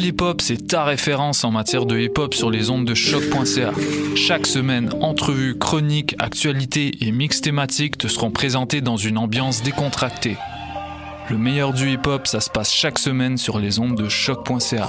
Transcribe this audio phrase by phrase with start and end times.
[0.00, 2.94] Pool Hip Hop, c'est ta référence en matière de hip hop sur les ondes de
[2.94, 3.72] choc.ca.
[4.16, 10.38] Chaque semaine, entrevues, chroniques, actualités et mix thématiques te seront présentés dans une ambiance décontractée.
[11.28, 14.88] Le meilleur du hip hop, ça se passe chaque semaine sur les ondes de choc.ca.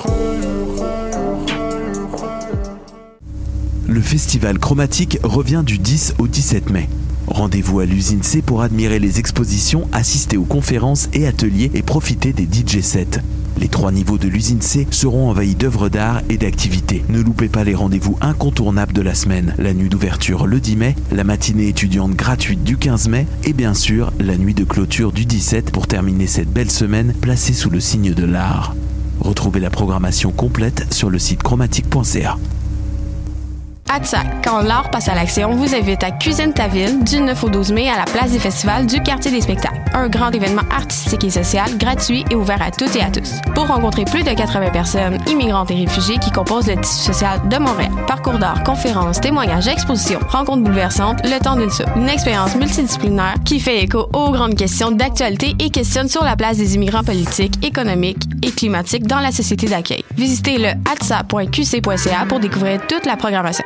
[3.90, 6.88] Le festival chromatique revient du 10 au 17 mai.
[7.28, 12.34] Rendez-vous à l'usine C pour admirer les expositions, assister aux conférences et ateliers et profiter
[12.34, 13.22] des DJ sets.
[13.58, 17.04] Les trois niveaux de l'usine C seront envahis d'œuvres d'art et d'activités.
[17.10, 19.54] Ne loupez pas les rendez-vous incontournables de la semaine.
[19.58, 23.74] La nuit d'ouverture le 10 mai, la matinée étudiante gratuite du 15 mai et bien
[23.74, 27.80] sûr la nuit de clôture du 17 pour terminer cette belle semaine placée sous le
[27.80, 28.76] signe de l'art.
[29.20, 32.38] Retrouvez la programmation complète sur le site chromatique.ca.
[33.94, 37.50] ATSAC, quand l'art passe à l'action, vous invite à Cuisine ta ville du 9 au
[37.50, 39.82] 12 mai à la place des festivals du quartier des spectacles.
[39.94, 43.34] Un grand événement artistique et social, gratuit et ouvert à toutes et à tous.
[43.54, 47.58] Pour rencontrer plus de 80 personnes, immigrantes et réfugiés qui composent le tissu social de
[47.58, 47.92] Montréal.
[48.08, 51.90] Parcours d'art, conférences, témoignages, expositions, rencontres bouleversantes, le temps d'une soupe.
[51.98, 56.56] Une expérience multidisciplinaire qui fait écho aux grandes questions d'actualité et questionne sur la place
[56.56, 60.06] des immigrants politiques, économiques et climatiques dans la société d'accueil.
[60.16, 63.66] Visitez le atsa.qc.ca pour découvrir toute la programmation.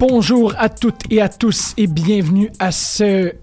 [0.00, 3.34] Bonjour à toutes et à tous et bienvenue à ce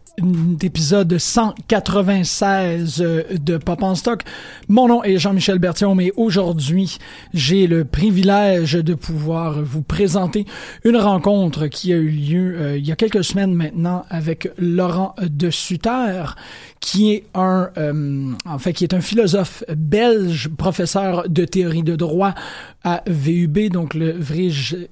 [0.63, 2.97] épisode 196
[3.39, 4.23] de Pop en Stock.
[4.67, 6.97] Mon nom est Jean-Michel Bertillon, mais aujourd'hui,
[7.35, 10.47] j'ai le privilège de pouvoir vous présenter
[10.83, 15.13] une rencontre qui a eu lieu euh, il y a quelques semaines maintenant avec Laurent
[15.21, 16.23] de Sutter,
[16.79, 21.95] qui est un, euh, en fait, qui est un philosophe belge, professeur de théorie de
[21.95, 22.33] droit
[22.83, 24.87] à VUB, donc le Vrije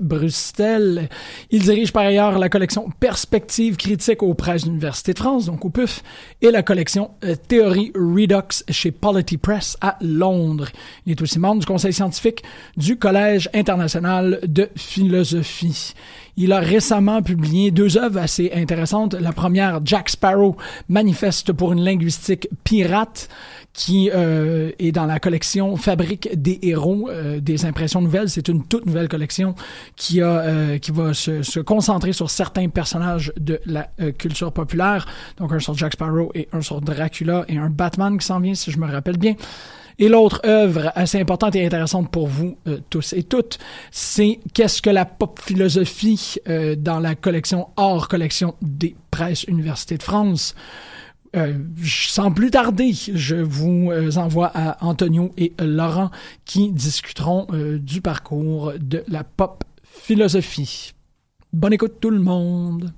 [0.00, 1.08] Bruxelles.
[1.50, 5.70] Il dirige par ailleurs la collection Perspective critique aux presses de de France, donc au
[5.70, 6.02] PUF,
[6.40, 10.68] et la collection euh, Théorie Redux chez Polity Press à Londres.
[11.06, 12.42] Il est aussi membre du conseil scientifique
[12.76, 15.94] du Collège international de philosophie.
[16.36, 19.14] Il a récemment publié deux œuvres assez intéressantes.
[19.14, 20.56] La première, Jack Sparrow,
[20.88, 23.28] Manifeste pour une linguistique pirate,
[23.72, 28.28] qui euh, est dans la collection Fabrique des héros euh, des impressions nouvelles.
[28.28, 29.54] C'est une toute nouvelle collection
[29.96, 33.88] qui a euh, qui va se, se, concentrer sur certains personnages de la
[34.18, 35.06] culture populaire.
[35.38, 38.54] Donc un sur Jack Sparrow et un sur Dracula et un Batman qui s'en vient
[38.54, 39.34] si je me rappelle bien.
[39.98, 43.58] Et l'autre œuvre assez importante et intéressante pour vous euh, tous et toutes,
[43.90, 49.96] c'est Qu'est-ce que la pop philosophie euh, dans la collection hors collection des presses Université
[49.96, 50.54] de France?
[51.34, 56.10] Euh, sans plus tarder, je vous envoie à Antonio et Laurent
[56.44, 60.92] qui discuteront du parcours de la pop philosophie.
[61.52, 62.92] Bonne écoute tout le monde.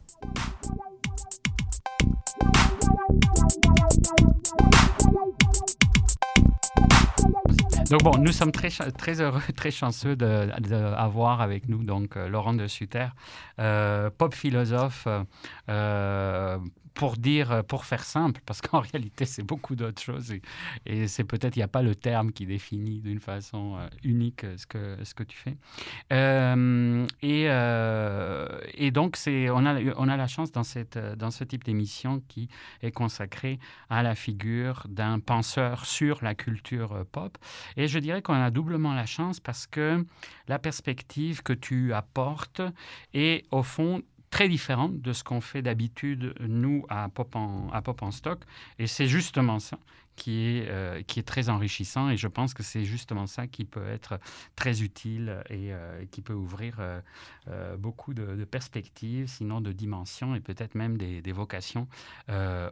[7.91, 12.55] Donc bon, nous sommes très, très heureux, très chanceux d'avoir avec nous donc euh, Laurent
[12.55, 13.07] de Sutter,
[13.59, 15.07] euh, pop philosophe,
[15.69, 16.59] euh,
[16.95, 20.33] pour dire, pour faire simple, parce qu'en réalité, c'est beaucoup d'autres choses
[20.87, 24.47] et, c'est peut-être, il n'y a pas le terme qui définit d'une façon euh, unique
[24.57, 25.57] ce que, ce que tu fais.
[26.13, 31.45] Euh, et, euh, et, donc, on, a, on a la chance dans, cette, dans ce
[31.45, 32.49] type d'émission qui
[32.83, 33.59] est consacrée
[33.91, 37.37] à la figure d'un penseur sur la culture pop.
[37.77, 40.05] Et je dirais qu'on a doublement la chance parce que
[40.49, 42.63] la perspective que tu apportes
[43.13, 44.03] est, au fond,
[44.35, 48.41] très différente de ce qu'on fait d'habitude, nous, à Pop, en, Stock.
[48.81, 49.79] Et c'est justement ça
[50.17, 52.11] qui est, euh, qui est très enrichissant.
[52.11, 54.19] Et je pense que c'est justement ça qui peut être
[54.57, 60.41] très utile et euh, qui peut ouvrir euh, beaucoup de, perspectives, sinon de dimensions et
[60.41, 61.87] peut-être même des, des vocations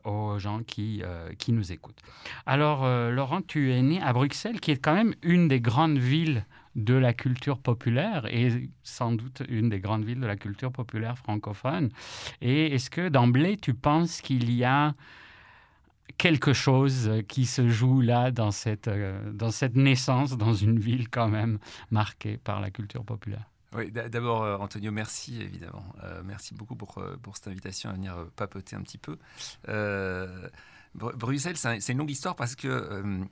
[0.05, 1.03] aux gens qui,
[1.39, 2.01] qui nous écoutent.
[2.45, 6.45] Alors, Laurent, tu es né à Bruxelles, qui est quand même une des grandes villes
[6.75, 11.19] de la culture populaire et sans doute une des grandes villes de la culture populaire
[11.19, 11.91] francophone.
[12.41, 14.95] Et est-ce que d'emblée, tu penses qu'il y a
[16.19, 21.09] quelque chose qui se joue là dans cette, euh, dans cette naissance dans une ville
[21.09, 21.59] quand même
[21.91, 23.45] marquée par la culture populaire?
[23.75, 25.85] Oui, d'abord, euh, Antonio, merci évidemment.
[26.05, 29.17] Euh, merci beaucoup pour, pour cette invitation à venir papoter un petit peu.
[30.95, 33.27] Bruxelles, c'est une longue histoire parce que,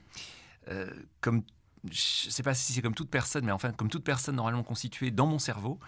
[1.20, 1.42] comme
[1.84, 4.62] je ne sais pas si c'est comme toute personne, mais enfin, comme toute personne normalement
[4.62, 5.78] constituée dans mon cerveau,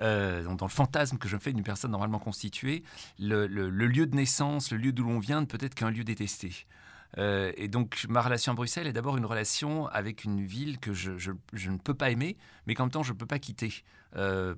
[0.00, 2.82] euh, dans, le fantasme que je fais d'une personne normalement constituée,
[3.18, 6.66] le, lieu de naissance, le lieu d'où l'on vient, ne peut être qu'un lieu détesté.
[7.18, 10.94] Euh, et donc ma relation à Bruxelles est d'abord une relation avec une ville que
[10.94, 13.84] je, ne peux pas aimer, mais qu'en même temps je ne peux pas quitter
[14.16, 14.54] euh,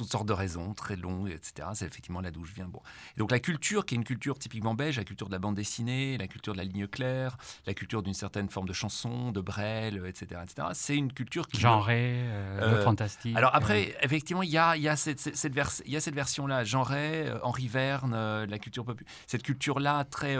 [0.00, 1.68] toutes sortes de raisons, très longues, etc.
[1.74, 2.66] C'est effectivement là d'où je viens.
[2.66, 2.80] Bon.
[3.18, 6.16] donc la culture, qui est une culture typiquement belge, la culture de la bande dessinée,
[6.16, 7.36] la culture de la ligne claire,
[7.66, 10.68] la culture d'une certaine forme de chanson, de Brel, etc., etc.
[10.72, 11.60] C'est une culture qui...
[11.60, 13.36] Genrée, euh, euh, fantastique.
[13.36, 15.54] Alors après, effectivement, il y a, y a cette, cette,
[15.86, 20.38] y a cette version-là, genrée, euh, Henri Verne, la culture populaire, cette culture-là très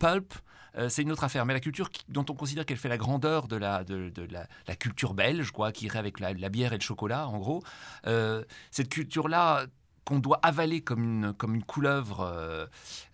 [0.00, 0.34] pulp,
[0.76, 1.46] euh, c'est une autre affaire.
[1.46, 3.84] Mais la culture dont on considère qu'elle fait la grandeur de la,
[4.76, 7.62] culture belge, quoi, qui irait avec la, bière et le chocolat, en gros,
[8.06, 9.66] euh, cette culture-là
[10.04, 12.22] qu'on doit avaler comme une, couleuvre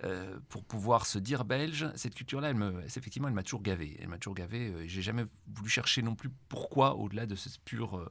[0.05, 3.99] euh, pour pouvoir se dire belge, cette culture-là, elle me, effectivement, elle m'a toujours gavé.
[4.01, 4.73] Elle m'a toujours gavé.
[4.87, 8.09] J'ai jamais voulu chercher non plus pourquoi, au-delà de ce pur,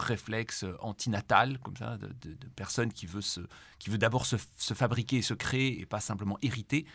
[0.00, 3.40] réflexe antinatal, comme ça, de, de, personne qui veut, se,
[3.78, 6.86] qui veut d'abord se, se, fabriquer et se créer et pas simplement hériter.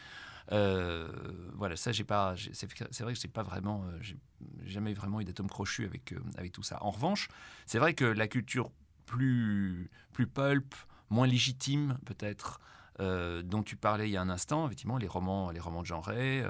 [0.51, 1.07] Euh,
[1.53, 2.35] voilà, ça, j'ai pas.
[2.53, 3.85] C'est vrai que j'ai pas vraiment.
[3.85, 4.17] Euh, j'ai
[4.65, 6.81] jamais vraiment eu d'atome crochu avec, euh, avec tout ça.
[6.81, 7.29] En revanche,
[7.65, 8.71] c'est vrai que la culture
[9.05, 10.75] plus, plus pulp,
[11.09, 12.59] moins légitime, peut-être.
[13.43, 15.99] dont tu parlais il y a un instant, effectivement, les romans, les romans de Jean
[15.99, 16.43] Ray,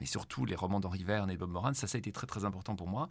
[0.00, 2.44] mais surtout les romans d'Henri Verne et Bob Moran, ça, ça a été très très
[2.44, 3.08] important pour moi.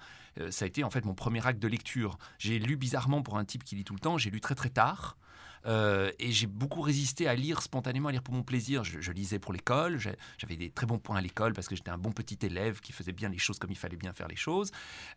[0.49, 2.17] ça a été en fait mon premier acte de lecture.
[2.37, 4.69] J'ai lu bizarrement pour un type qui lit tout le temps, j'ai lu très très
[4.69, 5.17] tard.
[5.65, 8.83] Euh, et j'ai beaucoup résisté à lire spontanément, à lire pour mon plaisir.
[8.83, 11.97] Je, lisais pour l'école, j'avais des très bons points à l'école parce que j'étais un
[11.97, 14.71] bon petit élève qui faisait bien les choses comme il fallait bien faire les choses.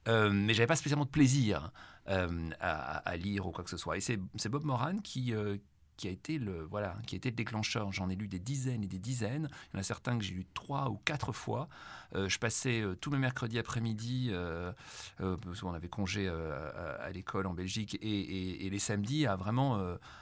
[0.09, 1.71] Euh, mais j'avais pas spécialement de plaisir
[2.09, 3.97] euh, à, lire ou quoi que ce soit.
[3.97, 5.57] Et c'est Bob Moran qui, euh,
[5.99, 7.93] qui a été le voilà, qui a été le déclencheur.
[7.93, 9.51] J'en ai lu des dizaines et des dizaines.
[9.67, 11.69] Il y en a certains que j'ai lu trois ou quatre fois.
[12.15, 14.73] Euh, je passais euh, tous mes mercredis après-midi, euh,
[15.19, 19.79] parce qu'on avait congé à, l'école en Belgique, et, les samedis à vraiment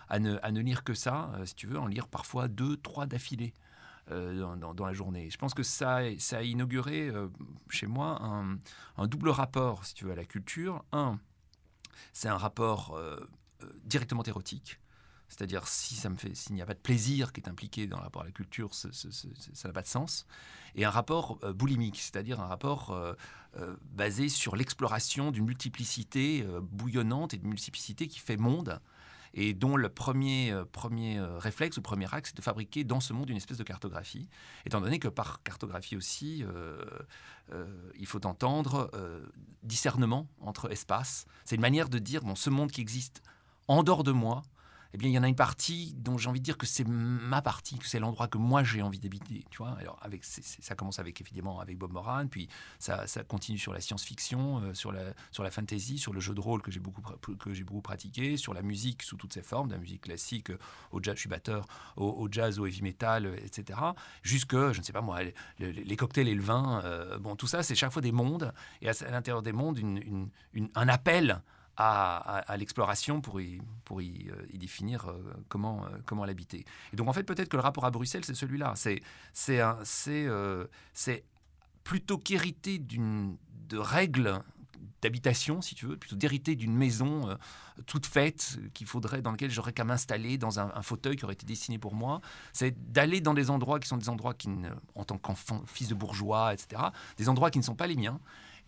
[0.08, 3.06] à ne, à, ne, lire que ça, si tu veux, en lire parfois deux, trois
[3.06, 3.52] d'affilée.
[4.08, 5.31] Dans, la journée.
[5.31, 7.11] Je pense que ça, ça a inauguré
[7.69, 10.84] chez moi un, double rapport, si tu veux, à la culture.
[10.93, 11.19] Un,
[12.12, 12.96] c'est un rapport
[13.84, 14.79] directement érotique.
[15.28, 17.98] C'est-à-dire, si ça me fait, s'il n'y a pas de plaisir qui est impliqué dans
[17.98, 18.89] le rapport à la culture, ça
[19.65, 20.27] n'a pas de sens.
[20.74, 23.15] Et un rapport euh, boulimique, c'est-à-dire un rapport euh,
[23.58, 28.81] euh, basé sur l'exploration d'une multiplicité bouillonnante et d'une multiplicité qui fait monde
[29.34, 33.29] et dont le premier, premier réflexe ou premier axe, c'est de fabriquer dans ce monde
[33.29, 34.31] une espèce de cartographie,
[34.65, 36.43] étant donné que par cartographie aussi,
[37.98, 38.91] il faut entendre
[39.62, 41.27] discernement entre espaces.
[41.44, 43.22] C'est une manière de dire, bon, ce monde qui existe
[43.69, 44.43] en dehors de moi,
[44.96, 46.88] eh bien, il y en a une partie dont j'ai envie de dire que c'est
[46.88, 49.44] ma partie, que c'est l'endroit que moi j'ai envie d'habiter.
[49.50, 52.48] Tu vois, alors avec, ça commence avec évidemment avec Bob Moran, puis
[52.79, 56.41] ça, continue sur la science-fiction, euh, sur la sur la fantasy, sur le jeu de
[56.41, 57.03] rôle que j'ai beaucoup
[57.38, 60.48] que j'ai beaucoup pratiqué, sur la musique sous toutes ses formes, de la musique classique
[60.48, 60.58] euh,
[60.93, 61.67] au jazz, je suis batteur,
[61.98, 63.79] au, jazz, au heavy metal, euh, etc.
[64.22, 65.19] Jusque, je ne sais pas moi,
[65.58, 66.82] les, cocktails et le vin.
[67.20, 68.50] bon, tout ça, c'est chaque fois des mondes,
[68.81, 69.79] et à, l'intérieur des mondes,
[70.74, 71.43] un appel
[71.76, 76.64] à, l'exploration pour y, euh, définir euh, comment, euh, comment l'habiter.
[76.92, 78.74] Et donc en fait peut-être que le rapport à Bruxelles c'est celui-là.
[78.76, 79.02] C'est
[81.84, 83.36] plutôt qu'hériter d'une
[83.68, 84.40] de règles
[85.02, 87.36] d'habitation, si tu veux, plutôt d'hériter d'une maison
[87.86, 91.46] toute faite qu'il faudrait dans laquelle j'aurais qu'à m'installer dans un, fauteuil qui aurait été
[91.46, 92.20] destiné pour moi.
[92.52, 94.48] C'est d'aller dans des endroits qui sont des endroits qui,
[94.94, 96.82] en tant qu'enfant, fils de bourgeois, etc.,
[97.18, 98.20] des endroits qui ne sont pas les miens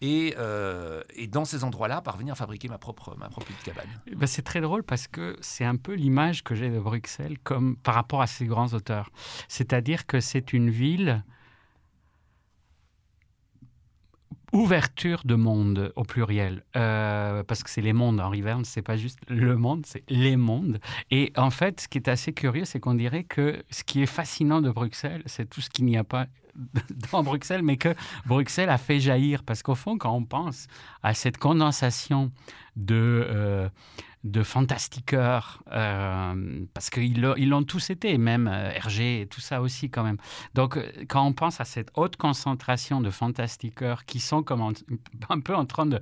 [0.03, 3.89] euh, et, dans ces endroits-là, parvenir à fabriquer ma propre, petite cabane.
[4.07, 7.39] Eh ben, c'est très drôle parce que c'est un peu l'image que j'ai de Bruxelles
[7.83, 9.11] par rapport à ces grands auteurs.
[9.49, 11.23] C'est-à-dire que c'est une ville
[14.53, 18.21] ouverture de monde au pluriel, euh, parce que c'est les mondes.
[18.21, 20.81] Henri Verne, c'est pas juste le monde, c'est les mondes.
[21.11, 24.07] Et en fait, ce qui est assez curieux, c'est qu'on dirait que ce qui est
[24.07, 26.27] fascinant de Bruxelles, c'est tout ce qu'il n'y a pas
[27.13, 27.95] dans Bruxelles, mais que
[28.27, 29.43] Bruxelles a fait jaillir.
[29.43, 30.67] Parce qu'au fond, quand on pense
[31.03, 32.31] à cette condensation
[32.77, 33.69] de, euh,
[34.25, 39.91] de fantastiqueurs, euh, parce qu'ils l'ont tous été, même euh, Hergé et tout ça aussi
[39.91, 40.17] quand même.
[40.55, 44.73] Donc euh, quand on pense à cette haute concentration de fantastiqueurs qui sont comme
[45.29, 46.01] un peu en train de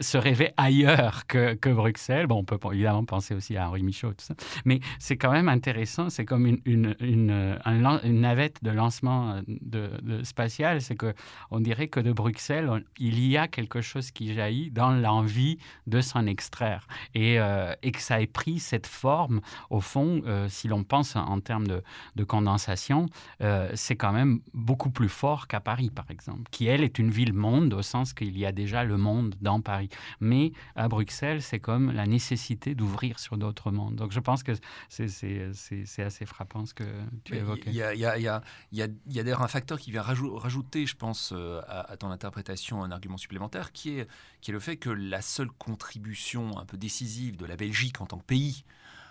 [0.00, 4.12] se rêver ailleurs que, que, Bruxelles, bon, on peut évidemment penser aussi à Henri Michaud,
[4.12, 8.70] tout ça, mais c'est quand même intéressant, c'est comme une, une, une, une, navette de
[8.70, 9.90] lancement de,
[10.22, 14.90] spatial, c'est qu'on dirait que de Bruxelles, il y a quelque chose qui jaillit dans
[14.90, 16.86] l'envie de s'en extraire.
[17.14, 21.16] Et euh, et que ça ait pris cette forme, au fond, euh, si l'on pense
[21.16, 21.82] en termes de,
[22.24, 23.06] condensation,
[23.42, 27.10] euh, c'est quand même beaucoup plus fort qu'à Paris, par exemple, qui, elle, est une
[27.10, 29.88] ville-monde au sens qu'il y a déjà le monde dans Paris.
[30.20, 33.96] Mais à Bruxelles, c'est comme la nécessité d'ouvrir sur d'autres mondes.
[33.96, 34.52] Donc je pense que
[34.88, 36.84] c'est assez frappant ce que
[37.24, 37.70] tu évoquais.
[37.70, 38.42] Il y a, y, a, y, a,
[38.72, 38.88] y a,
[39.22, 41.32] d'ailleurs un facteur qui vient rajouter, je pense,
[41.68, 44.08] à, à ton interprétation un argument supplémentaire, qui est,
[44.40, 48.06] qui est le fait que la seule contribution un peu décisive de la Belgique en
[48.06, 48.64] tant que pays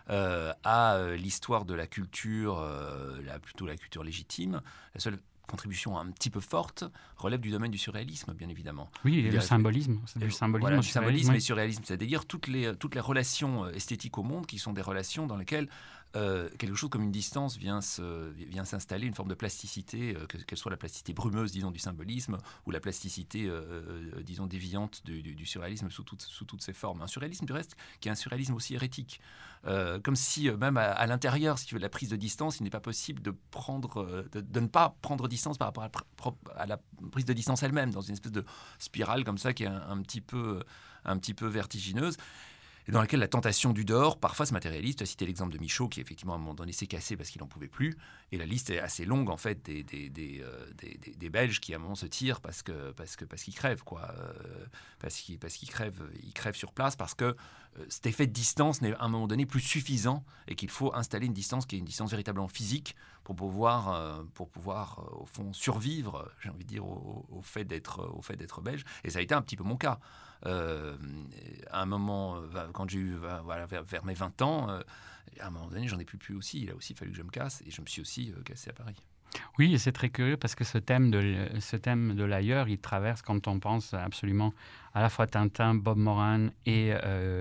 [0.09, 4.61] euh, à euh, l'histoire de la culture, euh, plutôt la culture légitime,
[4.93, 6.83] la seule contribution un petit peu forte
[7.17, 8.89] relève du domaine du surréalisme, bien évidemment.
[9.05, 9.99] Oui, et le symbolisme.
[10.15, 14.45] Du symbolisme, du symbolisme et surréalisme, c'est-à-dire toutes les, toutes les relations esthétiques au monde
[14.45, 15.69] qui sont des relations dans lesquelles
[16.15, 17.79] euh, quelque chose comme une distance vient,
[18.35, 22.37] vient s'installer, une forme de plasticité, euh, qu'elle soit la plasticité brumeuse, disons, du symbolisme,
[22.67, 27.01] ou la plasticité, euh, disons, déviante du, surréalisme sous, sous, toutes ses formes.
[27.01, 29.21] Un surréalisme, du reste, qui est un surréalisme aussi hérétique.
[30.03, 32.69] comme si, même à, l'intérieur, si tu veux, de la prise de distance, il n'est
[32.69, 35.89] pas possible de, prendre, de, ne pas prendre distance par rapport
[36.55, 36.79] à, la
[37.11, 38.45] prise de distance elle-même, dans une espèce de
[38.77, 40.61] spirale comme ça qui est un, petit, peu,
[41.05, 42.17] un petit peu vertigineuse
[42.87, 44.95] et dans laquelle la tentation du dehors parfois se matérialise.
[44.95, 47.29] Tu as cité l'exemple de Michaud qui effectivement à un moment donné s'est cassé parce
[47.29, 47.97] qu'il n'en pouvait plus.
[48.31, 50.67] Et la liste est assez longue en fait des, des, des, euh,
[51.17, 53.83] des, Belges qui à un moment se tirent parce que parce que parce qu'ils crèvent
[53.83, 54.65] quoi, euh,
[54.99, 58.31] parce qu'ils parce qu'ils crèvent ils crèvent sur place parce que euh, cet effet de
[58.31, 61.75] distance n'est à un moment donné plus suffisant et qu'il faut installer une distance qui
[61.75, 66.69] est une distance véritablement physique pour pouvoir pour pouvoir au fond survivre j'ai envie de
[66.69, 69.99] dire au fait d'être belge et ça a été un petit peu mon cas.
[70.45, 70.95] Euh,
[71.71, 74.81] à un moment, euh, quand j'ai eu voilà, vers, mes 20 ans, euh,
[75.39, 76.61] à un moment donné, j'en ai plus pu aussi.
[76.61, 78.73] Il a aussi fallu que je me casse et je me suis aussi cassé à
[78.73, 78.95] Paris.
[79.57, 82.77] Oui, et c'est très curieux parce que ce thème de, ce thème de l'ailleurs, il
[82.77, 84.53] traverse quand on pense absolument
[84.93, 86.93] à la fois Tintin, Bob Moran et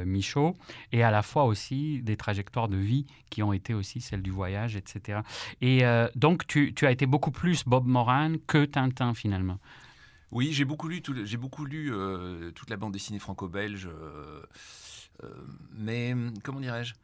[0.06, 0.56] Michaud,
[0.92, 4.30] et à la fois aussi des trajectoires de vie qui ont été aussi celles du
[4.30, 5.20] voyage, etc.
[5.60, 5.82] Et
[6.14, 9.58] donc, tu, tu, as été beaucoup plus Bob Moran que Tintin finalement.
[10.32, 14.42] Oui, j'ai beaucoup lu, j'ai beaucoup lu euh, toute la bande dessinée franco-belge, euh,
[15.22, 16.94] euh, mais comment dirais-je?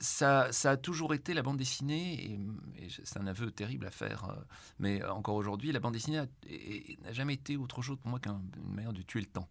[0.00, 2.38] Ça, ça, a toujours été la bande dessinée,
[2.78, 4.34] et, c'est un aveu terrible à faire,
[4.78, 6.22] mais encore aujourd'hui, la bande dessinée
[7.02, 8.40] n'a jamais été autre chose pour moi qu'une
[8.74, 9.48] manière de tuer le temps.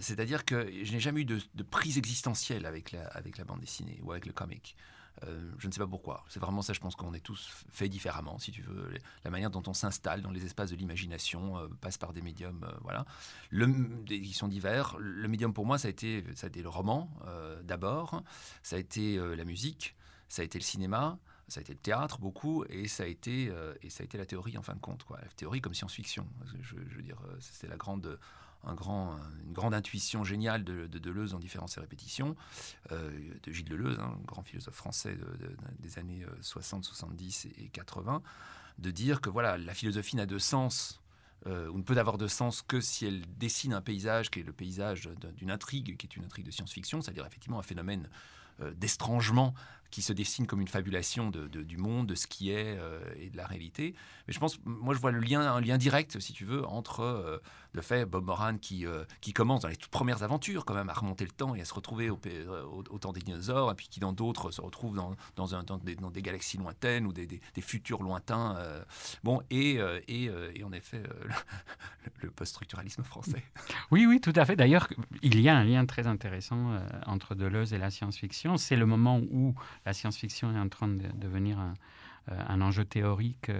[0.00, 4.24] C'est-à-dire que je n'ai jamais eu de, prise existentielle avec la bande dessinée ou avec
[4.24, 4.76] le comic.
[5.22, 6.24] Euh, je ne sais pas pourquoi.
[6.28, 8.92] C'est vraiment ça, je pense qu'on est tous faits différemment, si tu veux.
[9.24, 12.64] La manière dont on s'installe dans les espaces de l'imagination euh, passe par des médiums,
[12.64, 13.04] euh, voilà.
[13.50, 13.66] Le,
[14.06, 14.96] qui sont divers.
[14.98, 17.10] Le médium pour moi, ça a été, ça a été le roman,
[17.62, 18.22] d'abord.
[18.62, 19.94] Ça a été la musique.
[20.28, 21.18] Ça a été le cinéma.
[21.46, 22.64] Ça a été le théâtre beaucoup.
[22.68, 23.52] Et ça a été,
[23.82, 25.04] et ça a été la théorie, en fin de compte.
[25.04, 25.20] Quoi.
[25.20, 26.26] La théorie comme science-fiction.
[26.60, 28.18] Je, je, veux dire, c'est la grande
[28.72, 29.16] grand,
[29.46, 32.34] une grande intuition géniale de, Deleuze en différence et répétitions,
[32.92, 33.10] euh,
[33.42, 35.18] de Gilles Deleuze, un grand philosophe français
[35.80, 38.22] des années 60, euh, 70 et 80,
[38.78, 41.02] de dire que voilà, la philosophie n'a de sens
[41.46, 44.44] euh, ou ne peut avoir de sens que si elle dessine un paysage qui est
[44.44, 48.08] le paysage d'une intrigue, qui est une intrigue de science-fiction, c'est-à-dire effectivement un phénomène
[48.76, 49.52] d'estrangement
[49.94, 52.76] qui se dessine comme une fabulation du monde, de ce qui est
[53.16, 53.94] et de la réalité.
[54.26, 57.40] Mais je pense, moi je vois le lien, un lien direct, si tu veux, entre
[57.74, 60.88] le fait Bob Moran qui, euh, qui commence dans les toutes premières aventures quand même
[60.88, 63.88] à remonter le temps et à se retrouver au, euh, temps des dinosaures et puis
[63.88, 67.12] qui dans d'autres se retrouve dans, dans, un, dans, des, dans des, galaxies lointaines ou
[67.12, 67.28] des,
[67.60, 68.56] futurs lointains.
[68.56, 68.82] Euh,
[69.24, 71.02] bon, et, et, et, en effet,
[72.22, 73.42] le, post-structuralisme français.
[73.90, 74.56] Oui, oui, tout à fait.
[74.56, 74.88] D'ailleurs,
[75.22, 78.56] il y a un lien très intéressant entre Deleuze et la science-fiction.
[78.56, 79.54] C'est le moment où
[79.86, 81.74] la science-fiction est en train de devenir un
[82.48, 83.50] un enjeu théorique.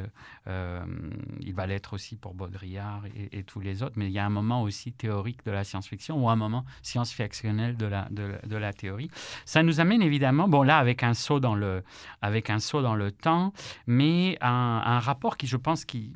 [0.46, 3.02] il va l'être aussi pour Baudrillard
[3.32, 6.22] et, tous les autres, mais il y a un moment aussi théorique de la science-fiction
[6.22, 9.10] ou un moment science-fictionnel de la, de, la théorie.
[9.44, 11.82] Ça nous amène évidemment, bon là avec un saut dans le,
[12.22, 13.52] avec un saut dans le temps,
[13.86, 16.12] mais un, rapport qui je pense qui,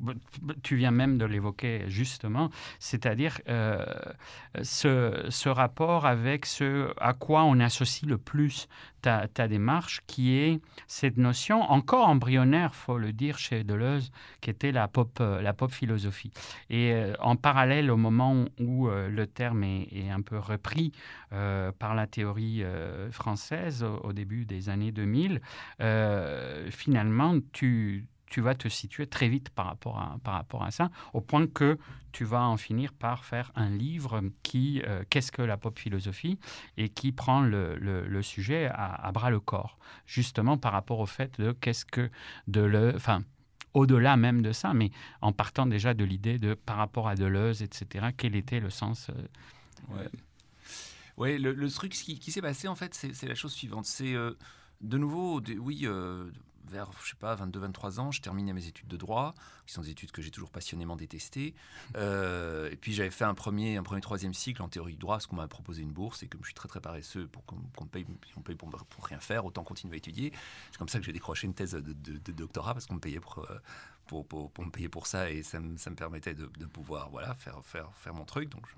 [0.63, 3.41] tu viens même de l'évoquer justement, c'est-à-dire
[4.63, 8.69] ce, ce rapport avec ce à quoi on associe le plus
[9.01, 14.73] ta, démarche, qui est cette notion encore embryonnaire, faut le dire, chez Deleuze, qui était
[14.73, 16.33] la pop, euh, la pop philosophie.
[16.71, 20.93] Et euh, en parallèle, au moment où euh, le terme est, un peu repris
[21.31, 22.63] par la théorie
[23.11, 25.41] française au, début des années 2000,
[26.71, 30.91] finalement, tu tu vas te situer très vite par rapport à, par rapport à ça,
[31.13, 31.79] au point que
[32.13, 36.39] tu vas en finir par faire un livre qui, euh, qu'est-ce que la pop philosophie,
[36.77, 41.41] et qui prend le, le, sujet à, bras le corps, justement par rapport au fait
[41.41, 42.11] de qu'est-ce que
[42.47, 42.93] de le...
[42.95, 43.23] Enfin,
[43.75, 47.63] au-delà même de ça, mais en partant déjà de l'idée de par rapport à Deleuze,
[47.63, 50.09] etc., quel était le sens euh, Ouais,
[51.17, 53.85] ouais le, truc qui, qui s'est passé, en fait, c'est la chose suivante.
[53.85, 54.33] C'est euh,
[54.81, 55.87] de nouveau, oui,
[56.69, 59.35] vers, je sais pas, 22-23 ans, je terminais mes études de droit,
[59.67, 61.55] qui sont des études que j'ai toujours passionnément détestées.
[61.97, 65.17] Euh, et puis j'avais fait un premier, un premier troisième cycle en théorie du droit,
[65.17, 67.57] parce qu'on m'a proposé une bourse, et comme je suis très très paresseux pour qu'on
[67.57, 68.07] me paye,
[68.37, 68.71] on paye pour,
[69.05, 70.33] rien faire, autant continuer à étudier.
[70.71, 73.39] C'est comme ça que j'ai décroché une thèse de, doctorat, parce qu'on me payait pour,
[73.39, 73.59] euh,
[74.07, 77.65] pour, pour, me payer pour ça, et ça, ça me permettait de, pouvoir voilà, faire,
[77.65, 78.49] faire, faire mon truc.
[78.51, 78.75] Donc je,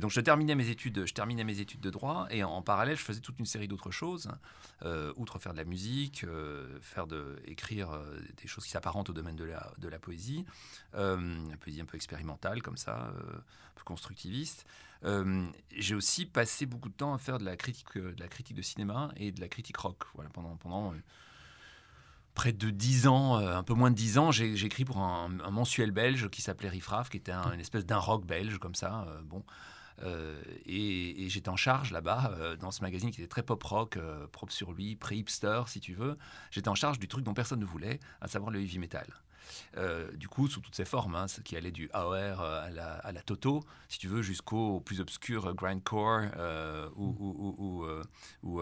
[0.00, 3.02] donc je terminais mes études, je terminais mes études de droit et en, parallèle je
[3.02, 4.28] faisais toute une série d'autres choses,
[4.82, 9.10] euh, outre faire de la musique, euh, faire de écrire euh, des choses qui s'apparentent
[9.10, 10.44] au domaine de la, de la poésie,
[10.94, 14.66] une poésie un peu expérimentale comme ça, un peu constructiviste.
[15.76, 18.62] J'ai aussi passé beaucoup de temps à faire de la critique, de la critique de
[18.62, 20.04] cinéma et de la critique rock.
[20.14, 20.94] Voilà pendant pendant
[22.34, 25.92] près de dix ans, un peu moins de dix ans, j'ai écrit pour un, mensuel
[25.92, 29.06] belge qui s'appelait Riffraff, qui était une espèce d'un rock belge comme ça.
[29.24, 29.44] bon,
[30.02, 34.26] euh, et, j'étais en charge là-bas, euh, dans ce magazine qui était très pop-rock, euh,
[34.28, 36.18] propre sur lui, pré-hipster si tu veux.
[36.50, 39.06] J'étais en charge du truc dont personne ne voulait, à savoir le heavy metal.
[40.14, 43.62] du coup, sous toutes ses formes, hein, ce qui allait du AOR à la, Toto,
[43.88, 46.22] si tu veux, jusqu'au plus obscur grindcore
[46.96, 47.86] ou,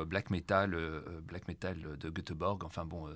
[0.05, 0.77] black metal,
[1.23, 2.65] black metal de Göteborg.
[2.65, 3.09] Enfin bon,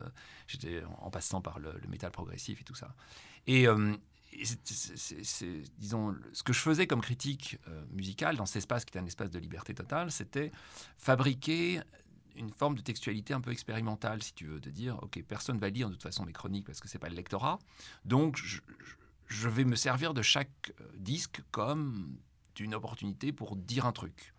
[0.47, 2.95] j'étais en passant par le, le, métal progressif et tout ça.
[3.47, 3.67] Et,
[4.45, 8.99] c'est, disons, ce que je faisais comme critique euh, musicale dans cet espace qui était
[8.99, 10.53] un espace de liberté totale, c'était
[10.99, 11.81] fabriquer
[12.37, 15.71] une forme de textualité un peu expérimentale, si tu veux, de dire, ok, personne va
[15.71, 17.59] lire de toute façon mes chroniques parce que c'est pas le lectorat,
[18.05, 22.17] donc je, vais me servir de chaque euh, disque comme
[22.55, 24.35] d'une opportunité pour dire un truc.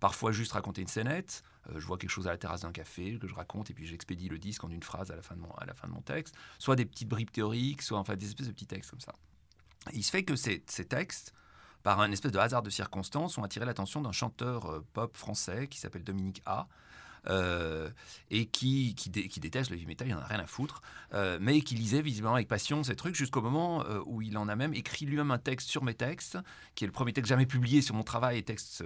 [0.00, 3.18] Parfois juste raconter une scénette, euh, je vois quelque chose à la terrasse d'un café
[3.18, 5.40] que je raconte et puis j'expédie le disque en une phrase à la fin de
[5.40, 8.26] mon, à la fin de mon texte, soit des petites bribes théoriques, soit enfin des
[8.26, 9.14] espèces de petits textes comme ça.
[9.92, 11.32] Il se fait que ces, textes,
[11.82, 15.68] par un espèce de hasard de circonstances, ont attiré l'attention d'un chanteur euh, pop français
[15.68, 16.68] qui s'appelle Dominique A,
[17.26, 17.90] euh,
[18.30, 20.82] et qui, qui, déteste le heavy metal, il n'en a rien à foutre,
[21.14, 24.48] euh, mais qui lisait visiblement avec passion ces trucs jusqu'au moment euh, où il en
[24.48, 26.38] a même écrit lui-même un texte sur mes textes,
[26.74, 28.84] qui est le premier texte jamais publié sur mon travail, et texte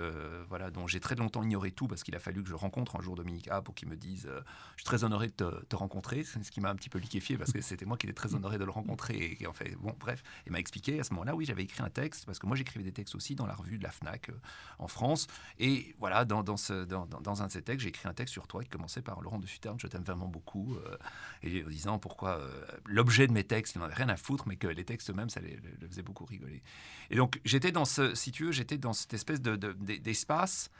[0.49, 3.01] voilà, dont j'ai très longtemps ignoré tout parce qu'il a fallu que je rencontre un
[3.01, 5.33] jour Dominique A pour qu'il me dise Je suis très honoré de
[5.69, 8.15] te, rencontrer, ce qui m'a un petit peu liquéfié parce que c'était moi qui étais
[8.15, 9.37] très honoré de le rencontrer.
[9.41, 11.91] Et, en fait, bon, bref, il m'a expliqué à ce moment-là, oui, j'avais écrit un
[11.91, 14.31] texte parce que moi j'écrivais des textes aussi dans la revue de la Fnac
[14.79, 15.27] en France.
[15.59, 18.63] Et voilà, dans, dans, dans un de ces textes, j'ai écrit un texte sur toi,
[18.63, 20.97] qui commençait par Laurent de Suterne, je t'aime vraiment beaucoup, euh,
[21.43, 24.47] et en disant pourquoi euh, l'objet de mes textes, il n'en avait rien à foutre,
[24.47, 26.63] mais que les textes eux-mêmes, ça les, le faisait beaucoup rigoler.
[27.11, 30.71] Et donc, j'étais dans ce, si j'étais dans cette espèce d'espace.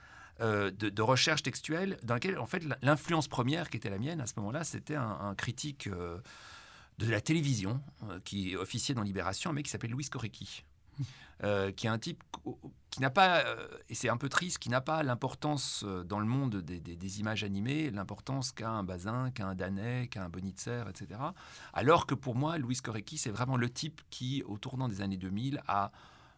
[0.41, 4.21] De, de, de, recherche textuelle dans lequel, en fait, l'influence première qui était la mienne
[4.21, 6.19] à ce moment-là, c'était un, critique euh,
[6.99, 7.81] de la télévision
[8.25, 10.65] qui officiait dans Libération, un mec qui s'appelle Louis Korecki.
[11.45, 12.23] Euh, qui est un type
[12.91, 16.21] qui n'a pas, euh, et c'est un peu triste, qui n'a pas l'importance euh, dans
[16.21, 20.85] le monde des, images animées, l'importance qu'a un Bazin, qu'a un Danet, qu'a un Bonitzer,
[20.89, 21.19] etc.
[21.73, 25.17] Alors que pour moi, Louis Korecki, c'est vraiment le type qui, au tournant des années
[25.17, 25.91] 2000, a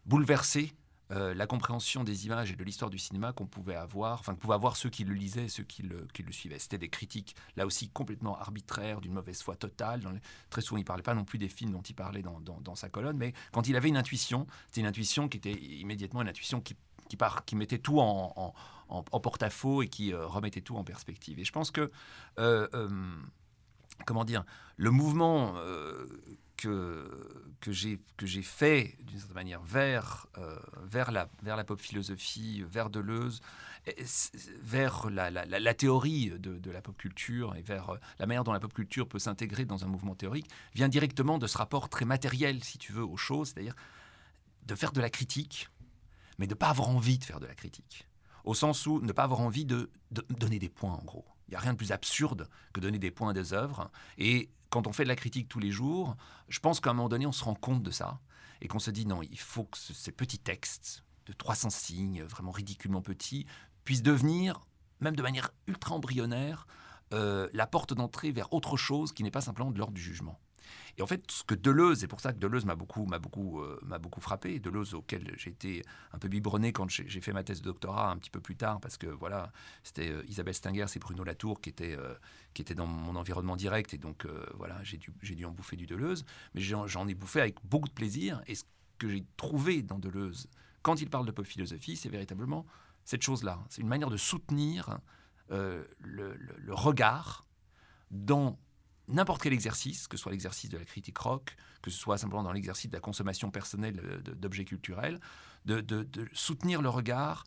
[0.07, 0.73] bouleversé
[1.11, 4.41] euh, la compréhension des images et de l'histoire du cinéma qu'on pouvait avoir, enfin que
[4.41, 6.59] pouvaient avoir ceux qui le lisaient ceux qui le, suivaient.
[6.59, 10.03] C'était des critiques, là aussi, complètement arbitraires, d'une mauvaise foi totale.
[10.49, 12.75] très souvent, il ne parlait pas non plus des films dont il parlait dans, dans,
[12.75, 16.29] sa colonne, mais quand il avait une intuition, c'était une intuition qui était immédiatement une
[16.29, 16.75] intuition qui,
[17.09, 18.55] qui, mettait tout en,
[18.89, 21.39] en, porte-à-faux et qui euh, remettait tout en perspective.
[21.39, 21.91] Et je pense que,
[22.39, 22.67] euh,
[24.07, 24.45] comment dire,
[24.77, 25.55] le mouvement
[26.57, 27.09] que,
[27.61, 32.91] que j'ai fait d'une certaine manière vers, euh, vers, la, vers la pop philosophie, vers
[32.91, 33.41] Deleuze,
[34.63, 38.53] vers la, la, théorie de, de, la pop culture et vers euh, la manière dont
[38.53, 42.05] la pop culture peut s'intégrer dans un mouvement théorique, vient directement de ce rapport très
[42.05, 43.75] matériel, si tu veux, aux choses, c'est-à-dire
[44.67, 45.69] de faire de la critique,
[46.39, 48.09] mais de ne pas avoir envie de faire de la critique.
[48.45, 51.27] Au sens où ne pas avoir envie de donner des points, en gros.
[51.49, 53.91] Il n'y a rien de plus absurde que donner des points à des œuvres.
[54.19, 56.17] Et quand on fait de la critique tous les jours,
[56.49, 58.21] je pense qu'à un moment donné, on se rend compte de ça.
[58.61, 62.51] Et qu'on se dit, non, il faut que ces petits textes de 300 signes, vraiment
[62.51, 63.47] ridiculement petits,
[63.85, 64.61] puissent devenir,
[65.01, 66.67] même de manière ultra embryonnaire,
[67.13, 70.41] euh, la porte d'entrée vers autre chose qui n'est pas simplement de l'ordre du jugement.
[70.97, 73.61] Et en fait, ce que Deleuze, c'est pour ça que Deleuze m'a beaucoup, m'a beaucoup,
[73.61, 77.43] euh, m'a beaucoup frappé, Deleuze auquel j'ai été un peu biberonné quand j'ai fait ma
[77.43, 79.53] thèse de doctorat un petit peu plus tard, parce que voilà,
[79.83, 82.15] c'était euh, Isabelle Stenger, c'est Bruno Latour qui était, euh,
[82.55, 85.77] qui était dans mon environnement direct, et donc voilà, j'ai dû, j'ai dû en bouffer
[85.77, 88.65] du Deleuze, mais j'en ai bouffé avec beaucoup de plaisir, et ce
[88.99, 90.49] que j'ai trouvé dans Deleuze,
[90.83, 92.67] quand il parle de pop philosophie, c'est véritablement
[93.05, 94.99] cette chose-là, c'est une manière de soutenir
[95.51, 97.45] le, le regard
[98.11, 98.59] dans
[99.09, 102.43] n'importe quel exercice, que ce soit l'exercice de la critique rock, que ce soit simplement
[102.43, 105.21] dans l'exercice de la consommation personnelle d'objets culturels,
[105.67, 107.45] de, soutenir le regard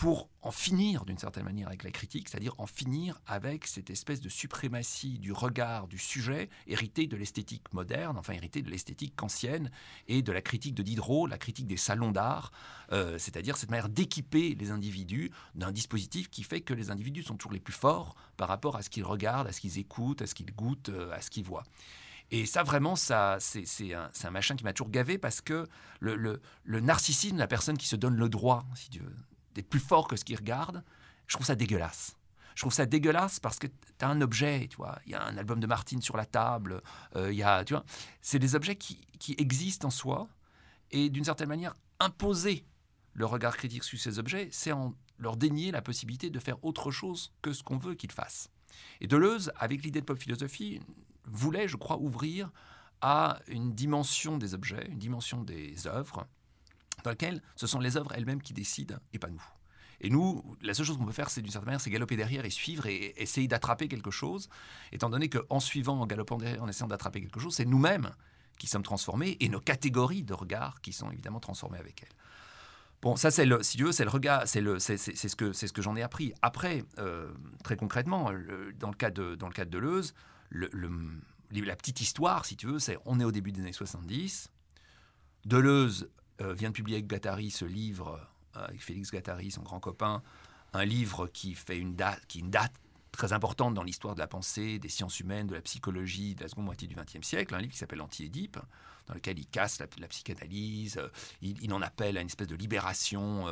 [0.00, 4.22] pour en finir d'une certaine manière avec la critique, c'est-à-dire en finir avec cette espèce
[4.22, 9.70] de suprématie du regard du sujet hérité de l'esthétique moderne, enfin hérité de l'esthétique kantienne
[10.08, 12.50] et de la critique de Diderot, la critique des salons d'art,
[12.92, 17.36] euh, c'est-à-dire cette manière d'équiper les individus d'un dispositif qui fait que les individus sont
[17.36, 20.26] toujours les plus forts par rapport à ce qu'ils regardent, à ce qu'ils écoutent, à
[20.26, 21.64] ce qu'ils goûtent, euh, à ce qu'ils voient.
[22.30, 25.66] Et ça, vraiment, ça, c'est un, un, machin qui m'a toujours gavé parce que
[25.98, 29.14] le, le, le narcissisme, la personne qui se donne le droit, si tu veux,
[29.54, 30.84] d'être plus fort que ce qu'ils regardent,
[31.26, 32.16] je trouve ça dégueulasse.
[32.54, 35.24] Je trouve ça dégueulasse parce que tu as un objet, tu vois, il y a
[35.24, 36.82] un album de Martine sur la table,
[37.16, 37.84] euh, il y a, tu vois,
[38.20, 40.28] c'est des objets qui, qui, existent en soi
[40.90, 42.66] et d'une certaine manière imposer
[43.14, 46.90] le regard critique sur ces objets, c'est en leur dénier la possibilité de faire autre
[46.90, 48.50] chose que ce qu'on veut qu'ils fassent.
[49.00, 50.80] Et Deleuze, avec l'idée de pop philosophie,
[51.24, 52.50] voulait, je crois, ouvrir
[53.00, 56.26] à une dimension des objets, une dimension des œuvres,
[57.02, 59.42] dans lequel ce sont les œuvres elles-mêmes qui décident et pas nous.
[60.00, 62.44] Et nous, la seule chose qu'on peut faire, c'est d'une certaine manière, c'est galoper derrière
[62.44, 64.48] et suivre et essayer d'attraper quelque chose,
[64.92, 68.10] étant donné qu'en suivant, en galopant derrière, en essayant d'attraper quelque chose, c'est nous-mêmes
[68.58, 72.16] qui sommes transformés et nos catégories de regard qui sont évidemment transformées avec elles.
[73.02, 75.52] Bon, ça, c'est le, si tu veux, c'est le regard, c'est le, c'est, ce que,
[75.52, 76.34] c'est ce que j'en ai appris.
[76.42, 77.32] Après, euh,
[77.64, 78.30] très concrètement,
[78.78, 80.14] dans le cas de, dans le cas de Deleuze,
[80.50, 80.70] le,
[81.50, 84.50] la petite histoire, si tu veux, c'est on est au début des années 70.
[85.46, 86.10] Deleuze
[86.40, 88.20] vient de publier avec Gattari ce livre,
[88.56, 90.22] euh, avec Félix Gattari, son grand copain,
[90.72, 92.72] un livre qui fait une date,
[93.12, 96.48] très importante dans l'histoire de la pensée, des sciences humaines, de la psychologie de la
[96.48, 98.58] seconde moitié du XXe siècle, un livre qui s'appelle Anti-Édipe,
[99.08, 101.08] dans lequel il casse la, psychanalyse, euh,
[101.42, 103.46] il, en appelle à une espèce de libération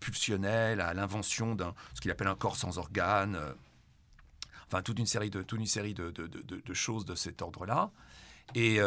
[0.00, 3.38] pulsionnelle, à l'invention d'un ce qu'il appelle un corps sans organes,
[4.66, 7.90] enfin toute une série de, toute une série de choses de cet ordre-là.
[8.54, 8.80] Et,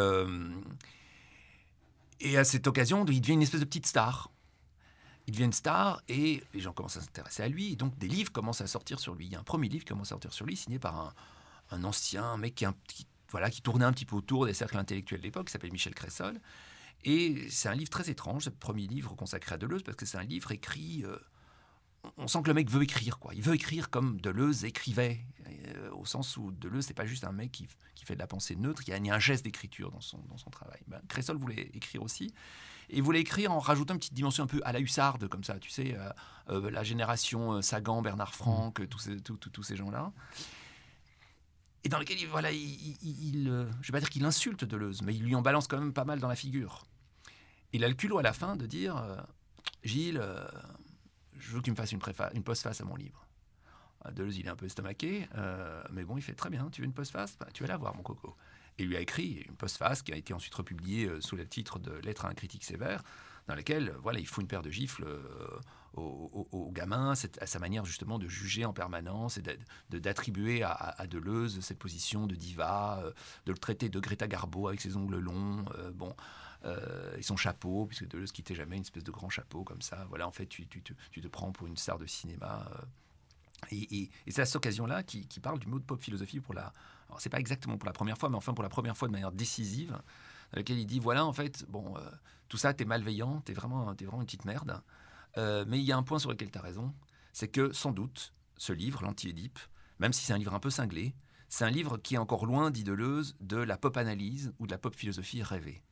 [2.21, 4.31] et à cette occasion, il devient une espèce de petite star.
[5.27, 7.73] Il devient une star et les gens commencent à s'intéresser à lui.
[7.73, 9.27] Et donc des livres commencent à sortir sur lui.
[9.27, 11.13] Il y a un premier livre qui commence à sortir sur lui, signé par
[11.71, 15.25] un, ancien mec qui, voilà, qui tournait un petit peu autour des cercles intellectuels de
[15.25, 16.39] l'époque, qui s'appelle Michel Cressol.
[17.03, 20.17] Et c'est un livre très étrange, ce premier livre consacré à Deleuze, parce que c'est
[20.17, 21.03] un livre écrit...
[21.05, 21.17] Euh,
[22.17, 23.33] on sent que le mec veut écrire, quoi.
[23.33, 27.31] Il veut écrire comme Deleuze écrivait, euh, au sens où Deleuze, c'est pas juste un
[27.31, 27.67] mec qui,
[28.03, 30.49] fait de la pensée neutre, il y a, un geste d'écriture dans son, dans son
[30.49, 30.79] travail.
[30.87, 32.33] Ben, Cressol voulait écrire aussi,
[32.89, 35.43] et il voulait écrire en rajoutant une petite dimension un peu à la hussarde, comme
[35.43, 36.09] ça, tu sais, euh,
[36.49, 38.87] euh, la génération Sagan, Bernard Franck, mmh.
[38.87, 40.11] tous ces, tous ces gens-là.
[41.83, 45.23] Et dans lequel, voilà, il, il, je vais pas dire qu'il insulte Deleuze, mais il
[45.23, 46.85] lui en balance quand même pas mal dans la figure.
[47.73, 49.03] Il a le culot à la fin de dire,
[49.83, 50.21] Gilles
[51.41, 52.01] je veux que tu me fasses une,
[52.33, 53.27] une postface à mon livre.
[54.03, 56.69] Ah, Deleuze, il est un peu estomaqué, euh, mais bon, il fait très bien.
[56.71, 58.35] Tu veux une postface bah, Tu vas la voir, mon coco.
[58.77, 61.45] Et il lui a écrit une postface qui a été ensuite republiée euh, sous le
[61.45, 63.03] titre de Lettre à un critique sévère,
[63.47, 65.05] dans laquelle euh, voilà, il faut une paire de gifles
[65.93, 69.43] au, gamin, à sa manière justement de juger en permanence et
[69.89, 73.03] d'attribuer à, Deleuze cette position de diva,
[73.45, 75.65] de le traiter de Greta Garbo avec ses ongles longs.
[75.93, 76.15] bon.
[76.63, 80.05] Euh, et son chapeau, puisque Deleuze quittait jamais une espèce de grand chapeau comme ça.
[80.09, 82.67] Voilà, en fait, tu, tu, tu te prends pour une star de cinéma.
[82.71, 82.85] Euh.
[83.71, 86.73] Et, c'est à cette occasion-là qui, parle du mot de pop philosophie pour la.
[87.07, 89.13] Alors, c'est pas exactement pour la première fois, mais enfin pour la première fois de
[89.13, 92.01] manière décisive, dans laquelle il dit voilà, en fait, bon, euh,
[92.47, 94.81] tout ça, t'es malveillant, t'es vraiment, es vraiment une petite merde.
[95.37, 96.93] mais il y a un point sur lequel tu as raison,
[97.33, 99.59] c'est que sans doute, ce livre, l'Anti-Édipe,
[99.99, 101.15] même si c'est un livre un peu cinglé,
[101.49, 104.71] c'est un livre qui est encore loin, dit Deleuze, de la pop analyse ou de
[104.71, 105.83] la pop philosophie rêvée.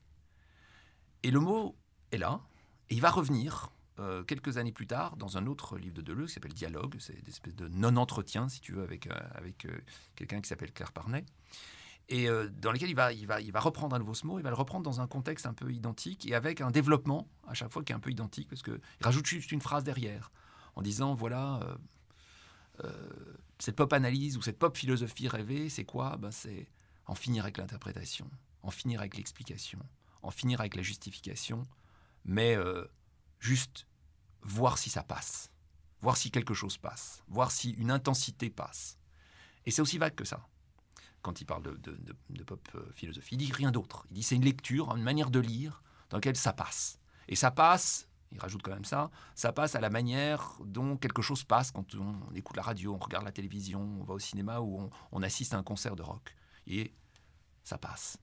[1.23, 1.75] Et le mot
[2.11, 2.41] est là,
[2.89, 6.27] et il va revenir euh, quelques années plus tard dans un autre livre de Deleuze
[6.29, 9.19] qui s'appelle Dialogue, c'est des espèces de non-entretien, si tu veux, avec, euh,
[9.65, 9.77] euh,
[10.15, 11.25] quelqu'un qui s'appelle Claire Parnay,
[12.07, 12.27] et
[12.59, 15.05] dans lequel il va, reprendre un nouveau ce mot, il va le reprendre dans un
[15.05, 18.09] contexte un peu identique et avec un développement à chaque fois qui est un peu
[18.09, 20.31] identique, parce qu'il rajoute juste une phrase derrière,
[20.75, 21.59] en disant, voilà,
[23.59, 26.17] cette pop analyse ou cette pop philosophie rêvée, c'est quoi?
[26.17, 26.67] Ben, C'est
[27.05, 28.27] en finir avec l'interprétation,
[28.63, 29.77] en finir avec l'explication,
[30.21, 31.63] en finir avec la justification,
[32.25, 32.57] mais
[33.39, 33.87] juste
[34.41, 35.51] voir si ça passe,
[36.01, 38.97] voir si quelque chose passe, voir si une intensité passe.
[39.65, 40.45] Et c'est aussi vague que ça.
[41.21, 44.05] Quand il parle de, pop euh, philosophie, il dit rien d'autre.
[44.09, 46.99] Il dit c'est une lecture, une manière de lire dans laquelle ça passe.
[47.27, 51.21] Et ça passe, il rajoute quand même ça, ça passe à la manière dont quelque
[51.21, 54.61] chose passe quand on, écoute la radio, on regarde la télévision, on va au cinéma
[54.61, 56.35] ou on, on assiste à un concert de rock.
[56.67, 56.93] Et
[57.63, 58.17] ça passe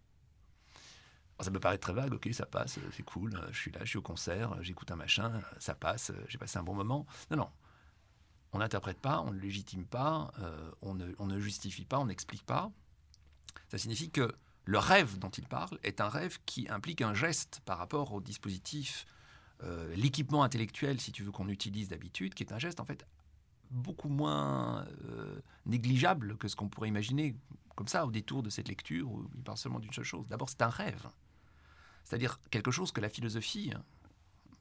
[1.40, 3.98] ça peut paraître très vague, ok, ça passe, c'est cool, je suis là, je suis
[3.98, 7.06] au concert, j'écoute un machin, ça passe, j'ai passé un bon moment.
[7.30, 7.50] Non, non.
[8.52, 12.70] On n'interprète pas, on ne légitime pas, euh, on, ne, justifie pas, on n'explique pas.
[13.68, 14.32] Ça signifie que
[14.64, 18.20] le rêve dont il parle est un rêve qui implique un geste par rapport au
[18.22, 19.04] dispositif,
[19.62, 23.06] euh, l'équipement intellectuel, si tu veux, qu'on utilise d'habitude, qui est un geste en fait
[23.70, 27.36] beaucoup moins euh, négligeable que ce qu'on pourrait imaginer
[27.74, 30.26] comme ça au détour de cette lecture où il parle seulement d'une seule chose.
[30.28, 31.06] D'abord, c'est un rêve.
[32.06, 33.72] C'est-à-dire quelque chose que la philosophie,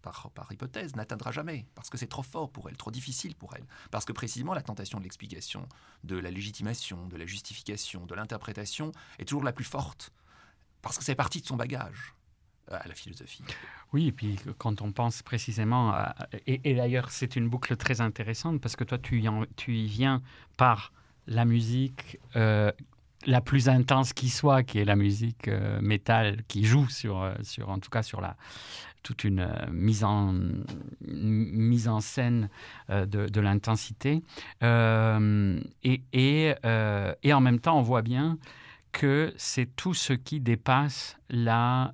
[0.02, 3.66] par, hypothèse, n'atteindra jamais, parce que c'est trop fort pour elle, trop difficile pour elle,
[3.92, 5.68] parce que précisément la tentation de l'explication,
[6.04, 10.12] de la légitimation, de la justification, de l'interprétation est toujours la plus forte,
[10.82, 12.16] parce que c'est partie de son bagage
[12.72, 13.44] euh, à la philosophie.
[13.94, 15.96] Oui, et puis quand on pense précisément,
[16.48, 20.22] et, d'ailleurs c'est une boucle très intéressante, parce que toi tu y, tu y viens
[20.58, 20.94] par
[21.28, 22.72] la musique, euh,
[23.26, 27.34] la plus intense qui soit, qui est la musique euh, métal, qui joue sur, euh,
[27.44, 28.36] sur, en tout cas sur la,
[29.04, 30.34] toute une euh, mise, en,
[31.02, 32.50] mise en scène
[32.90, 34.22] de, de l'intensité.
[34.62, 38.38] et, et, en même temps, on voit bien
[38.92, 41.94] que c'est tout ce qui dépasse la,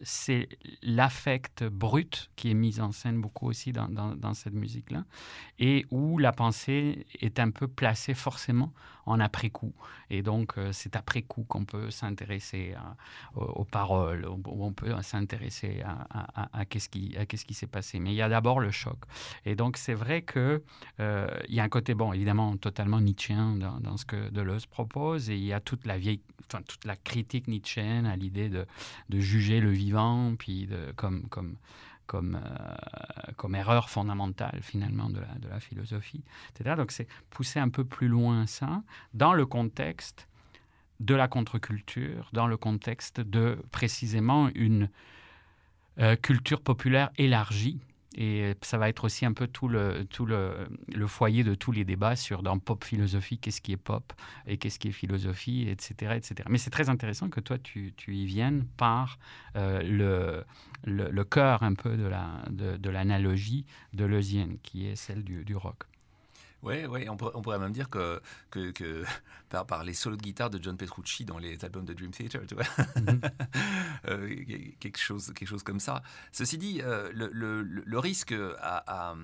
[0.00, 0.48] c'est
[0.82, 5.04] l'affect brut qui est mis en scène beaucoup aussi dans, cette musique-là,
[5.58, 8.72] et où la pensée est un peu placée forcément
[9.06, 9.74] en après-coup.
[10.10, 12.74] Et donc, euh, c'est après-coup qu'on peut s'intéresser
[13.34, 18.00] aux, paroles, où on peut s'intéresser à, qu'est-ce qui, s'est passé.
[18.00, 18.98] Mais il y a d'abord le choc.
[19.44, 20.60] Et donc, c'est vrai qu'il
[21.00, 25.30] euh, y a un côté, bon, évidemment, totalement nietzschéen dans, dans, ce que Deleuze propose,
[25.30, 26.20] et il y a toute la vieille,
[26.62, 28.66] toute la critique nietzschéenne à l'idée de,
[29.08, 31.56] de, juger le vivant, puis de, comme, comme
[32.06, 36.74] comme, euh, comme erreur fondamentale finalement de la, de la philosophie, etc.
[36.76, 38.82] Donc c'est pousser un peu plus loin ça
[39.14, 40.28] dans le contexte
[41.00, 44.88] de la contre-culture, dans le contexte de précisément une
[45.98, 47.80] euh, culture populaire élargie
[48.14, 50.68] et ça va être aussi un peu tout le, tout le,
[51.06, 54.12] foyer de tous les débats sur dans pop philosophie, qu'est-ce qui est pop
[54.46, 56.14] et qu'est-ce qui est philosophie, etc.
[56.16, 56.34] etc.
[56.48, 59.18] Mais c'est très intéressant que toi, tu, tu y viennes par
[59.56, 60.44] euh, le,
[60.84, 63.66] le, cœur un peu de l'analogie
[63.98, 65.84] la, de, de qui est celle du, du rock.
[66.64, 69.04] Oui, ouais, on, pourrait même dire que, que,
[69.50, 72.40] par, par, les solos de guitare de John Petrucci dans les albums de Dream Theater,
[72.48, 72.64] tu vois,
[72.96, 73.20] mhm.
[74.08, 74.34] euh,
[74.80, 76.02] quelque, chose, quelque chose comme ça.
[76.32, 79.14] Ceci dit, euh, le, le, le, risque à,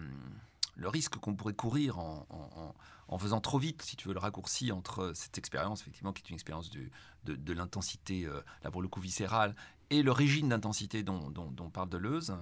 [0.77, 2.75] le risque qu'on pourrait courir en, en,
[3.09, 6.29] en, faisant trop vite, si tu veux, le raccourci entre cette expérience, effectivement, qui est
[6.29, 6.91] une expérience de,
[7.25, 9.55] de l'intensité, euh, là pour le coup viscérale,
[9.91, 12.37] et le régime d'intensité dont, dont, parle Deleuze,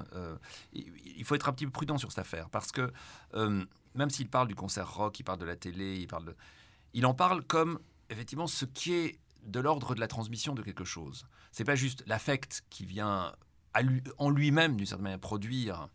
[0.73, 2.93] il faut être un petit peu prudent sur cette affaire, parce que
[3.95, 6.37] même s'il parle du concert rock, il parle de la télé, il parle de...
[6.95, 7.79] Il en parle comme,
[8.11, 11.27] effectivement, ce qui est de l'ordre de la transmission de quelque chose.
[11.53, 13.33] C'est pas juste l'affect qui vient
[14.19, 15.89] en lui-même, d'une certaine manière, produire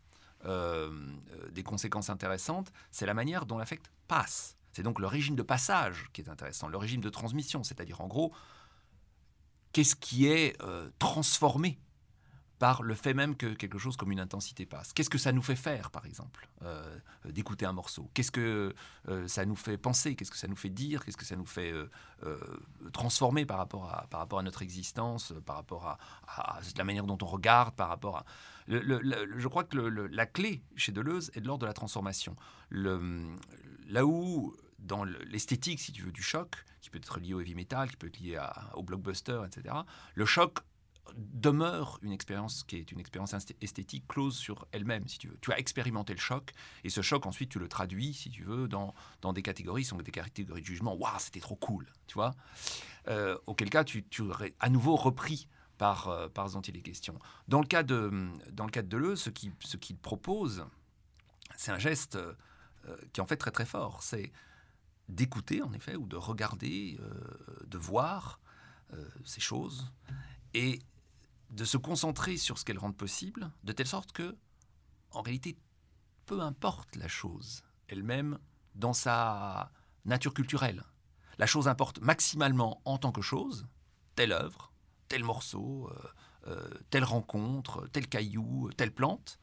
[0.46, 0.90] euh,
[1.32, 4.58] euh, des conséquences intéressantes, c'est la manière dont l'affect passe.
[4.72, 8.08] C'est donc le régime de passage qui est intéressant, le régime de transmission, c'est-à-dire en
[8.08, 8.34] gros,
[9.74, 11.80] qu'est-ce qui est euh, transformé
[12.60, 14.94] par le fait même que quelque chose comme une intensité passe?
[14.94, 18.10] Qu'est-ce que ça nous fait faire, par exemple, euh, d'écouter un morceau?
[18.14, 18.74] Qu'est-ce que
[19.10, 20.16] euh, ça nous fait penser?
[20.16, 21.04] Qu'est-ce que ça nous fait dire?
[21.04, 21.74] Qu'est-ce que ça nous fait
[22.94, 25.86] transformer par rapport, à, par rapport à notre existence, par rapport
[26.28, 28.26] à, la manière dont on regarde, par rapport à...
[28.68, 32.38] je crois que la clé chez Deleuze est de l'ordre de la transformation.
[32.70, 37.56] là où dans l'esthétique, si tu veux, du choc, qui peut être lié au heavy
[37.56, 38.40] metal, qui peut être lié
[38.74, 39.76] au blockbuster, etc.,
[40.16, 40.60] le choc
[41.16, 45.38] demeure une expérience qui est une expérience esthétique close sur elle-même, si tu veux.
[45.42, 46.52] Tu as expérimenté le choc,
[46.84, 49.98] et ce choc, ensuite, tu le traduis, si tu veux, dans, dans des catégories, sont
[49.98, 50.96] des catégories de jugement.
[50.96, 51.92] Waouh, c'était trop cool.
[52.08, 52.32] tu vois.
[53.10, 54.24] Euh, auquel cas, tu, tu
[54.60, 57.20] à nouveau repris par, euh, par dont il est question.
[57.48, 60.66] Dans le cas de, dans le cas de Deleuze, ce qu'il ce qu'il propose,
[61.58, 62.34] c'est un geste euh,
[63.12, 64.04] qui est en fait très très fort.
[64.04, 64.32] C'est
[65.10, 68.40] d'écouter, en effet, ou de regarder, euh, de voir
[68.94, 69.92] euh, ces choses,
[70.54, 70.80] et
[71.50, 74.36] de se concentrer sur ce qu'elles rendent possible, de telle sorte que,
[75.12, 75.58] en réalité,
[76.26, 78.40] peu importe la chose elle-même
[78.76, 79.72] dans sa
[80.06, 80.84] nature culturelle.
[81.38, 83.68] La chose importe maximalement en tant que chose,
[84.16, 84.72] telle œuvre,
[85.08, 85.92] tel morceau,
[86.48, 89.40] euh, telle rencontre, tel caillou, telle plante,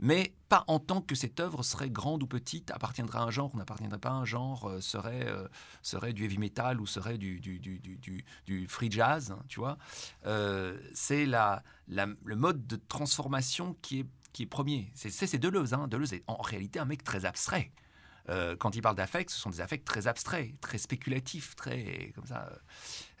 [0.00, 3.54] mais pas en tant que cette œuvre serait grande ou petite, appartiendrait à un genre
[3.54, 5.46] ou n'appartiendrait pas à un genre, euh, serait, euh,
[5.82, 9.60] serait du heavy metal ou serait du, du, du, du- du- free jazz, hein, tu
[9.60, 9.78] vois.
[10.26, 14.90] Euh, c'est la, la- le mode de transformation qui est, qui est premier.
[14.94, 15.74] C'est c'est- c'est Deleuze.
[15.74, 15.86] Hein.
[15.88, 17.70] Deleuze est en réalité un mec très abstrait.
[18.30, 22.26] Euh, quand il parle d'affect, ce sont des affects très abstraits, très spéculatifs, très comme
[22.26, 22.50] ça.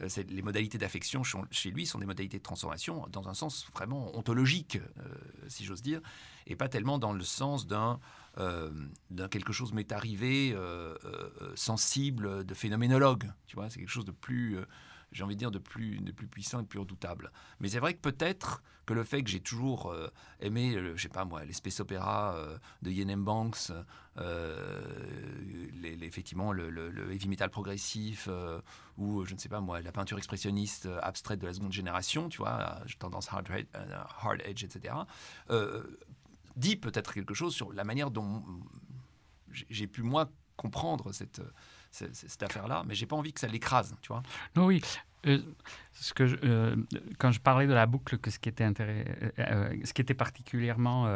[0.00, 4.16] Euh, les modalités d'affection chez- lui sont des modalités de transformation dans un sens vraiment
[4.16, 5.02] ontologique, euh,
[5.48, 6.00] si j'ose dire,
[6.46, 7.98] et pas tellement dans le sens d'un
[9.10, 10.56] d'un quelque chose m'est arrivé
[11.56, 13.30] sensible de phénoménologue.
[13.48, 14.56] Tu vois, c'est quelque chose de plus,
[15.12, 17.32] j'ai envie de dire, de plus, puissant et de plus redoutable.
[17.58, 20.08] Mais c'est vrai que peut-être que le fait que j'ai toujours euh,
[20.40, 23.72] aimé, euh, je sais pas moi, l'espèce opéra euh, de Yenem Banks,
[24.18, 24.80] euh,
[25.82, 28.28] effectivement le, heavy metal progressif,
[28.98, 32.38] ou je ne sais pas moi, la peinture expressionniste abstraite de la seconde génération, tu
[32.38, 33.48] vois, tendance hard,
[34.22, 34.94] hard edge, etc.,
[36.56, 38.42] dit peut-être quelque chose sur la manière dont
[39.48, 41.40] j'ai pu moi comprendre cette,
[41.90, 44.22] cette, cette affaire-là, mais j'ai pas envie que ça l'écrase, tu vois.
[44.56, 44.82] Non, oui.
[45.26, 45.38] Euh,
[45.92, 46.76] ce que euh,
[47.18, 48.66] quand je parlais de la boucle, que ce qui était,
[49.38, 51.06] euh, ce qui était particulièrement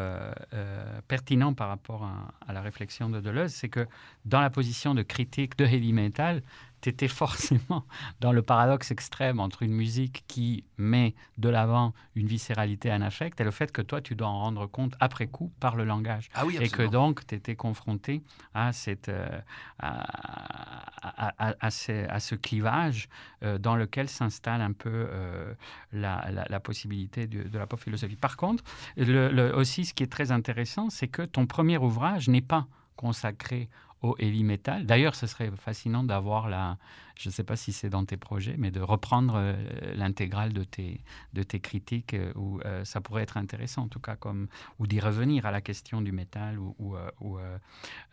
[1.08, 3.86] pertinent par rapport à, à la réflexion de Deleuze, c'est que
[4.26, 6.42] dans la position de critique de heavy metal,
[6.84, 7.84] tu étais forcément
[8.20, 13.40] dans le paradoxe extrême entre une musique qui met de l'avant une viscéralité, un affect,
[13.40, 16.28] et le fait que toi, tu dois en rendre compte après coup par le langage.
[16.34, 19.40] Ah oui, Et que donc, tu étais confronté à, cette, euh,
[19.78, 23.08] à, à- à- ce, à ce clivage
[23.42, 25.54] euh, dans lequel s'installe un peu euh,
[25.92, 28.16] la, la- la possibilité de, de la pop philosophie.
[28.16, 28.62] Par contre,
[28.96, 32.66] le- le- aussi, ce qui est très intéressant, c'est que ton premier ouvrage n'est pas
[32.96, 33.68] consacré
[34.04, 34.84] au heavy metal.
[34.84, 36.76] D'ailleurs, ce serait fascinant d'avoir la,
[37.16, 39.54] je ne sais pas si c'est dans tes projets, mais de reprendre euh,
[39.96, 41.00] l'intégrale de tes,
[41.32, 44.86] de tes critiques, euh, où euh, ça pourrait être intéressant en tout cas, comme, ou
[44.86, 46.58] d'y revenir à la question du métal.
[46.58, 47.38] Ou, ou, ou,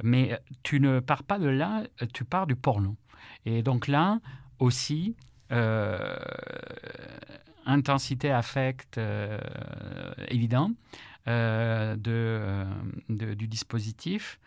[0.01, 2.95] mais tu ne pars pas de là, tu pars du porno.
[3.45, 4.19] Et donc là
[4.59, 5.15] aussi,
[7.65, 8.99] intensité affect
[10.29, 10.71] évident
[11.27, 11.95] de,
[13.09, 14.39] de- du dispositif.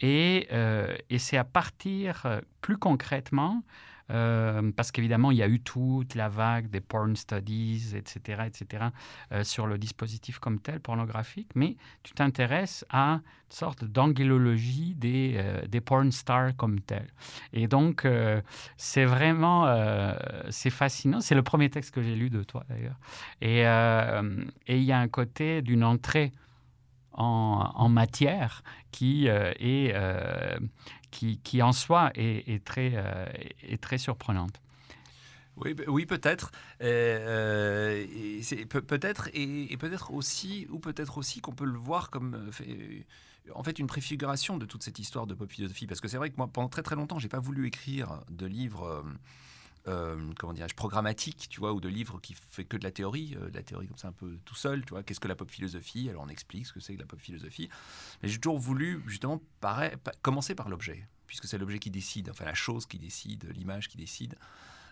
[0.00, 3.62] Et, euh, et c'est à partir, euh, plus concrètement,
[4.10, 8.86] euh, parce qu'évidemment, il y a eu toute la vague des porn studies, etc., etc.,
[9.44, 15.80] sur le dispositif comme tel, pornographique, mais tu t'intéresses à une sorte d'anguillologie des, des
[15.80, 17.06] porn stars comme tel.
[17.52, 18.04] Et donc,
[18.76, 19.72] c'est vraiment,
[20.48, 21.20] c'est fascinant.
[21.20, 22.98] C'est le premier texte que j'ai lu de toi, d'ailleurs.
[23.40, 23.60] Et
[24.66, 26.32] et il y a un côté d'une entrée
[27.20, 29.92] en, matière qui euh, est...
[29.94, 30.58] euh,
[31.10, 33.26] qui, en soi est, très, euh,
[33.62, 34.60] est très surprenante.
[35.56, 36.52] Oui, oui peut-être.
[36.82, 38.06] Euh,
[38.68, 42.50] peut-être et, peut-être aussi ou peut-être aussi qu'on peut le voir comme
[43.54, 45.86] en fait une préfiguration de toute cette histoire de pop philosophie.
[45.86, 48.46] Parce que c'est vrai que moi, pendant très très longtemps, j'ai pas voulu écrire de
[48.46, 49.04] livres.
[49.88, 53.36] Euh, comment dirais-je, programmatique, tu vois, ou de livres qui fait que de la théorie,
[53.40, 55.34] euh, de la théorie comme ça un peu tout seul, tu vois, qu'est-ce que la
[55.34, 56.08] pop philosophie?
[56.10, 57.70] Alors on explique ce que c'est que la pop philosophie.
[58.22, 59.40] Mais j'ai toujours voulu justement
[60.20, 63.96] commencer par l'objet, puisque c'est l'objet qui décide, enfin la chose qui décide, l'image qui
[63.96, 64.36] décide.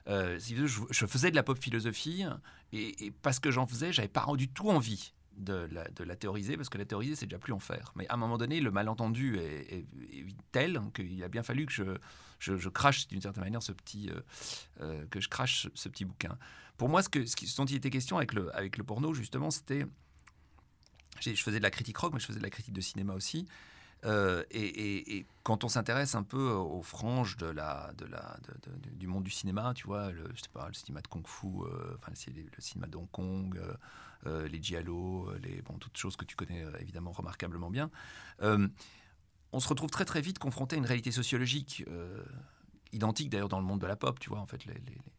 [0.09, 2.25] Euh, je, faisais de la pop philosophie
[2.73, 6.79] et, parce que j'en faisais, j'avais pas du tout envie de la, théoriser parce que
[6.79, 7.93] la théoriser c'est déjà plus en faire.
[7.95, 9.85] Mais à un moment donné, le malentendu est
[10.51, 11.99] tel qu'il a bien fallu que je,
[12.39, 14.21] je, crache d'une certaine manière ce petit euh,
[14.81, 16.39] euh, que je crache ce, petit bouquin.
[16.77, 19.87] Pour moi, ce, dont il était question avec le, avec le porno justement, c'était
[21.21, 23.47] je faisais de la critique rock, mais je faisais de la critique de cinéma aussi.
[24.05, 30.13] Euh, et, quand on s'intéresse un peu aux franges du monde du cinéma, tu vois,
[30.13, 33.11] le, je sais pas, le cinéma de kung-fu, euh, enfin, le, le cinéma de Hong
[33.11, 33.59] Kong,
[34.27, 37.91] euh, les giallo, les, bon, toutes choses que tu connais évidemment remarquablement bien,
[39.53, 41.85] on se retrouve très très vite confronté à une réalité sociologique.
[41.89, 42.23] euh,
[42.93, 44.65] identique d'ailleurs dans le monde de la pop, tu vois, en fait,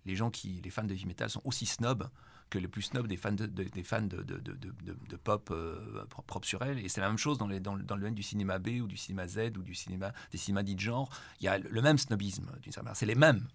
[0.05, 2.09] les, gens qui, les fans de heavy metal sont aussi snobs
[2.49, 6.23] que les plus snobs des fans de, de- des fans de, de, pop euh, pro-
[6.23, 6.79] propre sur elle.
[6.79, 8.87] Et c'est la même chose dans, dans, le- dans le domaine du cinéma B ou
[8.87, 11.11] du cinéma Z ou du cinéma, des cinémas dits de genre.
[11.41, 12.97] Il y a le même snobisme, d'une certaine manière.
[12.97, 13.47] C'est les mêmes.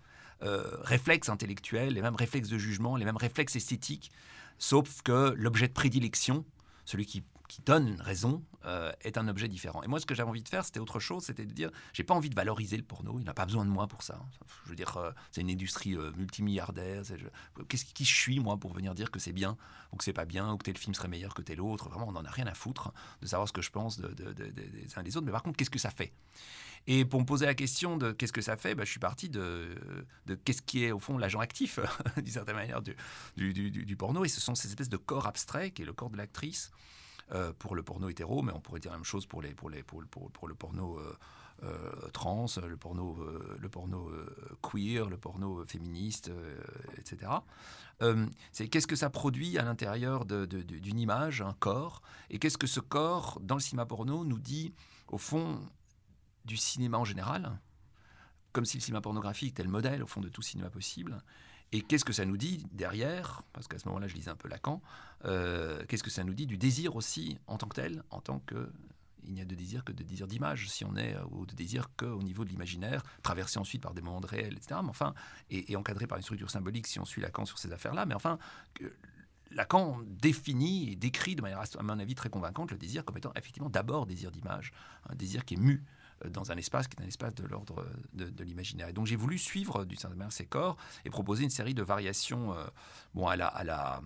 [0.43, 4.12] euh, réflexes intellectuels, les mêmes réflexes de jugement, les mêmes réflexes esthétiques,
[4.59, 6.45] sauf que l'objet de prédilection,
[6.85, 9.82] celui qui, qui donne raison, euh, est un objet différent.
[9.82, 12.04] Et moi, ce que j'avais envie de faire, c'était autre chose, c'était de dire, j'ai
[12.04, 14.20] pas envie de valoriser le porno, il n'a pas besoin de moi pour ça.
[14.64, 17.02] Je veux dire, euh, c'est une industrie euh, multimilliardaire.
[17.68, 19.56] Qu'est-ce qui je suis, moi, pour venir dire que c'est bien
[19.92, 21.88] ou que c'est pas bien, ou que tel film serait meilleur que tel autre?
[21.88, 22.92] Vraiment, on n'en a rien à foutre
[23.22, 25.26] de savoir ce que je pense de- de- de- de- des uns des autres.
[25.26, 26.12] Mais par contre, qu'est-ce que ça fait?
[26.86, 29.30] Et pour me poser la question de qu'est-ce que ça fait, bah, je suis parti
[29.30, 29.74] de,
[30.44, 31.78] qu'est-ce qui est au fond l'agent actif,
[32.16, 32.94] d'une certaine manière, du-
[33.36, 34.24] du porno.
[34.24, 36.70] Et ce sont ces espèces de corps abstraits, qui est le corps de l'actrice,
[37.33, 39.70] euh, pour le porno hétéro, mais on pourrait dire la même chose pour, les, pour,
[39.70, 41.16] les, pour, pour, pour le porno euh,
[41.62, 43.16] euh, trans, le porno,
[43.59, 44.11] le porno
[44.61, 46.31] queer, le porno féministe,
[46.99, 47.33] etc.
[48.53, 52.81] C'est qu'est-ce que ça produit à l'intérieur d'une image, un corps, et qu'est-ce que ce
[52.81, 54.75] corps, dans le cinéma porno, nous dit,
[55.09, 55.61] au fond,
[56.45, 57.59] du cinéma en général,
[58.53, 61.22] comme si le cinéma pornographique était le modèle, au fond, de tout cinéma possible.
[61.75, 64.49] Et qu'est-ce que ça nous dit derrière Parce qu'à ce moment-là, je lisais un peu
[64.49, 64.81] Lacan.
[65.25, 68.39] euh, qu'est-ce que ça nous dit du désir aussi en tant que tel, en tant
[68.39, 68.70] que
[69.27, 71.55] il n'y a de désir que de désir d'image, si on est, euh, ou de
[71.55, 74.81] désir qu'au niveau de l'imaginaire, traversé ensuite par des mondes réels, etc.
[74.85, 75.14] Mais enfin,
[75.51, 78.07] et, encadré par une structure symbolique, si on suit Lacan sur ces affaires-là.
[78.07, 78.39] Mais enfin,
[79.51, 83.33] Lacan définit et décrit de manière, à mon avis, très convaincante le désir comme étant
[83.35, 84.72] effectivement d'abord désir d'image,
[85.09, 85.83] un désir qui est mu
[86.31, 87.85] dans un espace qui est un espace de l'ordre
[88.18, 88.89] euh, de, l'imaginaire.
[88.89, 92.53] Et donc j'ai voulu suivre certaine manière ces corps et proposer une série de variations,
[92.53, 92.64] euh,
[93.14, 94.01] bon, à la, à la,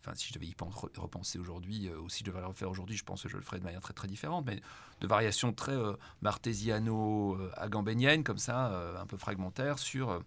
[0.00, 2.46] enfin si je devais y pen- re- repenser aujourd'hui, euh, ou si je devais le
[2.46, 4.60] refaire aujourd'hui, je pense que je le ferais de manière très très différente, mais
[5.00, 10.20] de variations très euh, martésiano-agambéniennes comme ça, euh, un peu fragmentaires sur euh,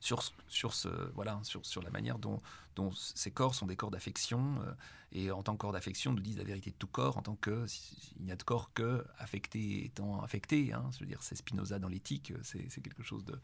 [0.00, 2.40] sur, sur, ce, voilà, sur, sur la manière dont,
[2.76, 4.56] dont ces corps sont des corps d'affection.
[4.62, 4.72] euh,
[5.12, 7.36] et en tant que corps d'affection, nous disent la vérité de tout corps, en tant
[7.36, 7.64] que
[8.18, 10.72] il n'y a de corps que affecté étant affecté.
[10.72, 10.84] hein.
[10.92, 13.38] je veux dire, c'est Spinoza dans l'éthique, c'est quelque chose de,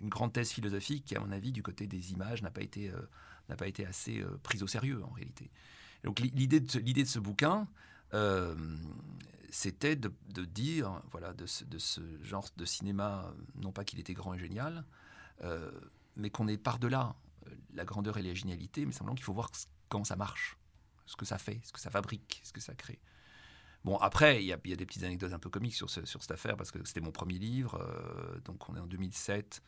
[0.00, 2.90] une grande thèse philosophique qui, à mon avis, du côté des images, n'a pas été,
[2.90, 3.00] euh,
[3.48, 5.50] n'a pas été assez euh, prise au sérieux en réalité.
[6.04, 7.66] Donc l'i- l'idée de, ce- l'idée de ce bouquin,
[9.50, 13.98] c'était de, de dire, voilà, de ce, de ce genre de cinéma, non pas qu'il
[13.98, 14.84] était grand et génial,
[15.42, 15.70] euh,
[16.16, 17.14] mais qu'on est par-delà
[17.46, 19.50] euh, la grandeur et la génialité, mais simplement qu'il faut voir
[19.88, 20.56] comment ça marche,
[21.06, 22.98] ce que ça fait, ce que ça fabrique, ce que ça crée.
[23.84, 26.56] Bon, après, il y, a- des petites anecdotes un peu comiques sur, sur cette affaire,
[26.56, 29.62] parce que c'était mon premier livre, euh, donc on est en 2007,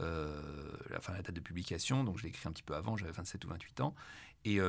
[0.00, 2.96] euh, la, fin, la date de publication, donc je l'ai écrit un petit peu avant,
[2.96, 3.94] j'avais 27 ou 28 ans,
[4.44, 4.60] et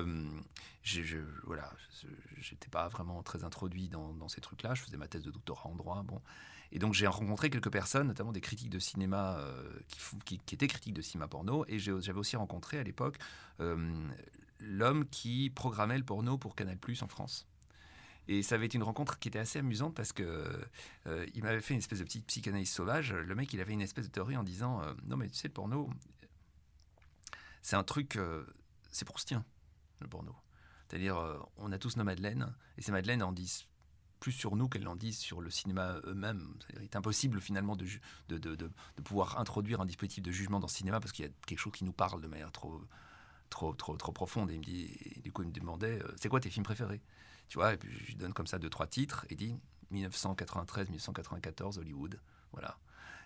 [0.81, 2.07] j'ai- je, voilà, je-
[2.41, 5.69] j'étais pas vraiment très introduit dans, dans ces trucs-là, je faisais ma thèse de doctorat
[5.69, 6.21] en droit, bon,
[6.71, 9.79] et donc j'ai rencontré quelques personnes, notamment des critiques de cinéma euh,
[10.25, 13.17] qui, étaient critiques de cinéma porno, et j'avais aussi rencontré à l'époque
[13.59, 14.07] euh,
[14.59, 17.47] l'homme qui programmait le porno pour Canal+ en France.
[18.29, 20.51] Et ça avait été une rencontre qui était assez amusante parce que
[21.05, 23.13] euh, il m'avait fait une espèce de petite psychanalyse sauvage.
[23.13, 25.53] Le mec, il avait une espèce de théorie en disant non mais tu sais le
[25.53, 25.89] porno,
[27.61, 28.19] c'est un truc,
[28.91, 29.45] c'est proustien
[30.01, 30.35] le porno.
[30.89, 31.17] C'est-à-dire
[31.55, 33.65] on a tous nos madeleines et ces madeleines en disent
[34.19, 36.53] plus sur nous qu'elles en disent sur le cinéma eux-mêmes.
[36.75, 37.85] Il est impossible finalement de,
[38.29, 38.71] de, de, de-
[39.03, 41.73] pouvoir introduire un dispositif de jugement dans le cinéma parce qu'il y a quelque chose
[41.73, 42.81] qui nous parle de manière trop
[43.49, 44.49] trop trop trop profonde.
[44.51, 47.01] Et, il me dit, du coup il me demandait euh, c'est quoi tes films préférés?
[47.47, 49.55] Tu vois et puis je donne comme ça deux trois titres et dit
[49.91, 52.19] 1993 1994 Hollywood.
[52.51, 52.77] Voilà.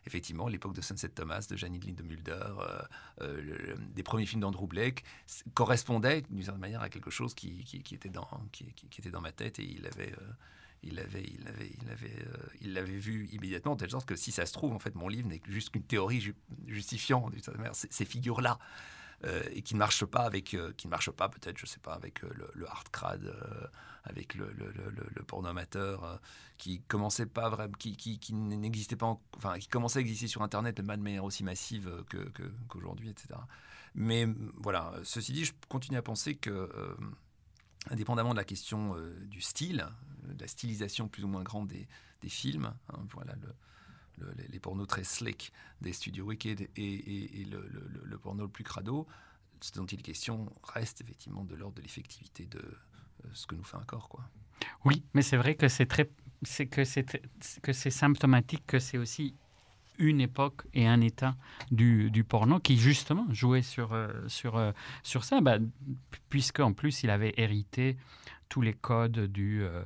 [0.06, 2.82] Effectivement l'époque de Sunset Thomas de Janine Lindemulder euh,
[3.22, 5.04] euh, des premiers films d'Andrew Blake
[5.54, 9.22] correspondaient d'une certaine manière à quelque chose qui, qui, était dans qui- qui était dans
[9.22, 10.32] ma tête et il avait euh,
[10.84, 11.88] il l'avait, il l'avait, il
[12.28, 14.96] euh, il l'avait vu immédiatement, de telle sorte que si ça se trouve, en fait,
[14.96, 16.36] mon livre n'est juste qu'une théorie ju-
[16.68, 17.30] justifiant
[17.74, 18.58] ces, figures-là,
[19.24, 21.80] euh, et qui ne marchent pas avec, euh, qui ne marchent pas peut-être, je sais
[21.80, 23.68] pas, avec euh, le, le hard crade, euh,
[24.04, 26.18] avec le, le, le, le- le porno amateur, euh,
[26.58, 30.42] qui commençait pas vraiment, qui, qui, n'existait pas, en- enfin, qui commençait à exister sur
[30.42, 32.18] Internet, de manière aussi massive euh, que,
[32.68, 33.40] qu'aujourd'hui, etc.
[33.94, 36.96] Mais euh, voilà, ceci dit, je continue à penser que euh,
[37.90, 39.88] indépendamment de la question euh, du style,
[40.28, 41.88] euh, de la stylisation plus ou moins grande des,
[42.30, 45.52] films, hein, voilà le, le- les, pornos très slick
[45.82, 49.08] des studios Wicked et, le, porno le plus crado,
[49.60, 53.56] ce dont il est question reste effectivement de l'ordre de l'effectivité de euh, ce que
[53.56, 54.08] nous fait un corps.
[54.08, 54.24] Quoi.
[54.86, 56.12] Oui, mais c'est vrai que c'est très,
[56.44, 59.36] c'est que c'est symptomatique que c'est aussi
[60.02, 61.36] une époque et un état
[61.72, 64.72] du, du porno qui justement jouait sur euh, sur euh,
[65.04, 65.58] sur ça, bah,
[66.30, 67.98] puisque en plus il avait hérité
[68.50, 69.84] tous les codes du euh,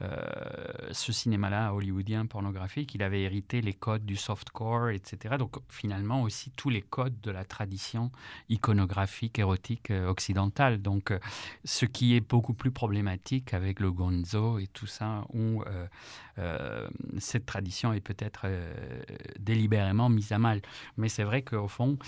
[0.00, 5.36] ce cinéma-là hollywoodien pornographique, il avait hérité les codes du softcore, etc.
[5.38, 8.10] Donc finalement aussi tous les codes de la tradition
[8.48, 10.82] iconographique érotique occidentale.
[10.82, 11.12] Donc
[11.64, 15.64] ce qui est beaucoup plus problématique avec le gonzo et tout ça, où
[17.18, 18.46] cette tradition est peut-être
[19.38, 20.60] délibérément mise à mal.
[20.98, 21.98] Mais c'est vrai qu'au fond,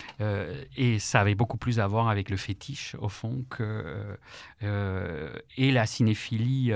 [0.77, 4.19] et ça avait beaucoup plus à voir avec le fétiche, au fond, que,
[4.61, 6.73] et la cinéphilie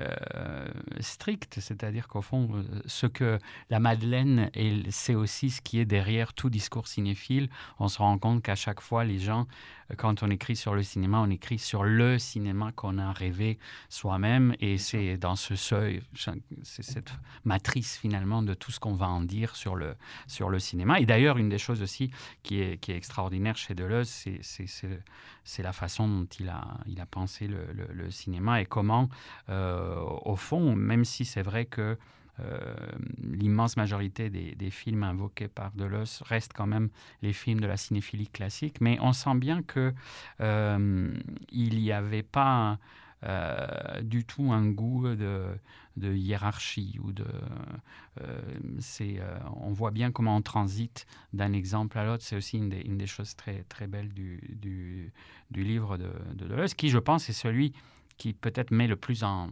[0.00, 0.66] euh,
[1.00, 3.38] stricte, c'est-à-dire qu'au fond, euh, ce que
[3.68, 4.50] la Madeleine,
[4.90, 7.50] c'est aussi ce qui est derrière tout discours cinéphile.
[7.78, 9.46] On se rend compte qu'à chaque fois, les gens,
[9.96, 14.54] quand on écrit sur le cinéma, on écrit sur le cinéma qu'on a rêvé soi-même,
[14.60, 16.02] et c'est dans ce seuil,
[16.62, 17.12] c'est cette
[17.44, 19.94] matrice finalement de tout ce qu'on va en dire sur le,
[20.26, 21.00] sur le cinéma.
[21.00, 22.10] Et d'ailleurs, une des choses aussi
[22.42, 24.08] qui est, qui est extraordinaire chez Deleuze,
[25.44, 29.08] c'est la façon dont il a, il a pensé le, le, cinéma et comment
[29.48, 31.96] euh, au fond, même si c'est vrai que
[33.22, 36.88] l'immense majorité des, films invoqués par Deleuze restent quand même
[37.22, 39.92] les films de la cinéphilie classique, mais on sent bien que
[40.40, 41.12] euh,
[41.50, 42.78] il n'y avait pas
[44.02, 45.56] du tout un goût de,
[45.96, 47.26] hiérarchie ou de.
[49.56, 52.24] on voit bien comment on transite d'un exemple à l'autre.
[52.24, 55.12] C'est aussi une des, choses très très belles du,
[55.54, 57.72] livre de Deleuze, qui je pense est celui
[58.16, 59.50] qui peut-être met le plus en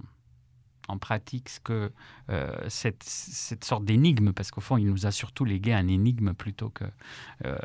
[0.91, 1.93] en pratique ce que
[2.31, 6.35] euh, cette, cette, sorte d'énigme, parce qu'au fond, il nous a surtout légué un énigme
[6.35, 6.73] plutôt
[7.45, 7.57] euh,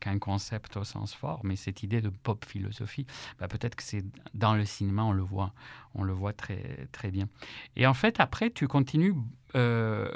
[0.00, 3.06] qu'un concept au sens fort, mais cette idée de pop philosophie,
[3.38, 5.52] bah, peut-être que c'est dans le cinéma, on le voit,
[5.94, 7.28] on le voit très, très bien.
[7.74, 9.14] Et en fait, après, tu continues
[9.54, 10.08] euh,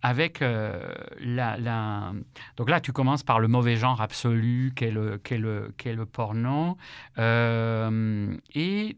[0.00, 2.12] avec la,
[2.56, 6.76] Donc là, tu commences par le mauvais genre absolu qu'est le, le, le porno.
[7.18, 8.96] et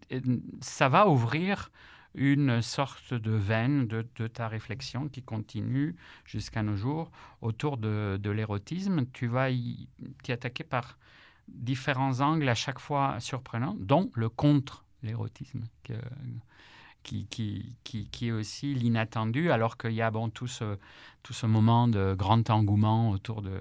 [0.61, 1.70] ça va ouvrir
[2.14, 9.06] une sorte de veine de, ta réflexion qui continue jusqu'à nos jours autour de, l'érotisme.
[9.12, 9.88] Tu vas y,
[10.28, 10.98] attaquer par
[11.48, 15.64] différents angles à chaque fois surprenants, dont le contre l'érotisme,
[17.03, 20.76] qui, qui, qui, est aussi l'inattendu, alors qu'il y a bon, tout, ce,
[21.22, 23.61] tout ce moment de grand engouement autour de,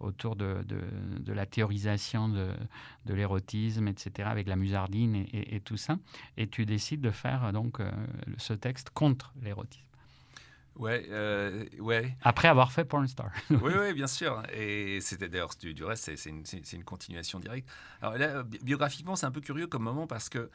[0.00, 2.48] autour de, de, la théorisation de,
[3.06, 5.98] de l'érotisme, etc., avec la musardine et, et, tout ça.
[6.36, 7.90] Et tu décides de faire donc euh,
[8.38, 9.84] ce texte contre l'érotisme.
[10.76, 12.16] Ouais, euh, ouais.
[12.22, 13.30] Après avoir fait Pornstar.
[13.50, 14.42] oui, oui, bien sûr.
[14.52, 17.68] Et c'était d'ailleurs, du, du, reste, c'est une, une, continuation directe.
[18.02, 20.50] Alors là, biographiquement, c'est un peu curieux comme moment parce que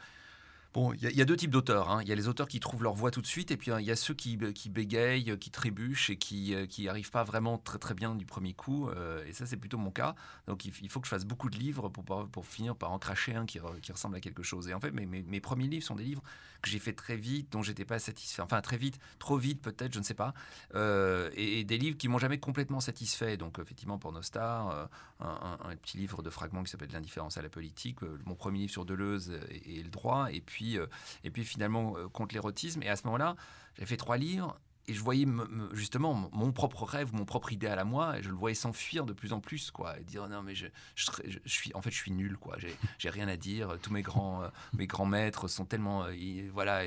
[0.72, 1.90] Bon, il y, a deux types d'auteurs.
[1.90, 2.00] Hein.
[2.02, 3.80] Il y a les auteurs qui trouvent leur voix tout de suite, et puis hein,
[3.80, 6.54] il y a ceux qui, qui, bégayent, qui trébuchent et qui
[6.84, 8.88] n'arrivent euh, pas vraiment très très bien du premier coup.
[8.88, 10.14] Euh, et ça, c'est plutôt mon cas.
[10.46, 13.34] Donc il, faut que je fasse beaucoup de livres pour, pour finir par en cracher
[13.34, 14.68] un qui, ressemble à quelque chose.
[14.68, 16.22] Et en fait, mes, mes, premiers livres sont des livres
[16.62, 18.42] que j'ai fait très vite, dont j'étais pas satisfait.
[18.42, 20.34] Enfin, très vite, trop vite peut-être, je ne sais pas.
[20.76, 23.36] Euh, et, des livres qui m'ont jamais complètement satisfait.
[23.36, 27.42] Donc effectivement, pour nos stars, un, un, petit livre de fragments qui s'appelle L'indifférence à
[27.42, 30.86] la politique, mon premier livre sur Deleuze et, et le droit, et puis euh,
[31.24, 32.82] et puis finalement euh, contre l'érotisme.
[32.82, 33.36] Et à ce moment-là,
[33.74, 34.58] j'avais fait trois livres
[34.88, 35.26] et je voyais
[35.72, 39.12] justement mon propre rêve, mon propre idéal à moi, et je le voyais s'enfuir de
[39.12, 42.10] plus en plus, quoi, et dire non mais je, je, suis, en fait je suis
[42.10, 42.56] nul, quoi,
[42.98, 46.06] j'ai rien à dire, tous mes grands, euh, mes grands maîtres sont tellement,
[46.52, 46.82] voilà,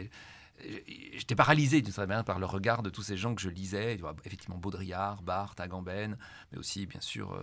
[1.13, 3.97] j'étais paralysé d'une certaine manière par le regard de tous ces gens que je lisais,
[4.25, 6.17] effectivement Baudrillard, Barthes, Agamben,
[6.51, 7.39] mais aussi bien sûr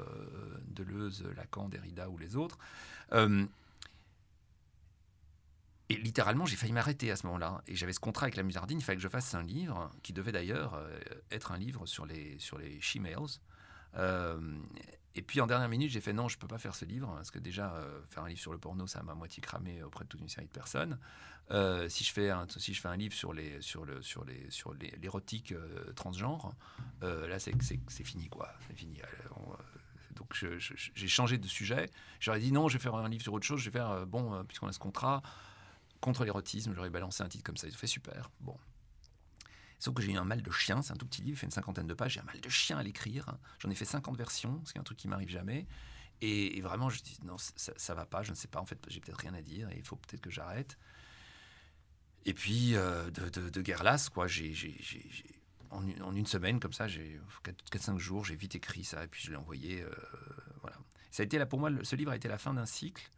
[0.67, 2.59] Deleuze, Lacan, Derrida ou les autres.
[5.91, 7.63] Et littéralement, j'ai failli m'arrêter à ce moment-là.
[7.67, 10.13] Et j'avais ce contrat avec la Musardine, il fallait que je fasse un livre qui
[10.13, 11.01] devait d'ailleurs euh,
[11.33, 13.41] être un livre sur les, sur les she-males.
[13.97, 14.39] Euh,
[15.17, 17.13] et puis en dernière minute, j'ai fait non, je ne peux pas faire ce livre,
[17.17, 20.05] parce que déjà, euh, faire un livre sur le porno, ça m'a moitié cramé auprès
[20.05, 20.97] de toute une série de personnes.
[21.89, 24.49] si, je fais un, si je fais un livre sur les sur le sur les
[24.51, 24.73] sur
[25.03, 25.53] l'érotique
[25.97, 26.55] transgenre,
[27.03, 29.03] là c'est fini quoi, c'est fini.
[30.15, 30.33] donc
[30.95, 31.91] j'ai changé de sujet.
[32.21, 33.59] J'aurais dit non, je vais faire un livre sur autre chose.
[33.59, 35.23] Je vais faire bon, puisqu'on a ce contrat,
[36.01, 38.31] contre l'érotisme, j'aurais balancé un titre comme ça, il fait super.
[38.41, 38.57] Bon.
[39.79, 41.47] Sauf que j'ai eu un mal de chien, c'est un tout petit livre, il fait
[41.47, 43.35] une cinquantaine de pages, j'ai un mal de chien à l'écrire.
[43.59, 45.67] J'en ai fait 50 versions, ce qui est un truc qui m'arrive jamais.
[46.23, 48.79] Et, vraiment, je dis non, ça, ça, va pas, je ne sais pas, en fait,
[48.89, 50.77] j'ai peut-être rien à dire et il faut peut-être que j'arrête.
[52.27, 54.55] Et puis, euh, de, de, guerre lasse, quoi, j'ai,
[55.71, 57.19] en, en, une semaine, comme ça, j'ai
[57.73, 59.81] 4-5 jours, j'ai vite écrit ça et puis je l'ai envoyé.
[59.81, 59.91] Euh,
[60.61, 60.77] voilà.
[61.11, 63.11] Ça a été là, pour moi, ce livre a été la fin d'un cycle.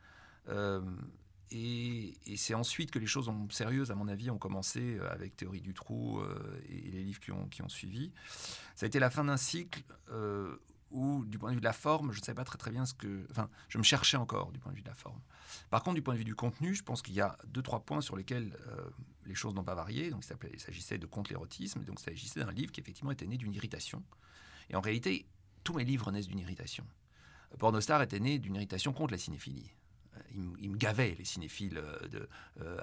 [0.48, 0.80] Euh,
[1.54, 5.36] et, c'est ensuite que les choses ont, sérieuses, à mon avis, ont commencé euh, avec
[5.36, 8.12] Théorie du trou euh, et les livres qui ont, qui ont, suivi.
[8.74, 10.56] Ça a été la fin d'un cycle euh,
[10.90, 12.86] où, du point de vue de la forme, je ne savais pas très très bien
[12.86, 13.26] ce que...
[13.30, 15.20] Enfin, je me cherchais encore du point de vue de la forme.
[15.68, 17.80] Par contre, du point de vue du contenu, je pense qu'il y a deux, trois
[17.80, 18.56] points sur lesquels
[19.26, 20.10] les choses n'ont pas varié.
[20.10, 23.36] Donc, il s'agissait de contre l'érotisme, donc il s'agissait d'un livre qui effectivement était né
[23.36, 24.02] d'une irritation.
[24.70, 25.26] Et en réalité,
[25.64, 26.86] tous mes livres naissent d'une irritation.
[27.58, 29.70] Pornostar était né d'une irritation contre la cinéphilie.
[30.16, 30.20] Euh,
[30.60, 32.28] il, me gavait, les cinéphiles euh, de,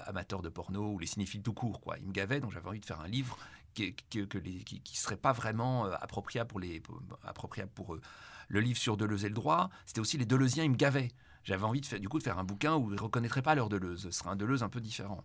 [0.06, 1.82] amateurs de porno ou les cinéphiles tout court.
[1.82, 1.98] Quoi.
[2.00, 3.38] Il me gavait, donc j'avais envie de faire un livre
[3.74, 8.02] qui ne serait pas vraiment appropriable pour, eux.
[8.48, 11.12] Le livre sur Deleuze et le droit, c'était aussi les Deleuziens, ils me gavaient.
[11.44, 13.56] J'avais envie de faire, du coup de faire un bouquin où ils ne reconnaîtraient pas
[13.56, 14.04] leur Deleuze.
[14.04, 15.24] Ce serait un Deleuze un peu différent.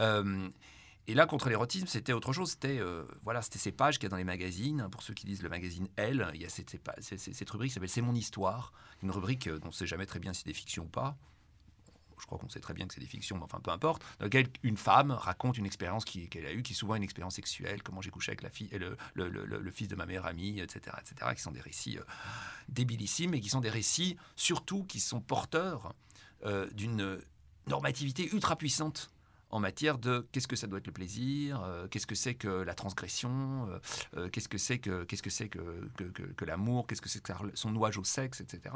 [0.00, 0.48] Euh,
[1.08, 2.50] et là, contre l'érotisme, c'était autre chose.
[2.50, 4.88] C'était euh, voilà, ces pages qu'il y a dans les magazines.
[4.90, 7.88] Pour ceux qui lisent le magazine Elle, il y a cette, cette rubrique qui s'appelle
[7.88, 8.72] C'est mon histoire,
[9.02, 10.88] une rubrique euh, dont on ne sait jamais très bien si c'est des fictions ou
[10.88, 11.16] pas
[12.20, 14.26] je crois qu'on sait très bien que c'est des fictions, mais enfin peu importe, dans
[14.26, 17.82] lequel une femme raconte une expérience qu'elle a eue, qui est souvent une expérience sexuelle,
[17.82, 18.70] comment j'ai couché avec la fille,
[19.14, 22.02] le, fils de ma meilleure amie, etc., etc., qui sont des récits euh,
[22.68, 25.94] débilissimes, et qui sont des récits surtout qui sont porteurs
[26.44, 27.18] euh, d'une
[27.66, 29.10] normativité ultra puissante
[29.50, 32.48] en matière de qu'est-ce que ça doit être le plaisir, euh, qu'est-ce que c'est que
[32.48, 33.68] la transgression,
[34.32, 37.70] qu'est-ce que c'est que qu'est-ce que que, que, que l'amour, qu'est-ce que c'est que son
[37.70, 38.74] nouage au sexe, etc.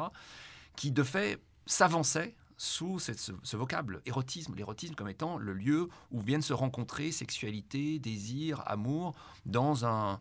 [0.76, 6.42] Qui de fait s'avançait sous ce, vocable, érotisme, l'érotisme comme étant le lieu où viennent
[6.42, 9.14] se rencontrer sexualité, désir, amour,
[9.46, 10.20] dans un,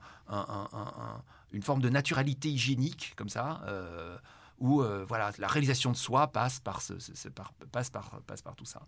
[1.51, 4.17] une forme de naturalité hygiénique, comme ça, euh,
[4.57, 6.93] où euh, voilà, la réalisation de soi passe par, ce,
[7.27, 8.83] par, passe par tout ça.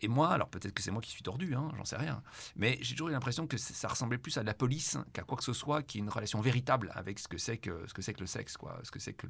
[0.00, 2.22] Et moi, alors peut-être que c'est moi qui suis tordu, hein, j'en sais rien,
[2.54, 5.44] mais j'ai toujours eu l'impression que ça ressemblait plus à la police qu'à quoi que
[5.44, 8.20] ce soit qui ait une relation véritable avec ce que c'est que, ce que, que
[8.20, 9.26] le sexe, ce que c'est que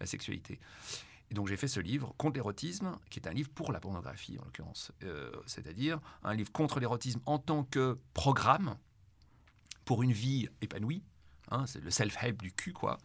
[0.00, 0.60] la sexualité.
[1.34, 4.38] Et donc j'ai fait ce livre contre l'érotisme, qui est un livre pour la pornographie
[4.38, 8.76] en l'occurrence, euh, c'est-à-dire un livre contre l'érotisme en tant que programme
[9.84, 11.02] pour une vie épanouie,
[11.50, 12.98] hein, c'est le self-help du cul quoi,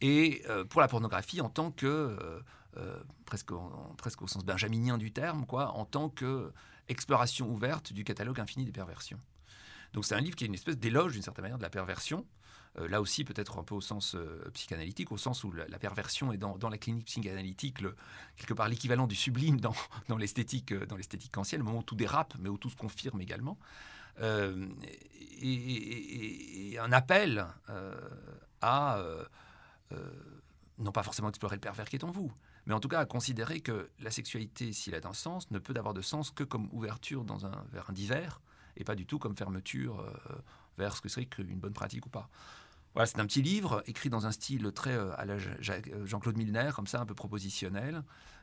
[0.00, 2.18] et euh, pour la pornographie en tant que
[2.76, 3.52] euh, presque,
[3.98, 6.52] presque au sens benjaminien du terme quoi, en tant que
[6.88, 9.20] exploration ouverte du catalogue infini des perversions.
[9.92, 12.26] Donc c'est un livre qui est une espèce d'éloge d'une certaine manière de la perversion,
[12.76, 16.36] là aussi peut-être un peu au sens euh, psychanalytique, au sens où la, perversion est
[16.36, 17.78] dans, la clinique psychanalytique
[18.36, 19.74] quelque part l'équivalent du sublime dans,
[20.18, 23.20] l'esthétique euh, dans l'esthétique kantienne, le moment où tout dérape, mais où tout se confirme
[23.20, 23.58] également.
[25.42, 27.46] Et, un appel
[28.60, 29.02] à
[30.78, 32.32] non pas forcément explorer le pervers qui est en vous,
[32.66, 35.74] mais en tout cas à considérer que la sexualité, s'il a un sens, ne peut
[35.76, 38.40] avoir de sens que comme ouverture dans un, vers un divers,
[38.76, 40.04] et pas du tout comme fermeture
[40.78, 42.28] vers ce que serait une bonne pratique ou pas.
[42.94, 46.36] Voilà, c'est un petit livre écrit dans un style très euh, à la euh, Jean-Claude
[46.36, 48.02] Milner, comme ça, un peu propositionnel.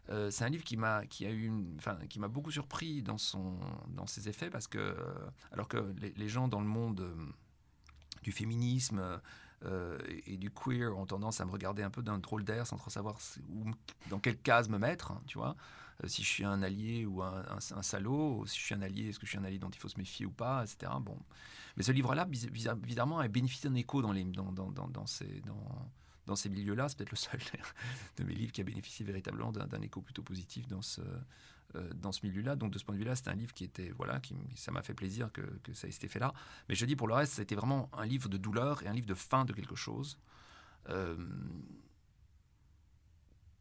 [0.09, 3.17] Euh, c'est un livre qui m'a qui a eu enfin, qui m'a beaucoup surpris dans
[3.17, 3.59] son
[3.89, 4.95] dans ses effets parce que
[5.51, 7.11] alors que les, gens dans le monde
[8.23, 9.19] du féminisme
[10.25, 12.89] et du queer ont tendance à me regarder un peu d'un drôle d'air sans trop
[12.89, 13.17] savoir
[14.09, 15.57] dans quelle case me mettre, tu vois.
[16.04, 19.20] Euh, si je suis un allié ou un, salaud, si je suis un allié, est-ce
[19.20, 20.91] que je suis un allié dont il faut se méfier ou pas, etc.
[21.02, 21.18] Bon.
[21.76, 24.14] Mais ce livre-là, bizarrement, a bénéficié d'un écho dans,
[25.06, 26.89] ces, milieux-là.
[26.89, 27.39] C'est peut-être le seul
[28.18, 31.02] de mes livres qui a bénéficié véritablement d'un écho plutôt positif dans ce,
[31.76, 32.56] euh, dans ce milieu-là.
[32.56, 34.82] Donc de ce point de vue-là, c'est un livre qui était, voilà, qui, ça m'a
[34.82, 36.34] fait plaisir que, que ça ait été fait là.
[36.70, 39.08] Mais je dis pour le reste, c'était vraiment un livre de douleur et un livre
[39.08, 40.18] de fin de quelque chose.
[40.89, 41.16] Euh,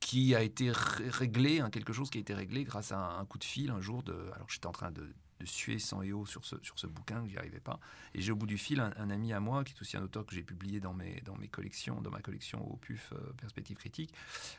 [0.06, 3.38] qui a été réglé, hein, quelque chose qui a été réglé grâce à un, coup
[3.38, 4.04] de fil un jour.
[4.36, 7.28] Alors j'étais en train de, suer sans et eau sur ce, sur ce bouquin, que
[7.28, 7.80] j'y arrivais pas.
[8.14, 10.24] Et j'ai au bout du fil un, ami à moi, qui est aussi un auteur
[10.24, 13.76] que j'ai publié dans mes, dans mes collections, dans ma collection au PUF euh, Perspective
[13.76, 14.14] Critique,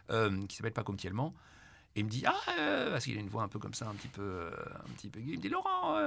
[0.10, 1.34] euh, qui s'appelle Pas comme Tiellement.
[1.96, 3.88] Et il me dit ah euh, parce qu'il a une voix un peu comme ça
[3.88, 5.98] un petit peu un petit peu il me dit Laurent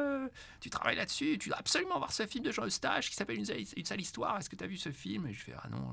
[0.60, 3.46] tu travailles là-dessus tu dois absolument voir ce film de Jean Eustache qui s'appelle une,
[3.76, 5.26] une, sale histoire est-ce que tu as vu ce film?
[5.26, 5.92] Et je fais ah non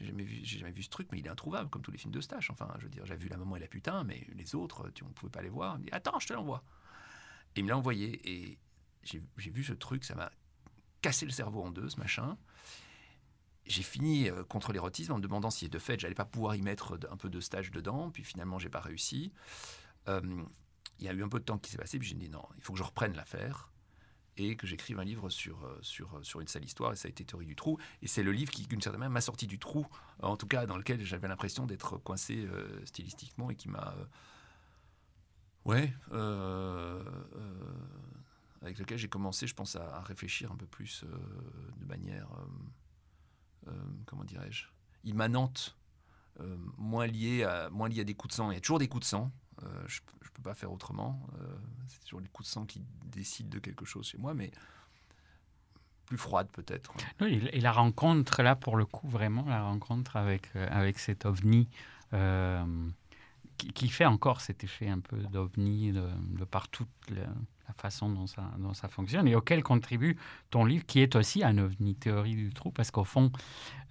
[0.00, 2.12] j'ai jamais vu, jamais vu ce truc, mais il est introuvable, comme tous les films
[2.12, 2.50] de Stache.
[2.50, 5.04] Enfin, je veux dire, j'ai vu La Maman et la Putain, mais les autres, tu,
[5.04, 5.76] on ne pouvait pas les voir.
[5.76, 6.64] Il me dit, attends, je te l'envoie.
[7.54, 8.58] Et il me l'a envoyé, et
[9.02, 10.32] j'ai, vu ce truc, ça m'a
[11.02, 12.38] cassé le cerveau en deux, ce machin.
[13.66, 16.62] J'ai fini euh, contre l'érotisme en me demandant si de fait j'allais pas pouvoir y
[16.62, 19.32] mettre un peu de stage dedans, puis finalement j'ai pas réussi.
[20.08, 20.44] Euh,
[20.98, 22.44] il y a eu un peu de temps qui s'est passé, puis j'ai dit non,
[22.56, 23.70] il faut que je reprenne l'affaire
[24.48, 27.08] et que j'écrive un livre sur, euh, sur, euh, sur une sale histoire, et ça
[27.08, 27.78] a été Théorie du trou.
[28.02, 29.86] Et c'est le livre qui, d'une certaine manière, m'a sorti du trou,
[30.22, 33.94] en tout cas dans lequel j'avais l'impression d'être coincé euh, stylistiquement et qui m'a.
[35.64, 35.92] ouais.
[38.62, 41.04] avec lequel j'ai commencé, je pense, à, réfléchir un peu plus
[41.78, 42.28] de manière.
[44.06, 44.66] comment dirais-je
[45.04, 45.76] Immanente.
[46.76, 48.50] moins liée à, moins à des coups de sang.
[48.50, 49.30] Il y a toujours des coups de sang,
[49.64, 51.20] euh, je ne peux pas faire autrement.
[51.40, 51.46] Euh,
[51.88, 54.50] c'est toujours les coups de sang qui décident de quelque chose chez moi, mais
[56.06, 56.92] plus froide peut-être.
[57.20, 61.68] Et la rencontre, là, pour le coup, vraiment, la rencontre avec, euh, avec cet ovni,
[63.74, 67.26] qui, fait encore cet effet un peu d'ovni de, de par toute la,
[67.76, 68.26] façon dont
[68.74, 70.16] ça, fonctionne, et auquel contribue
[70.50, 73.30] ton livre, qui est aussi un ovni, théorie du trou, parce qu'au fond,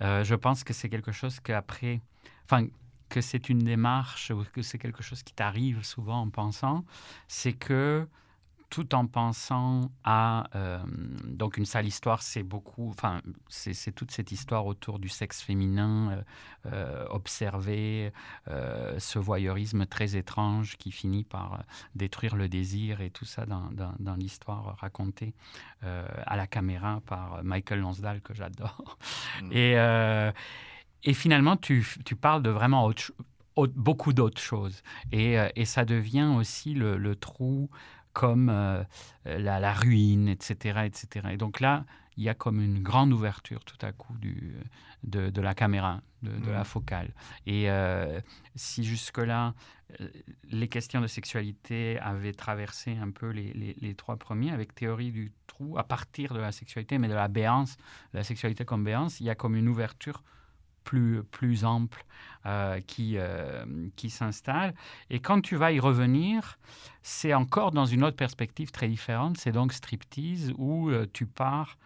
[0.01, 2.01] je pense que c'est quelque chose qu'après,
[3.09, 6.85] que c'est une démarche, ou que c'est quelque chose qui t'arrive souvent en pensant,
[7.27, 8.07] c'est que
[8.69, 10.77] tout en pensant à euh,
[11.23, 16.11] donc une sale histoire, c'est beaucoup, enfin c'est toute cette histoire autour du sexe féminin
[16.11, 16.21] euh,
[16.67, 18.13] euh, observé,
[18.47, 21.63] euh, ce voyeurisme très étrange qui finit par
[21.95, 25.33] détruire le désir et tout ça dans, dans- dans l'histoire racontée
[25.81, 28.99] à la caméra par Michael Lonsdale que j'adore.
[29.41, 29.51] Mm.
[29.51, 29.75] Et,
[31.03, 33.13] et finalement, tu, tu parles de vraiment autre cho-
[33.55, 34.81] autre- beaucoup d'autres choses.
[35.11, 37.69] Et, euh, et ça devient aussi le, le trou
[38.13, 38.83] comme euh,
[39.25, 41.31] la, la ruine, etc., etc.
[41.31, 41.85] Et donc là,
[42.17, 44.53] il y a comme une grande ouverture tout à coup du,
[45.03, 46.65] de, de la caméra, de, de la Mhm.
[46.65, 47.13] focale.
[47.45, 48.19] Et euh,
[48.55, 49.53] si jusque-là,
[50.49, 55.11] les questions de sexualité avaient traversé un peu les, les- les trois premiers, avec théorie
[55.11, 57.77] du trou, à partir de la sexualité, mais de la béance,
[58.13, 60.23] la sexualité comme béance, il y a comme une ouverture
[60.89, 62.03] plus, plus ample
[62.47, 63.63] euh, qui, euh,
[63.95, 64.73] qui s'installe.
[65.11, 66.57] Et quand tu vas y revenir,
[67.03, 69.37] c'est encore dans une autre perspective très différente.
[69.37, 71.77] C'est donc striptease où euh, tu pars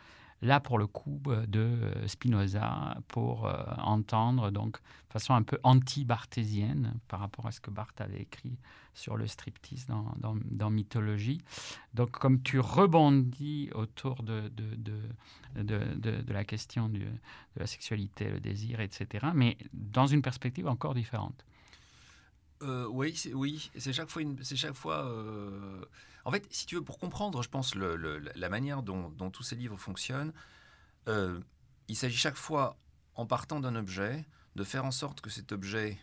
[0.42, 7.22] là pour le coup de Spinoza pour entendre donc de façon un peu anti-barthésienne par
[7.22, 8.58] rapport à ce que Barthes avait écrit
[8.94, 11.42] sur le striptease dans, dans, dans Mythologie.
[11.94, 14.76] Donc comme tu rebondis autour de, de,
[15.62, 17.02] de, de, la question de
[17.56, 21.46] la sexualité, le désir, etc., mais dans une perspective encore différente.
[22.62, 25.06] Euh, oui, c'est, oui, c'est chaque fois une, c'est chaque fois.
[25.06, 25.84] euh,
[26.26, 27.96] En fait, si tu veux, pour comprendre, je pense le-
[28.36, 30.34] la manière dont, dont tous ces livres fonctionnent,
[31.10, 31.40] euh,
[31.90, 32.78] il s'agit chaque fois,
[33.16, 34.26] en partant d'un objet,
[34.56, 35.98] de faire en sorte que cet objet,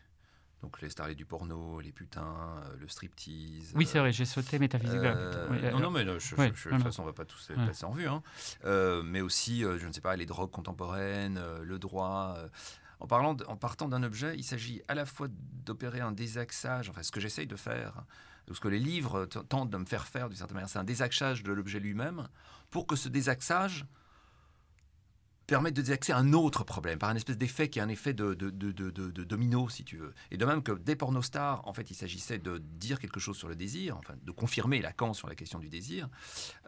[0.63, 3.73] donc les starlets du porno, les putains, euh, le striptease.
[3.75, 4.99] Oui, c'est euh, vrai, j'ai sauté métaphysique.
[5.03, 5.49] euh.
[5.51, 7.25] Oui, non, non, mais je- oui, je- non, de toute façon, on ne va pas
[7.25, 7.67] tous les Ouais.
[7.67, 8.07] passer en vue.
[8.07, 8.23] hein.
[8.65, 12.37] Euh, mais aussi, je ne sais pas, les drogues contemporaines, le droit.
[13.03, 15.29] En, parlant de- en partant d'un objet, il s'agit à la fois
[15.65, 18.05] d'opérer un désaxage, enfin ce que j'essaye de faire,
[18.51, 20.85] ou ce que les livres tentent de me faire faire d'une certaine manière, c'est un
[20.85, 22.29] désaxage de l'objet lui-même,
[22.71, 23.87] pour que ce désaxage
[25.51, 28.35] permette de désaxer un autre problème, par un espèce d'effet qui est un effet de,
[28.35, 30.15] de- de- de- domino, si tu veux.
[30.31, 33.49] Et de même que des pornostars, en fait, il s'agissait de dire quelque chose sur
[33.49, 36.09] le désir, enfin, de confirmer Lacan sur la question du désir,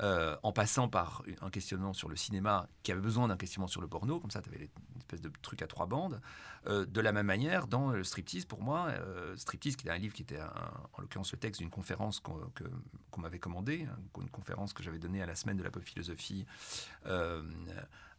[0.01, 3.81] euh, en passant par un questionnement sur le cinéma qui avait besoin d'un questionnement sur
[3.81, 4.59] le porno, comme ça, tu avais
[4.95, 6.21] une espèce de truc à trois bandes.
[6.67, 9.99] Euh, de la même manière, dans le striptease, pour moi, euh, striptease, qui était un
[9.99, 14.73] livre qui était, en l'occurrence, le texte d'une conférence qu'on m'avait commandée, hein, une conférence
[14.73, 16.47] que j'avais donnée à la semaine de la pop philosophie.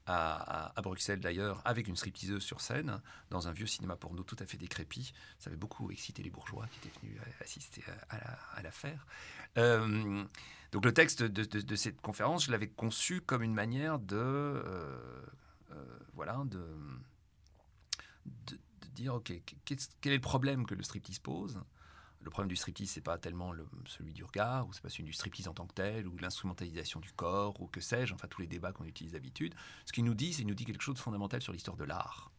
[0.05, 4.45] À, Bruxelles d'ailleurs, avec une stripteaseuse sur scène, dans un vieux cinéma porno tout à
[4.45, 5.13] fait décrépit.
[5.39, 9.05] Ça avait beaucoup excité les bourgeois qui étaient venus assister à, à la- à l'affaire.
[9.57, 10.23] Euh,
[10.71, 15.21] donc le texte de, cette conférence, je l'avais conçu comme une manière de, euh,
[15.71, 16.65] euh, voilà, de,
[18.25, 18.57] de,
[18.93, 19.33] dire, ok,
[19.65, 21.59] quel est le problème que le striptease pose?
[22.23, 25.03] Le problème du striptease, c'est pas tellement le- celui du regard, ou c'est pas celui
[25.03, 28.41] du striptease en tant que tel, ou l'instrumentalisation du corps, ou que sais-je, enfin tous
[28.41, 29.53] les débats qu'on utilise d'habitude.
[29.85, 31.83] Ce qu'il nous dit, c'est qu'il nous dit quelque chose de fondamental sur l'histoire de
[31.83, 32.31] l'art,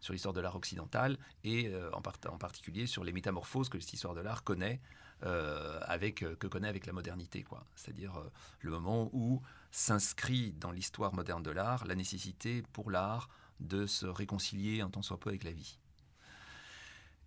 [0.00, 3.80] sur l'histoire de l'art occidental, et euh, en, part- en particulier sur les métamorphoses que
[3.80, 4.80] cette histoire de l'art connaît,
[5.24, 7.64] euh, avec, euh, que connaît avec la modernité, quoi.
[7.76, 8.20] C'est-à-dire
[8.60, 13.28] le moment où s'inscrit dans l'histoire moderne de l'art la nécessité pour l'art
[13.60, 15.78] de se réconcilier un tant soit peu avec la vie.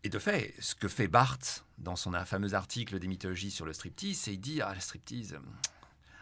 [0.05, 3.73] Et de fait, ce que fait Barthes dans son fameux article des mythologies sur le
[3.73, 5.39] striptease, c'est il dit ah le striptease euh,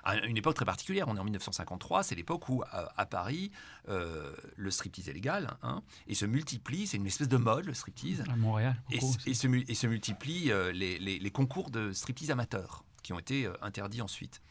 [0.06, 3.52] à une époque très particulière, on est en 1953, c'est l'époque où à, à Paris
[3.90, 7.74] euh, le striptease est légal hein, et se multiplie, c'est une espèce de mode le
[7.74, 8.76] striptease À Montréal.
[8.90, 9.00] et,
[9.34, 13.46] se, et se multiplient euh, les, les- les concours de striptease amateurs qui ont été
[13.46, 14.42] euh, interdits ensuite.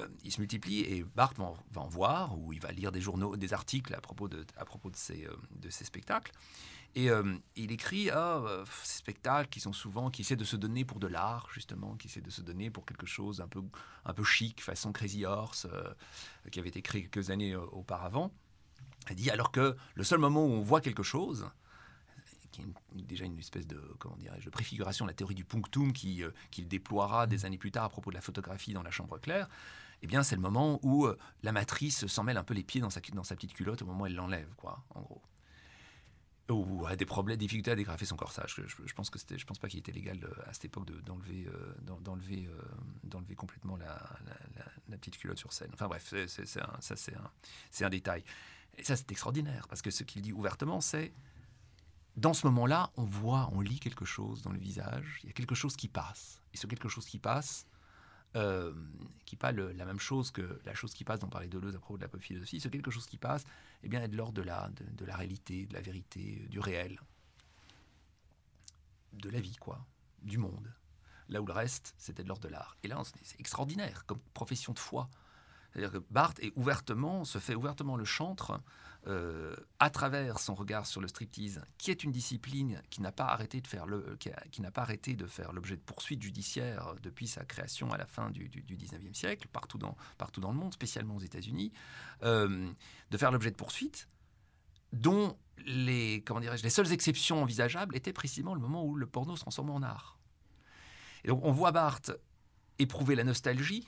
[0.00, 3.36] Euh, ils se multiplient et Barthes va en, voir ou il va lire des journaux,
[3.36, 6.32] des articles à propos de, à propos de, ces, euh, de ces spectacles.
[6.96, 10.56] Et euh, il écrit ah, euh, ces spectacles qui sont souvent, qui essaient de se
[10.56, 13.62] donner pour de l'art, justement, qui essaient de se donner pour quelque chose un peu,
[14.06, 15.92] un peu chic, façon Crazy Horse, euh,
[16.50, 18.32] qui avait été créé quelques années auparavant.
[19.10, 21.50] Il dit alors que le seul moment où on voit quelque chose,
[22.50, 25.92] qui est déjà une espèce de, comment dirais-je, de préfiguration de la théorie du punctum
[25.92, 29.18] qui, qu'il déploiera des années plus tard à propos de la photographie dans la chambre
[29.18, 29.50] claire,
[30.00, 31.06] eh bien, c'est le moment où
[31.42, 33.84] la matrice s'en mêle un peu les pieds dans sa, dans sa petite culotte au
[33.86, 35.20] moment où elle l'enlève, quoi, en gros.
[36.50, 38.54] Ou a des problèmes, difficultés à dégrafer son corsage.
[38.66, 40.86] Je, je pense que c'était, je pense pas qu'il était légal euh, à cette époque
[40.86, 42.62] de- d'enlever, euh, d'en- d'enlever, euh,
[43.04, 43.98] d'enlever complètement la,
[44.98, 45.70] petite culotte sur scène.
[45.74, 47.30] Enfin bref, ça c'est un,
[47.70, 48.22] c'est un détail.
[48.78, 51.12] Et ça c'est extraordinaire parce que ce qu'il dit ouvertement, c'est
[52.16, 55.20] dans ce moment-là, on voit, on lit quelque chose dans le visage.
[55.22, 56.40] Il y a quelque chose qui passe.
[56.54, 57.66] Et ce quelque chose qui passe,
[58.36, 58.72] euh,
[59.24, 61.78] qui n'est pas la même chose que la chose qui passe dont parlait Deleuze à
[61.78, 63.44] propos de la philosophie, ce quelque chose qui passe,
[63.82, 66.60] eh bien, est de l'ordre de la, de, de la réalité, de la vérité, du
[66.60, 67.00] réel,
[69.14, 69.84] de la vie, quoi,
[70.22, 70.72] du monde.
[71.28, 72.76] Là où le reste, c'était de l'ordre de l'art.
[72.84, 75.08] Et là, c'est extraordinaire comme profession de foi.
[75.76, 78.62] C'est-à-dire que Barthes est ouvertement, se fait ouvertement le chantre
[79.08, 83.26] euh, à travers son regard sur le striptease, qui est une discipline qui n'a pas
[83.26, 87.28] arrêté de faire le, qui, n'a pas arrêté de faire l'objet de poursuites judiciaires depuis
[87.28, 90.56] sa création à la fin du, du, du 19e siècle, partout dans, partout dans le
[90.56, 91.74] monde, spécialement aux États-Unis,
[92.22, 92.72] euh,
[93.10, 94.08] de faire l'objet de poursuites
[94.94, 99.36] dont les, comment dirais-je, les seules exceptions envisageables étaient précisément le moment où le porno
[99.36, 100.18] se transformait en art.
[101.24, 102.12] Et donc on voit Barthes
[102.78, 103.86] éprouver la nostalgie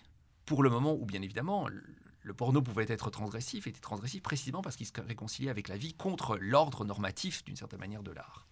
[0.49, 4.76] pour le moment où, bien évidemment, le- porno pouvait être transgressif, était transgressif précisément parce
[4.76, 8.46] qu'il se réconciliait avec la vie contre l'ordre normatif, d'une certaine manière, de l'art.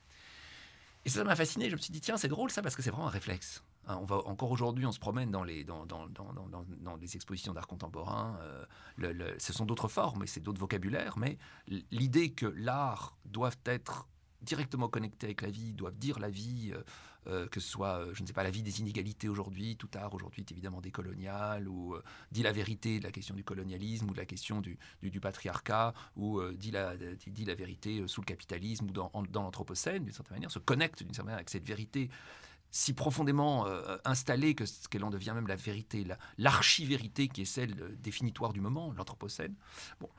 [1.05, 2.91] Et ça m'a fasciné, je me suis dit, tiens, c'est drôle ça, parce que c'est
[2.91, 3.63] vraiment un réflexe.
[3.87, 7.15] Hein, on va, encore aujourd'hui, on se promène dans les, dans, dans, dans, dans, les
[7.17, 8.39] expositions d'art contemporain.
[8.41, 8.65] euh,
[8.97, 11.39] le- ce sont d'autres formes et c'est d'autres vocabulaires, mais
[11.91, 14.09] l'idée que l'art doit être
[14.43, 16.83] directement connecté avec la vie, doivent dire la vie, euh,
[17.29, 19.89] euh, que ce soit, euh, je ne sais pas, la vie des inégalités aujourd'hui, tout
[19.95, 21.97] art aujourd'hui est évidemment décolonial, ou
[22.31, 25.93] dit la vérité de la question du colonialisme ou de la question du, du- patriarcat,
[26.17, 30.13] ou dit, la, dit, dit la vérité sous le capitalisme ou dans, dans l'anthropocène, d'une
[30.13, 32.11] certaine manière, se connecte d'une certaine manière avec cette vérité
[32.71, 33.67] si profondément
[34.05, 38.53] installée que ce- qu'elle en devient même la vérité, la- l'archi-vérité qui est celle définitoire
[38.53, 39.55] du moment, l'anthropocène.
[40.01, 40.11] Bon,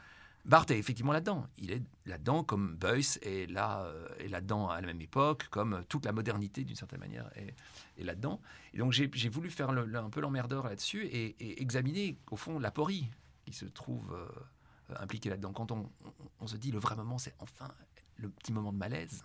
[0.48, 1.46] Barthes est effectivement là-dedans.
[1.58, 5.74] Il est là-dedans comme Beuys est là, euh, est là-dedans à la même époque, comme
[5.74, 7.54] euh, toute la modernité d'une certaine manière est,
[8.00, 8.40] est là-dedans.
[8.74, 13.10] Et donc j'ai voulu faire un peu l'emmerdeur là-dessus et, et examiner au fond l'aporie
[13.46, 15.52] qui se trouve euh, impliquée là-dedans.
[15.52, 17.70] Quand on, on- on se dit le vrai moment, c'est enfin
[18.16, 19.24] le petit moment de malaise.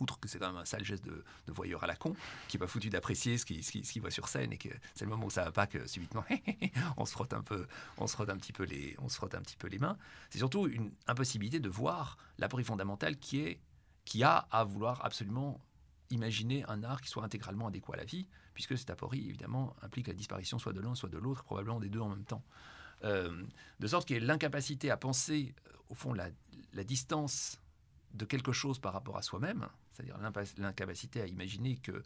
[0.00, 2.14] Outre que c'est quand même un sale geste de, voyeur à la con,
[2.46, 5.10] qui n'est pas foutu d'apprécier ce qu'il qu'il voit sur scène et que c'est le
[5.10, 6.24] moment où ça va pas que subitement
[6.96, 9.34] on se frotte un peu, on se frotte un petit peu les, on se frotte
[9.34, 9.96] un petit peu les mains.
[10.30, 13.60] C'est surtout une impossibilité de voir l'apport fondamental qui est,
[14.04, 15.60] qui a à vouloir absolument
[16.10, 20.06] imaginer un art qui soit intégralement adéquat à la vie, puisque cet aporie évidemment implique
[20.06, 22.42] la disparition soit de l'un, soit de l'autre, probablement des deux en même temps.
[23.04, 23.44] Euh,
[23.78, 25.54] de sorte qu'il y ait l'incapacité à penser,
[25.88, 27.60] au fond, la distance
[28.14, 29.68] de quelque chose par rapport à soi-même,
[29.98, 30.18] c'est-à-dire
[30.58, 32.02] l'incapacité à imaginer que, euh,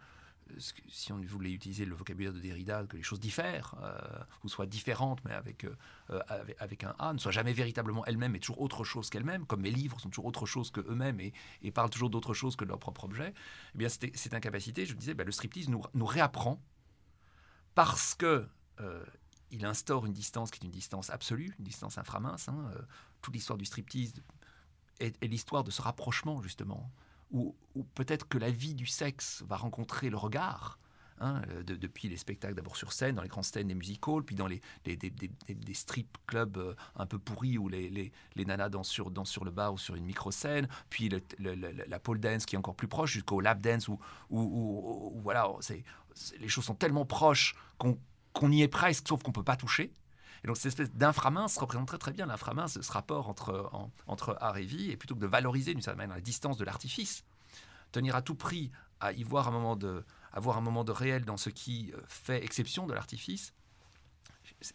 [0.48, 4.48] que- si on voulait utiliser le vocabulaire de Derrida, que les choses diffèrent, euh, ou
[4.48, 8.38] soient différentes, mais avec, euh, avec, avec un A, ne soient jamais véritablement elles-mêmes, mais
[8.38, 12.10] toujours autre chose qu'elles-mêmes, comme mes livres sont toujours autre chose qu'eux-mêmes et, parlent toujours
[12.10, 13.32] d'autre chose que leur propre objet,
[13.74, 16.62] eh bien, cette incapacité, je disais, bah, le striptease nous, réapprend
[17.74, 18.46] parce que
[19.50, 22.48] il instaure une distance qui est une distance absolue, une distance inframince.
[22.48, 22.70] hein,
[23.20, 24.12] toute l'histoire du striptease
[24.98, 26.90] est l'histoire de ce rapprochement, justement,
[27.32, 27.54] où,
[27.94, 30.78] peut-être que la vie du sexe va rencontrer le regard.
[31.20, 34.00] hein, euh, de- depuis les spectacles d'abord sur scène, dans les grandes scènes des music
[34.08, 38.88] halls, puis dans les, des, strip clubs euh, un peu pourris où les, nanas dansent
[38.88, 41.08] sur, le bar ou sur une micro-scène, puis
[41.38, 44.00] la pole dance qui est encore plus proche, jusqu'au lap dance où,
[45.22, 45.84] voilà, c'est-
[46.40, 47.98] les choses sont tellement proches qu'on,
[48.32, 49.92] qu'on y est presque, sauf qu'on ne peut pas toucher.
[50.44, 54.36] Et donc cette espèce d'inframince représente très très bien l'inframince, ce rapport entre, en- entre
[54.40, 57.24] art et vie, et plutôt que de valoriser d'une certaine manière la distance de l'artifice,
[57.92, 58.70] tenir à tout prix
[59.00, 62.00] à y voir un moment de, avoir un moment de réel dans ce qui euh,
[62.06, 63.52] fait exception de l'artifice,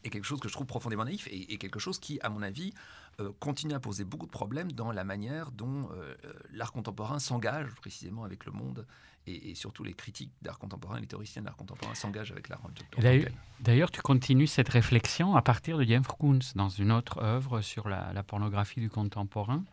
[0.03, 2.73] est quelque chose que je trouve profondément naïf et quelque chose qui, à mon avis,
[3.19, 7.17] euh, continue à poser beaucoup de problèmes dans la manière dont euh, euh, l'art contemporain
[7.17, 8.85] s'engage précisément avec le monde
[9.25, 12.61] et, et surtout les critiques d'art contemporain, les théoriciens d'art contemporain s'engagent avec l'art
[13.01, 13.25] Et
[13.59, 17.89] D'ailleurs, tu continues cette réflexion à partir de James Koons dans une autre œuvre sur
[17.89, 19.63] la, la pornographie du contemporain,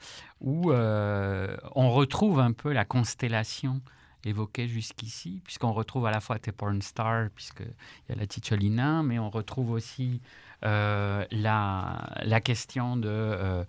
[0.41, 3.83] où euh, on retrouve un peu la constellation
[4.25, 7.75] évoquée jusqu'ici, puisqu'on retrouve à la fois tes porn stars, puisqu'il
[8.09, 10.23] y a la Ticciolina, mais on retrouve aussi
[10.65, 13.65] la, la question de euh,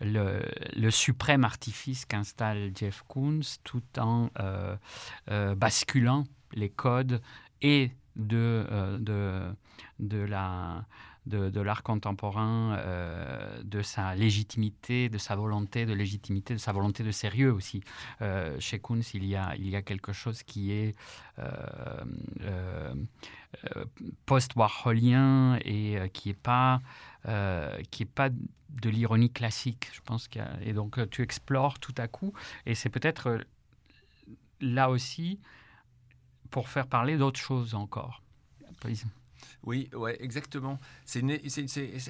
[0.00, 4.76] le, suprême artifice qu'installe Jeff Koons tout en euh,
[5.30, 7.20] euh, basculant les codes
[7.62, 9.54] et de, euh, de,
[9.98, 10.84] de, la,
[11.26, 12.78] de, l'art contemporain,
[13.62, 17.82] de sa légitimité, de sa volonté de légitimité, de sa volonté de sérieux aussi.
[18.58, 20.94] chez Koons, il y, a, il y a quelque chose qui est
[24.26, 26.80] post-warholien et qui n'est pas,
[27.22, 30.28] pas de l'ironie classique, je pense.
[30.28, 32.32] Qu'il et donc, tu explores tout à coup,
[32.66, 33.38] et c'est peut-être
[34.60, 35.40] là aussi
[36.50, 38.22] pour faire parler d'autres choses encore.
[39.64, 40.80] Oui, ouais, exactement.
[41.04, 41.22] C'est,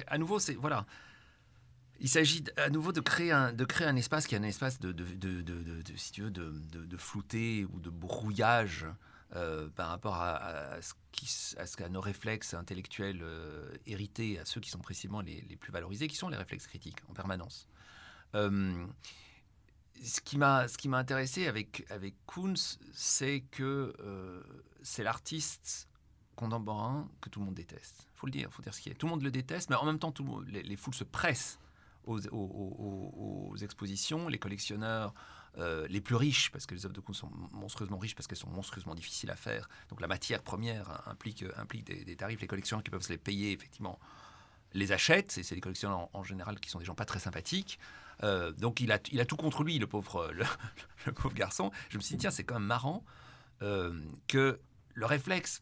[0.07, 0.85] à nouveau, c'est voilà.
[1.99, 4.79] Il s'agit à nouveau de créer un, de créer un espace qui est un espace
[4.79, 8.87] de, de, si tu veux, de, flouté ou de brouillage
[9.35, 14.79] euh, par rapport à, ce qu'à nos réflexes intellectuels euh, hérités, à ceux qui sont
[14.79, 17.67] précisément les, plus valorisés, qui sont les réflexes critiques en permanence.
[18.33, 18.87] Euh,
[20.03, 23.93] ce qui m'a ce qui m'a intéressé avec avec Kunz, c'est que
[24.81, 25.87] c'est l'artiste
[26.41, 28.07] contemporain que tout le monde déteste.
[28.15, 28.95] Faut le dire, faut dire ce qui est.
[28.95, 31.59] Tout le monde le déteste, mais en même temps, tout les, foules se pressent
[32.05, 34.27] aux, expositions.
[34.27, 35.13] Les collectionneurs
[35.57, 38.39] euh, les plus riches, parce que les œuvres de Kunz sont monstrueusement riches, parce qu'elles
[38.39, 39.69] sont monstrueusement difficiles à faire.
[39.89, 41.45] Donc la matière première implique
[41.85, 42.41] des, tarifs.
[42.41, 43.99] Les collectionneurs qui peuvent se les payer effectivement
[44.73, 45.37] les achètent.
[45.37, 47.77] Et c'est des collectionneurs en, général qui sont des gens pas très sympathiques.
[48.23, 50.31] Euh, donc il a, a tout contre lui, le pauvre,
[51.05, 51.71] le, pauvre garçon.
[51.89, 53.03] Je me suis dit, tiens, c'est quand même marrant
[53.61, 54.59] euh, que
[54.95, 55.61] le réflexe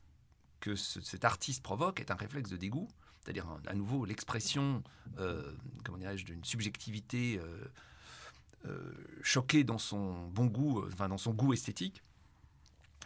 [0.60, 2.88] que cet artiste provoque est un réflexe de dégoût,
[3.22, 4.84] c'est-à-dire à nouveau l'expression,
[5.20, 5.51] euh,
[5.84, 7.39] comment dirais-je, d'une subjectivité
[9.22, 12.03] choquée dans son bon goût, enfin dans son goût esthétique,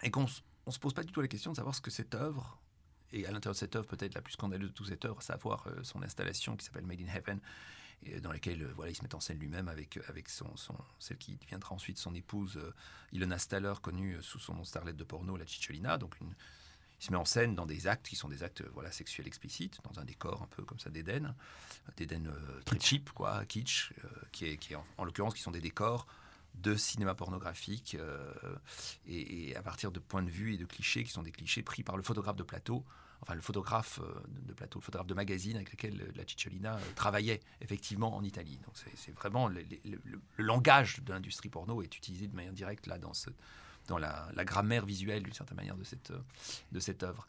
[0.01, 2.16] et qu'on ne se pose pas du tout la question de savoir ce que cette
[2.16, 2.60] œuvre
[3.12, 5.22] et à l'intérieur de cette œuvre, peut-être la plus scandaleuse de toute cette œuvre, à
[5.22, 7.39] savoir son installation qui s'appelle Made in Heaven,
[8.22, 10.54] dans laquelle euh, voilà, il se met en scène lui-même avec, euh, avec son,
[10.99, 12.74] celle qui deviendra ensuite son épouse, euh,
[13.12, 15.97] Ilona Staller, connue sous son nom starlet de porno, la Cicciolina.
[15.97, 16.34] Donc une,
[17.04, 19.80] il se met en scène dans des actes qui sont des actes voilà, sexuels explicites,
[19.84, 21.36] dans un décor un peu comme ça d'Éden,
[21.97, 22.32] d'Éden
[22.64, 23.91] très cheap, quoi, kitsch,
[24.32, 26.08] qui est, qui est en, l'occurrence qui sont des décors
[26.56, 27.97] de cinéma pornographique
[29.06, 31.62] et, et, à partir de points de vue et de clichés qui sont des clichés
[31.62, 32.86] pris par le photographe de plateau
[33.24, 36.76] enfin le photographe euh, de plateau, le photographe de magazine avec lequel euh, la Cicciolina
[36.76, 38.60] euh, travaillait effectivement en Italie.
[38.66, 39.64] Donc c'est vraiment le,
[40.38, 43.30] langage de l'industrie porno est utilisé de manière directe là dans, ce,
[43.88, 45.84] dans la, grammaire visuelle d'une certaine manière de
[46.79, 47.27] cette, œuvre.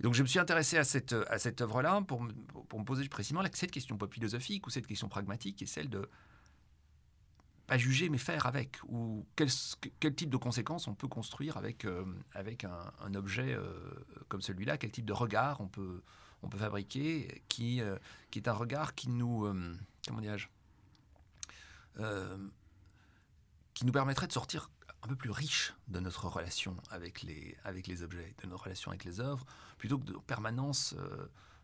[0.00, 1.12] donc je me suis intéressé à cette,
[1.60, 5.68] œuvre-là pour, me poser précisément cette question pop philosophique ou cette question pragmatique qui est
[5.68, 6.08] celle de
[7.68, 12.04] pas juger, mais faire avec Ou quel, type de conséquences on peut construire avec, euh,
[12.34, 13.90] un, objet euh,
[14.28, 16.02] comme celui-là Quel type de regard on peut,
[16.56, 17.96] fabriquer qui, euh,
[18.30, 19.46] qui est un regard qui nous...
[20.06, 20.48] comment dirais-je
[23.74, 24.70] qui nous permettrait de sortir
[25.02, 28.90] un peu plus riche de notre relation avec les, avec les objets, de notre relation
[28.90, 29.46] avec les œuvres,
[29.78, 30.94] plutôt que de permanence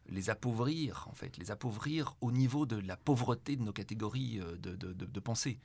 [0.08, 4.76] les appauvrir, en fait, les appauvrir au niveau de la pauvreté de nos catégories de,
[4.76, 5.58] de, de pensée.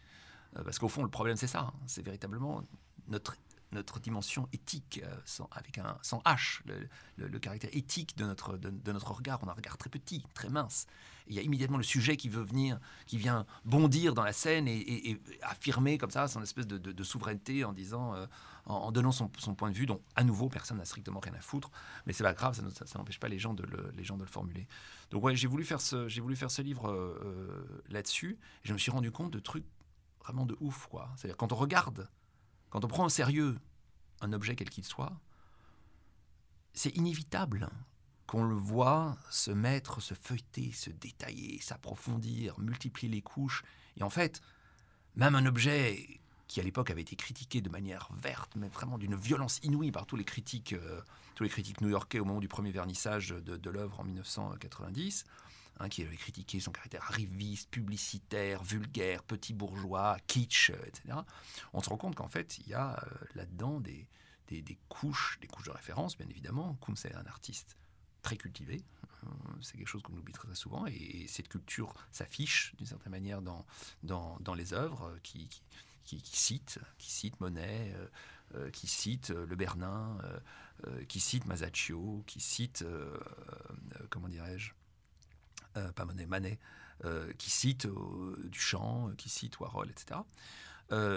[0.57, 1.59] Euh, parce qu'au fond, le problème, c'est ça.
[1.59, 1.73] Hein.
[1.85, 2.63] C'est véritablement
[3.07, 3.35] notre,
[3.71, 6.61] notre dimension éthique, euh, sans, avec un, sans H,
[7.17, 9.39] le, caractère éthique de notre, de, notre regard.
[9.43, 10.87] On a un regard très petit, très mince.
[11.27, 14.67] il y a immédiatement le sujet qui veut venir, qui vient bondir dans la scène
[14.67, 18.25] et, affirmer comme ça son espèce de, souveraineté en disant, euh,
[18.65, 21.69] en, donnant son, point de vue, dont à nouveau personne n'a strictement rien à foutre.
[22.05, 24.29] Mais c'est pas grave, ça, n'empêche pas les gens de le, les gens de le
[24.29, 24.67] formuler.
[25.11, 26.91] Donc ouais, j'ai voulu faire ce, voulu faire ce livre
[27.89, 28.37] là-dessus.
[28.63, 29.65] je me suis rendu compte de trucs
[30.23, 31.09] vraiment de ouf, quoi.
[31.15, 32.07] C'est-à-dire quand on regarde,
[32.69, 33.57] quand on prend au sérieux
[34.21, 35.13] un objet quel qu'il soit,
[36.73, 37.69] c'est inévitable
[38.27, 43.63] qu'on le voit se mettre, se feuilleter, se détailler, s'approfondir, multiplier les couches.
[43.97, 44.41] Et en fait,
[45.15, 49.15] même un objet qui à l'époque avait été critiqué de manière verte, mais vraiment d'une
[49.15, 51.01] violence inouïe par tous les critiques, euh,
[51.35, 55.25] tous les critiques new-yorkais au moment du premier vernissage de, de l'œuvre en 1990,
[55.81, 61.19] Hein, qui avait critiqué son caractère arriviste, publicitaire, vulgaire, petit bourgeois, kitsch, euh, etc.
[61.71, 64.05] On se rend compte qu'en fait, il y a euh, là-dedans des,
[64.89, 66.77] couches, des couches de référence, bien évidemment.
[66.85, 67.77] Kunz est un artiste
[68.23, 68.83] très cultivé.
[69.23, 69.27] Euh,
[69.61, 70.85] c'est quelque chose qu'on oublie très, souvent.
[70.85, 75.47] Et, cette culture s'affiche d'une certaine manière dans, les œuvres qui,
[76.03, 77.95] qui, qui, citent, qui Monet,
[78.73, 80.17] qui cite Le Bernin,
[81.07, 82.83] qui cite Masaccio, qui cite,
[84.09, 84.73] comment dirais-je,
[85.77, 86.59] euh, pas Monet, Manet,
[87.05, 90.21] euh, qui cite euh, Duchamp, qui cite Warhol, etc.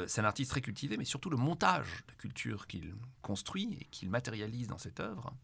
[0.07, 4.11] c'est un artiste très cultivé, mais surtout le montage de culture qu'il construit et qu'il
[4.11, 5.35] matérialise dans cette œuvre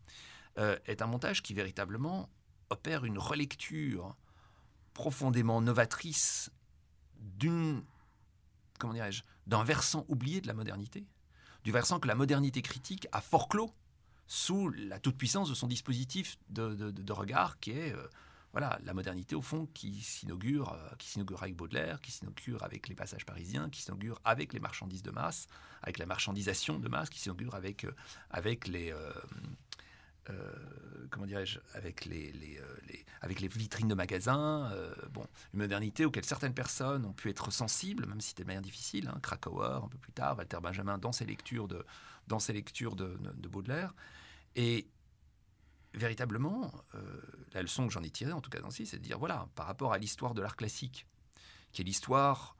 [0.86, 2.28] est un montage qui véritablement
[2.68, 4.16] opère une relecture
[4.92, 6.50] profondément novatrice
[7.20, 7.84] d'une
[8.78, 11.06] comment dirais-je d'un versant oublié de la modernité,
[11.64, 13.72] du versant que la modernité critique a forclos
[14.26, 17.94] sous la toute-puissance de son dispositif de, regard qui est
[18.52, 22.88] voilà, la modernité, au fond, qui s'inaugure, euh, qui s'inaugure avec Baudelaire, qui s'inaugure avec
[22.88, 25.46] les passages parisiens, qui s'inaugure avec les marchandises de masse,
[25.82, 27.94] avec la marchandisation de masse, qui s'inaugure avec, euh,
[28.30, 28.92] avec les...
[28.92, 29.12] euh,
[31.10, 32.32] comment dirais-je, avec les,
[33.56, 34.70] vitrines de magasins,
[35.10, 38.62] bon, une modernité auquel certaines personnes ont pu être sensibles, même si c'était de manière
[38.62, 39.08] difficile.
[39.08, 41.82] Hein, Krakauer, un peu plus tard, Walter Benjamin dans ses lectures de,
[42.26, 43.16] dans ses lectures de
[43.48, 43.94] Baudelaire.
[44.54, 44.86] Et
[45.94, 47.20] véritablement, euh,
[47.52, 49.66] la leçon que j'en ai tirée, en tout cas dans c'est de dire voilà, par
[49.66, 51.06] rapport à l'histoire de l'art classique,
[51.72, 52.56] qui est l'histoire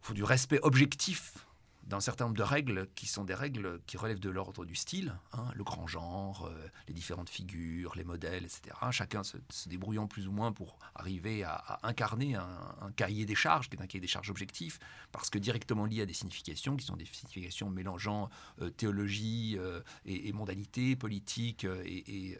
[0.00, 1.45] faut du respect objectif
[1.86, 5.16] d'un certain nombre de règles qui sont des règles qui relèvent de l'ordre du style,
[5.32, 8.74] hein, le grand genre, euh, les différentes figures, les modèles, etc.
[8.90, 13.76] Chacun se, débrouillant plus ou moins pour arriver à, incarner un, cahier des charges, qui
[13.76, 14.80] est un cahier des charges objectif,
[15.12, 18.30] parce que directement lié à des significations qui sont des significations mélangeant
[18.60, 22.38] euh, théologie euh, et, et mondalité, politique et, et,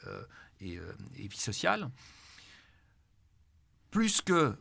[0.60, 1.90] et vie sociale.
[3.90, 4.56] Plus que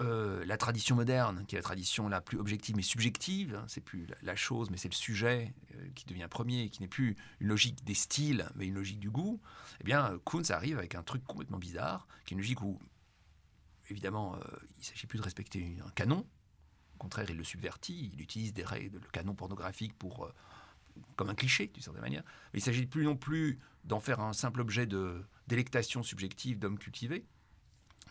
[0.00, 3.82] euh, la tradition moderne, qui est la tradition la plus objective mais subjective, hein, c'est
[3.82, 7.48] plus la, chose mais c'est le sujet euh, qui devient premier, qui n'est plus une
[7.48, 9.40] logique des styles mais une logique du goût,
[9.80, 12.78] eh bien Kuhn arrive avec un truc complètement bizarre, qui est une logique où
[13.90, 14.38] évidemment euh,
[14.76, 16.26] il ne s'agit plus de respecter un canon,
[16.94, 20.34] au contraire il le subvertit, il utilise des règles, le canon pornographique pour, euh,
[21.16, 22.22] comme un cliché d'une certaine manière,
[22.52, 26.78] mais il s'agit plus non plus d'en faire un simple objet de délectation subjective d'homme
[26.78, 27.26] cultivé,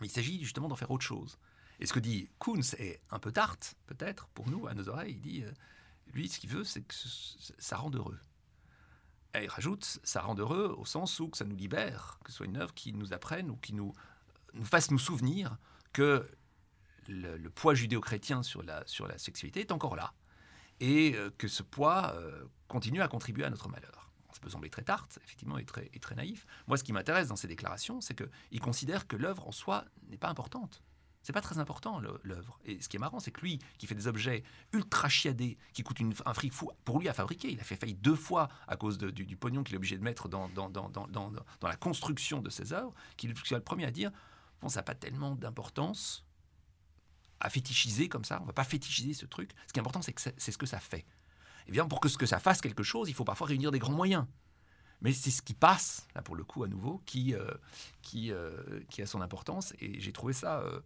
[0.02, 1.38] mais il s'agit justement d'en faire autre chose.
[1.80, 5.14] Et ce que dit Kuhn est un peu tarte, peut-être, pour nous, à nos oreilles.
[5.14, 5.52] Il dit, euh,
[6.14, 6.94] lui, ce qu'il veut, c'est que
[7.58, 8.20] ça rende heureux.
[9.36, 12.38] Et il rajoute, ça rend heureux au sens où que ça nous libère, que ce
[12.38, 13.94] soit une œuvre qui nous apprenne ou qui nous,
[14.64, 15.58] fasse nous souvenir
[15.94, 16.30] que
[17.08, 20.14] le, le poids judéo-chrétien sur la, sur la sexualité est encore là.
[20.80, 24.12] Et euh, que ce poids euh, continue à contribuer à notre malheur.
[24.32, 26.46] Ça peut sembler très tarte, effectivement, et très, et très naïf.
[26.68, 30.18] Moi, ce qui m'intéresse dans ces déclarations, c'est qu'il considère que l'œuvre en soi n'est
[30.18, 30.84] pas importante.
[31.30, 32.60] C'est pas très important l'œuvre.
[32.66, 35.84] Et ce qui est marrant, c'est que lui, qui fait des objets ultra chiadés, qui
[35.84, 38.50] coûtent une- un fric fou pour lui à fabriquer, il a fait faillite deux fois
[38.68, 42.42] à cause du, pognon qu'il est obligé de mettre dans, dans, dans, dans, la construction
[42.42, 44.12] de ses œuvres, qu'il est le premier à dire
[44.60, 46.26] bon, ça n'a pas tellement d'importance
[47.40, 48.40] à fétichiser comme ça.
[48.42, 49.52] On va pas fétichiser ce truc.
[49.68, 51.06] Ce qui est important, c'est que c'est ce que ça fait.
[51.68, 53.94] Bien, pour que ce que ça fasse quelque chose, il faut parfois réunir des grands
[53.94, 54.26] moyens.
[55.02, 57.54] Mais c'est ce qui passe, là pour le coup, à nouveau, qui, euh,
[58.02, 59.74] qui, euh, qui a son importance.
[59.80, 60.82] Et j'ai trouvé ça, euh,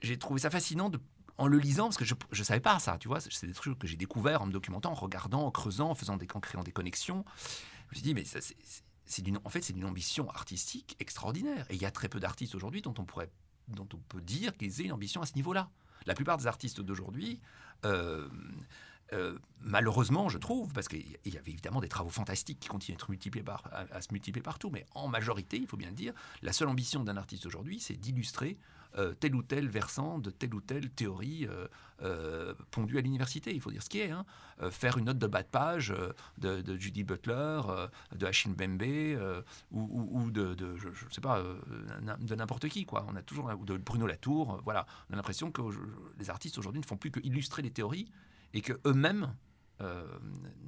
[0.00, 0.90] j'ai trouvé ça fascinant
[1.38, 3.20] en le lisant, parce que je ne savais pas ça, tu vois.
[3.20, 6.18] C'est des trucs que j'ai découverts en me documentant, en regardant, en creusant, en, faisant
[6.34, 7.24] en créant des connexions.
[7.90, 8.56] Je me suis dit, mais c'est-
[9.44, 11.64] en fait, c'est d'une ambition artistique extraordinaire.
[11.70, 13.30] Et il y a très peu d'artistes aujourd'hui dont on pourrait,
[13.68, 15.70] dont on peut dire qu'ils aient une ambition à ce niveau-là.
[16.06, 17.40] La plupart des artistes d'aujourd'hui,
[17.84, 18.28] euh,
[19.12, 23.86] euh, malheureusement, je trouve, parce qu'il y avait évidemment des travaux fantastiques qui continuent à-
[23.90, 27.04] à se multiplier partout, mais en majorité, il faut bien le dire, la seule ambition
[27.04, 28.58] d'un artiste aujourd'hui, c'est d'illustrer
[28.96, 31.68] euh, tel ou tel versant de telle ou telle théorie euh,
[32.02, 33.54] euh, pondue à l'université.
[33.54, 34.10] Il faut dire ce qui est.
[34.10, 34.24] hein.
[34.70, 35.94] Faire une note de bas de page
[36.38, 37.60] de, Judy Butler,
[38.16, 42.84] de Achille Mbembe, euh, ou, de, je, je sais pas, de n'importe qui.
[42.86, 43.06] Quoi.
[43.08, 44.60] On a toujours, ou de Bruno Latour.
[44.64, 44.86] voilà.
[45.10, 45.62] On a l'impression que
[46.18, 48.10] les artistes aujourd'hui ne font plus que illustrer les théories
[48.54, 49.34] et que eux-mêmes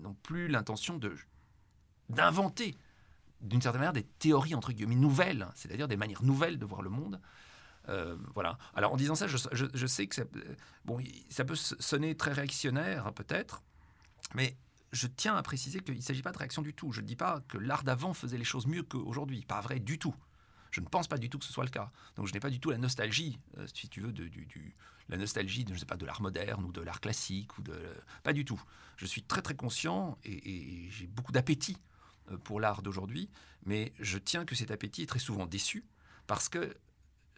[0.03, 1.15] n'ont plus l'intention de
[2.09, 2.77] d'inventer
[3.41, 6.91] d'une certaine manière des théories entre guillemets nouvelles, c'est-à-dire des manières nouvelles de voir le
[6.91, 7.21] monde.
[7.89, 8.59] Euh, voilà.
[8.75, 10.23] Alors en disant ça, je, je- sais que ça,
[10.85, 10.99] bon,
[11.31, 13.63] ça peut sonner très réactionnaire peut-être,
[14.35, 14.57] mais
[14.93, 16.93] je tiens à préciser qu'il ne s'agit pas de réaction du tout.
[16.93, 19.45] Je ne dis pas que l'art d'avant faisait les choses mieux qu'aujourd'hui.
[19.47, 20.15] Pas vrai du tout.
[20.73, 21.91] Je ne pense pas du tout que ce soit le cas.
[22.17, 24.75] Donc je n'ai pas du tout la nostalgie, euh, si tu veux, de, du, du-
[25.09, 27.57] la nostalgie de, pas, de l'art moderne ou de l'art classique.
[27.59, 27.75] ou de
[28.23, 28.61] Pas du tout.
[28.97, 31.77] Je suis très très conscient et, et j'ai beaucoup d'appétit
[32.31, 33.31] euh, pour l'art d'aujourd'hui,
[33.65, 35.85] mais je tiens que cet appétit est très souvent déçu
[36.27, 36.77] parce que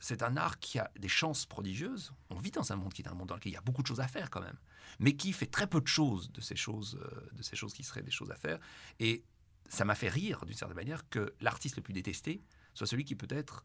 [0.02, 2.12] c'est un art qui a des chances prodigieuses.
[2.28, 3.82] On vit dans un monde qui est un monde dans lequel il y a beaucoup
[3.82, 4.58] de choses à faire quand même,
[4.98, 7.84] mais qui fait très peu de choses de ces choses, euh, de ces choses qui
[7.84, 8.58] seraient des choses à faire.
[8.98, 9.22] Et
[9.68, 12.42] ça m'a fait rire d'une certaine manière que l'artiste le plus détesté
[12.74, 13.64] soit celui qui peut-être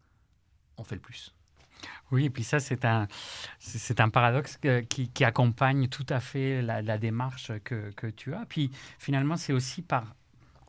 [0.77, 1.33] en fait le plus.
[2.11, 3.07] Oui, et puis ça, c'est un,
[3.57, 4.59] c'est un paradoxe
[4.89, 8.45] qui accompagne tout à fait la, la démarche que, que tu as.
[8.45, 8.69] Puis
[8.99, 10.15] finalement, c'est aussi par,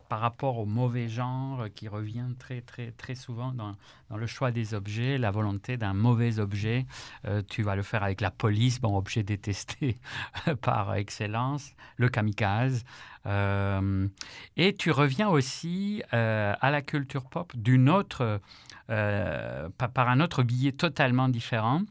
[0.08, 3.76] par rapport au mauvais genre qui revient très, très, très souvent dans,
[4.16, 6.86] le choix des objets, la volonté d'un mauvais objet.
[7.26, 9.98] Euh, tu vas le faire avec la police, bon, objet détesté
[10.62, 12.84] par excellence, le kamikaze.
[13.26, 14.08] Euh,
[14.56, 18.40] et tu reviens aussi euh, à la culture pop d'une autre,
[18.86, 21.82] par un autre billet totalement différent.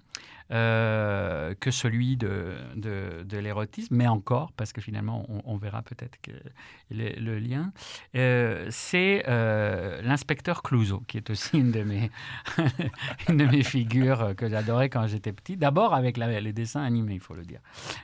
[0.51, 5.81] Euh, que celui de, de, de l'érotisme, mais encore, parce que finalement, on, on verra
[5.81, 6.31] peut-être que
[6.91, 7.71] le, le lien,
[8.15, 12.09] euh, c'est euh, l'inspecteur Clouseau, qui est aussi une de mes,
[13.29, 15.57] une de mes figures que j'adorais quand j'étais petit.
[15.57, 17.59] D'abord avec la- les dessins animés, il faut le dire.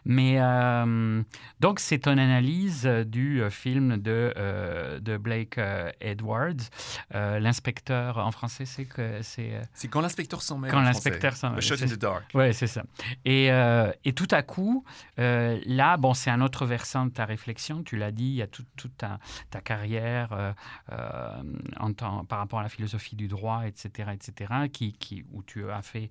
[0.06, 0.38] Mais
[1.60, 5.60] donc, c'est une analyse du film de, de Blake
[6.02, 6.70] Edwards.
[7.14, 9.52] L'inspecteur, en français, c'est que c'est.
[9.74, 10.72] C'est quand l'inspecteur s'en mêle.
[10.72, 12.33] Quand l'inspecteur s'en A mêle, Shot c'est in the dark.
[12.34, 12.84] Ouais, c'est ça.
[13.26, 14.84] Et, euh, et tout à coup,
[15.20, 17.84] euh, là, bon, c'est un autre versant de ta réflexion.
[17.84, 19.20] Tu l'as dit, il y a tout- toute ta,
[19.52, 20.30] ta carrière
[20.92, 21.44] euh,
[21.80, 25.70] en tant- par rapport à la philosophie du droit, etc., etc., qui, qui, où tu
[25.70, 26.10] as fait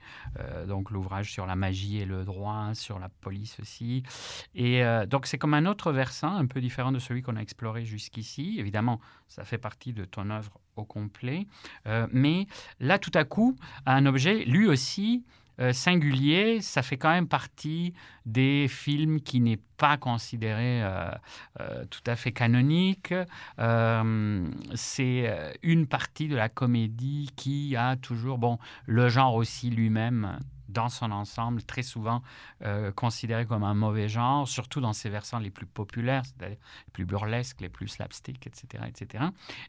[0.69, 4.03] donc l'ouvrage sur la magie et le droit, sur la police aussi.
[4.55, 7.85] Et donc, c'est comme un autre versant, un peu différent de celui qu'on a exploré
[7.85, 8.57] jusqu'ici.
[8.59, 11.47] Évidemment, ça fait partie de ton œuvre au complet.
[12.13, 12.47] Mais
[12.81, 15.25] là, tout à coup, un objet, lui aussi,
[15.61, 21.11] euh, singulier, ça fait quand même partie des films qui n'est pas considéré euh,
[21.61, 23.15] euh, tout à fait canonique.
[24.75, 30.39] C'est une partie de la comédie qui a toujours, bon, le genre aussi lui-même
[30.73, 32.23] dans son ensemble, très souvent
[32.63, 36.93] euh, considéré comme un mauvais genre, surtout dans ses versants les plus populaires, c'est-à-dire les
[36.93, 39.25] plus burlesques, les plus slapstick, etc., etc.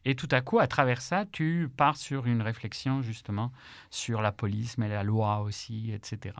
[0.05, 3.51] Et tout à coup, à travers ça, tu pars sur une réflexion justement
[3.89, 6.35] sur la police, mais la loi aussi, etc.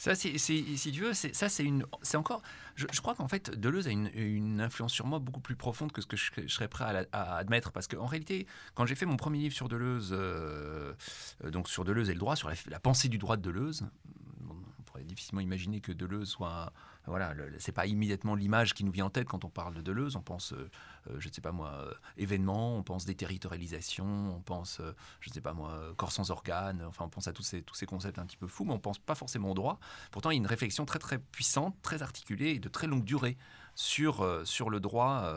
[0.00, 2.40] Ça, si tu veux, c'est, ça, c'est une, c'est encore.
[2.74, 6.06] Je, crois qu'en fait, Deleuze a une, influence sur moi beaucoup plus profonde que ce
[6.06, 9.54] que je, serais prêt à, admettre, parce qu'en réalité, quand j'ai fait mon premier livre
[9.54, 10.94] sur Deleuze, euh,
[11.44, 13.90] euh, donc sur Deleuze et le droit, sur la, pensée du droit de Deleuze,
[14.48, 16.72] on pourrait difficilement imaginer que Deleuze soit,
[17.06, 20.16] voilà, c'est pas immédiatement l'image qui nous vient en tête quand on parle de Deleuze.
[20.16, 20.70] On pense, euh,
[21.08, 24.80] euh, je ne sais pas moi, euh, événement, on pense déterritorialisation, on pense,
[25.20, 26.82] je ne sais pas moi, corps sans organes.
[26.86, 28.78] Enfin, on pense à tous ces, tous ces concepts un petit peu fous, mais on
[28.78, 29.80] pense pas forcément au droit.
[30.10, 33.04] Pourtant, il y a une réflexion très très puissante, très articulée et de très longue
[33.04, 33.36] durée
[33.74, 35.34] sur, sur le droit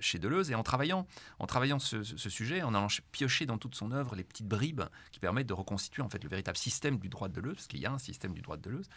[0.00, 0.50] chez Deleuze.
[0.50, 1.06] Et en travaillant,
[1.38, 4.46] en travaillant ce, ce- sujet, en allant ch- piocher dans toute son œuvre les petites
[4.46, 7.66] bribes qui permettent de reconstituer en fait le véritable système du droit de Deleuze, parce
[7.66, 8.88] qu'il y a un système du droit de Deleuze,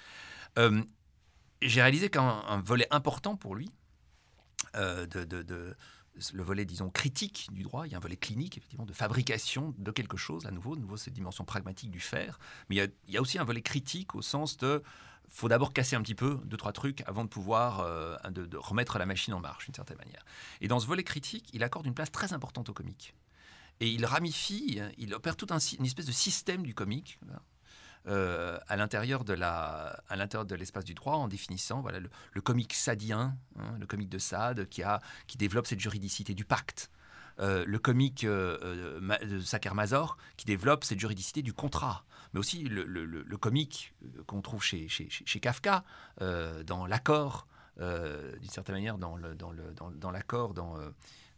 [1.61, 3.71] j'ai réalisé qu'un un volet important pour lui,
[4.75, 5.05] euh,
[6.33, 9.73] le volet, disons, critique du droit, il y a un volet clinique, effectivement, de fabrication
[9.77, 12.37] de quelque chose, à nouveau, de nouveau cette dimension pragmatique du faire,
[12.69, 14.83] mais il y a, aussi un volet critique au sens de
[15.29, 18.99] faut d'abord casser un petit peu deux trois trucs avant de pouvoir euh, de, remettre
[18.99, 20.25] la machine en marche d'une certaine manière.
[20.59, 23.15] Et dans ce volet critique, il accorde une place très importante au comique.
[23.79, 27.17] Et il ramifie, il opère tout un, sy- une espèce de système du comique
[28.07, 32.41] euh, à l'intérieur de la, à l'intérieur de l'espace du droit en définissant voilà le,
[32.41, 36.89] comique sadien, hein, le comique de Sade qui a qui développe cette juridicité du pacte.
[37.39, 42.03] Euh, le comique euh, euh, Ma- de Sacher-Mazor qui développe cette juridicité du contrat,
[42.33, 42.83] mais aussi le,
[43.37, 45.83] comique euh, qu'on trouve chez, chez, chez- Kafka
[46.19, 47.47] dans l'accord,
[47.77, 50.75] d'une certaine manière dans le- dans le- dans- l'accord, dans,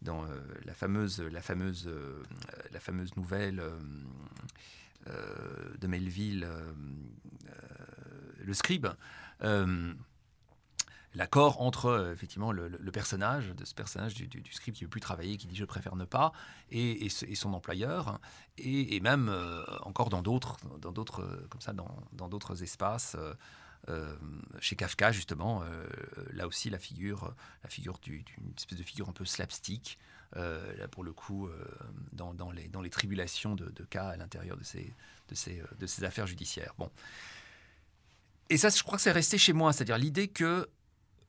[0.02, 0.26] dans
[0.66, 1.90] la fameuse la fameuse
[2.72, 3.62] la fameuse nouvelle
[5.08, 6.72] de Melville, euh,
[7.48, 7.54] euh,
[8.44, 8.88] le scribe.
[9.44, 9.94] euh,
[11.16, 14.90] L'accord entre euh, effectivement le, personnage de ce personnage du, du, du scribe qui veut
[14.90, 16.34] plus travailler, qui dit je préfère ne pas,
[16.72, 18.20] et, son employeur,
[18.58, 23.16] et, même euh, encore dans d'autres, dans d'autres euh, comme ça, dans, d'autres espaces.
[23.20, 23.34] euh,
[23.90, 24.16] euh,
[24.62, 25.86] chez Kafka justement, euh,
[26.32, 30.13] là aussi la figure, la figure du- d'une espèce de figure un peu slapstick, euh,
[30.36, 31.66] là pour le coup euh,
[32.12, 36.74] dans, les, tribulations de, cas à l'intérieur euh, de ces affaires judiciaires.
[36.78, 36.90] Bon.
[38.50, 40.70] Et ça, je crois que c'est resté chez moi, c'est-à-dire l'idée que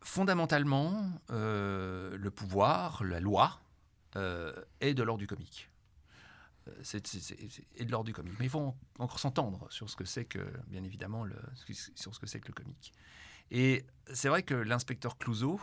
[0.03, 3.61] fondamentalement, euh, le pouvoir, la loi,
[4.17, 5.71] euh, est de l'ordre du comique.
[6.69, 7.07] Euh, C'est
[7.77, 8.35] est de l'ordre du comique.
[8.39, 11.25] Mais il faut en- encore s'entendre sur ce que c'est que, bien évidemment,
[11.95, 12.93] sur ce que c'est que le comique.
[13.51, 15.61] Et c'est vrai que l'inspecteur Clouseau,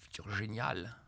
[0.00, 0.96] figure géniale,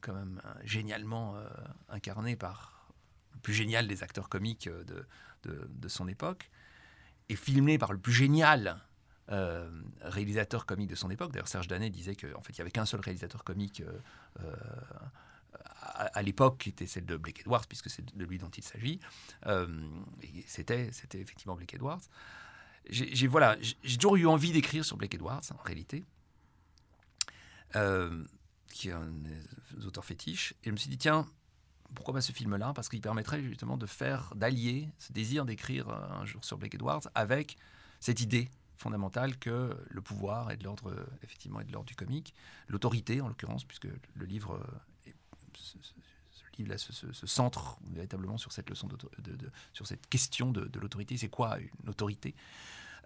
[0.00, 1.48] quand même euh, génialement euh,
[1.88, 2.90] incarné par
[3.34, 5.06] le plus génial des acteurs comiques euh, de,
[5.70, 6.50] de, son époque,
[7.28, 8.82] et filmé par le plus génial
[9.30, 9.70] euh,
[10.00, 11.32] réalisateur comique de son époque.
[11.32, 13.98] D'ailleurs, Serge Danet disait qu'en fait, il n'y avait qu'un seul réalisateur comique euh,
[14.40, 14.56] euh,
[15.82, 18.64] à, à l'époque, qui était celle de Blake Edwards, puisque c'est de lui dont il
[18.64, 19.00] s'agit.
[19.46, 19.66] Euh,
[20.46, 22.00] c'était, c'était effectivement Blake Edwards.
[22.90, 26.06] J'ai, voilà, j'ai toujours eu envie d'écrire sur Blake Edwards, en réalité,
[27.76, 28.24] euh,
[28.72, 29.10] qui est un
[29.74, 30.54] des auteurs fétiches.
[30.64, 31.26] Et je me suis dit, tiens,
[31.94, 32.72] pourquoi pas ce film-là?
[32.74, 37.08] Parce qu'il permettrait justement de faire, d'allier ce désir d'écrire un jour sur Blake Edwards
[37.14, 37.56] avec
[38.00, 41.96] cette idée fondamentale que le pouvoir est de l'ordre, euh, effectivement, est de l'ordre du
[41.96, 42.32] comique,
[42.68, 45.10] l'autorité en l'occurrence, puisque le livre, euh,
[45.54, 45.76] ce,
[46.72, 48.96] a se, centre véritablement sur cette leçon de,
[49.72, 51.16] sur cette question de, l'autorité.
[51.16, 52.34] C'est quoi une autorité?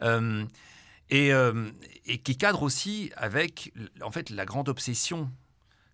[0.03, 0.45] Euh,
[1.11, 1.71] et, euh,
[2.07, 5.31] et, qui cadre aussi avec en fait la grande obsession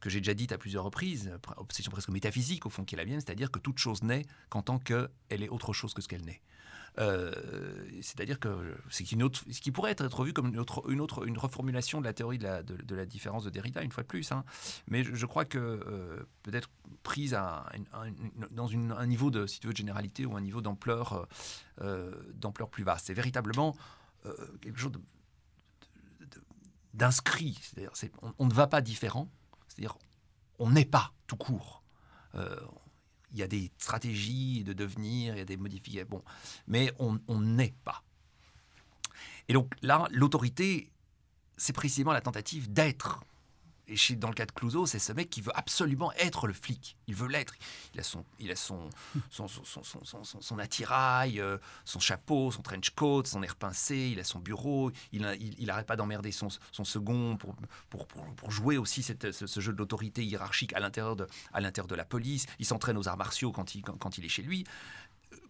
[0.00, 3.04] que j'ai déjà dite à plusieurs reprises, obsession presque métaphysique au fond qui est la
[3.04, 6.24] mienne, c'est-à-dire que toute chose naît qu'en tant qu'elle est autre chose que ce qu'elle
[6.24, 6.40] n'est.
[6.98, 7.32] Euh,
[8.02, 12.00] c'est-à-dire que c'est ce qui pourrait être, vu comme une autre, une autre, une reformulation
[12.00, 14.32] de la théorie de la, différence de Derrida, une fois de plus.
[14.32, 14.44] Hein.
[14.88, 16.70] Mais je, crois que euh, peut-être
[17.02, 17.38] prise
[18.50, 21.28] dans un niveau de, si tu veux, généralité ou un niveau d'ampleur,
[21.80, 23.06] euh, d'ampleur plus vaste.
[23.06, 23.76] C'est véritablement
[24.60, 24.92] quelque chose
[26.92, 27.58] d'inscrit.
[28.22, 29.30] On, on, ne va pas différent.
[29.78, 29.96] C'est-à-dire,
[30.59, 31.82] on n'est pas tout court
[33.32, 36.22] il y a des stratégies de devenir, il y a des modifications, bon,
[36.66, 38.02] mais on n'est pas.
[39.48, 40.90] Et donc là, l'autorité,
[41.56, 43.24] c'est précisément la tentative d'être.
[43.89, 46.52] Et chez, dans le cas de Clouseau, c'est ce mec qui veut absolument être le
[46.52, 46.97] flic.
[47.06, 47.55] Il veut l'être.
[47.94, 48.90] Il a son, il a son,
[49.31, 54.20] son, son, son, son attirail, euh, son chapeau, son trench coat, son air pincé, il
[54.20, 54.93] a son bureau.
[55.12, 57.56] Il n'arrête il, pas d'emmerder son, son second pour,
[57.89, 61.89] pour, pour, jouer aussi cette, ce, jeu de l'autorité hiérarchique à l'intérieur de, à l'intérieur
[61.89, 62.47] de la police.
[62.59, 64.65] Il s'entraîne aux arts martiaux quand il, quand, quand il est chez lui.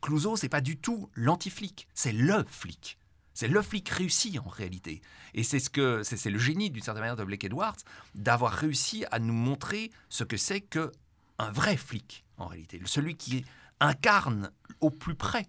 [0.00, 2.98] Clouseau, c'est pas du tout l'anti-flic, c'est le flic.
[3.38, 5.00] C'est le flic réussi en réalité.
[5.32, 7.76] Et c'est ce que c'est le génie d'une certaine manière de Blake Edwards
[8.16, 10.90] d'avoir réussi à nous montrer ce que c'est que
[11.38, 13.44] un vrai flic en réalité, celui qui
[13.78, 14.50] incarne
[14.80, 15.46] au plus près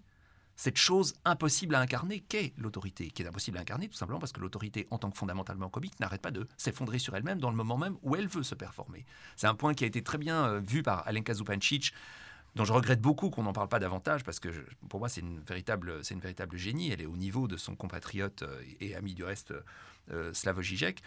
[0.56, 4.34] cette chose impossible à incarner qu'est l'autorité, qui est impossible à incarner tout simplement parce
[4.34, 7.56] que l'autorité en tant que fondamentalement comique n'arrête pas de s'effondrer sur elle-même dans le
[7.56, 9.04] moment même où elle veut se performer.
[9.36, 11.92] C'est un point qui a été très bien euh, vu par Alenka Zupancic
[12.56, 14.50] dont je regrette beaucoup qu'on n'en parle pas davantage parce que
[14.90, 16.92] pour moi c'est une véritable une véritable génie.
[16.92, 19.54] Elle est au niveau de son compatriote euh, et ami du reste
[20.12, 21.02] euh, Slavoj Žižek.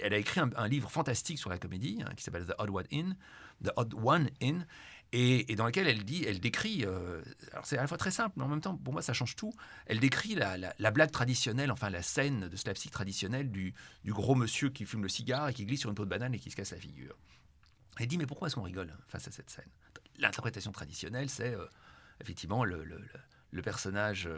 [0.00, 2.86] Elle a écrit un, livre fantastique sur la comédie hein, qui s'appelle The Odd One
[2.92, 3.16] In,
[3.64, 4.64] The Odd One In.
[5.12, 7.22] Et, dans lequel elle dit, elle décrit, euh,
[7.64, 9.54] c'est à la fois très simple, mais en même temps, pour moi, ça change tout.
[9.86, 13.72] Elle décrit la, la, blague traditionnelle, enfin la scène de slapstick traditionnelle du,
[14.04, 16.34] du, gros monsieur qui fume le cigare et qui glisse sur une peau de banane
[16.34, 17.16] et qui se casse la figure.
[17.98, 19.70] Elle dit, mais pourquoi est-ce qu'on rigole face à cette scène?
[20.18, 21.66] L'interprétation traditionnelle, c'est euh,
[22.20, 22.82] effectivement le,
[23.62, 24.28] personnage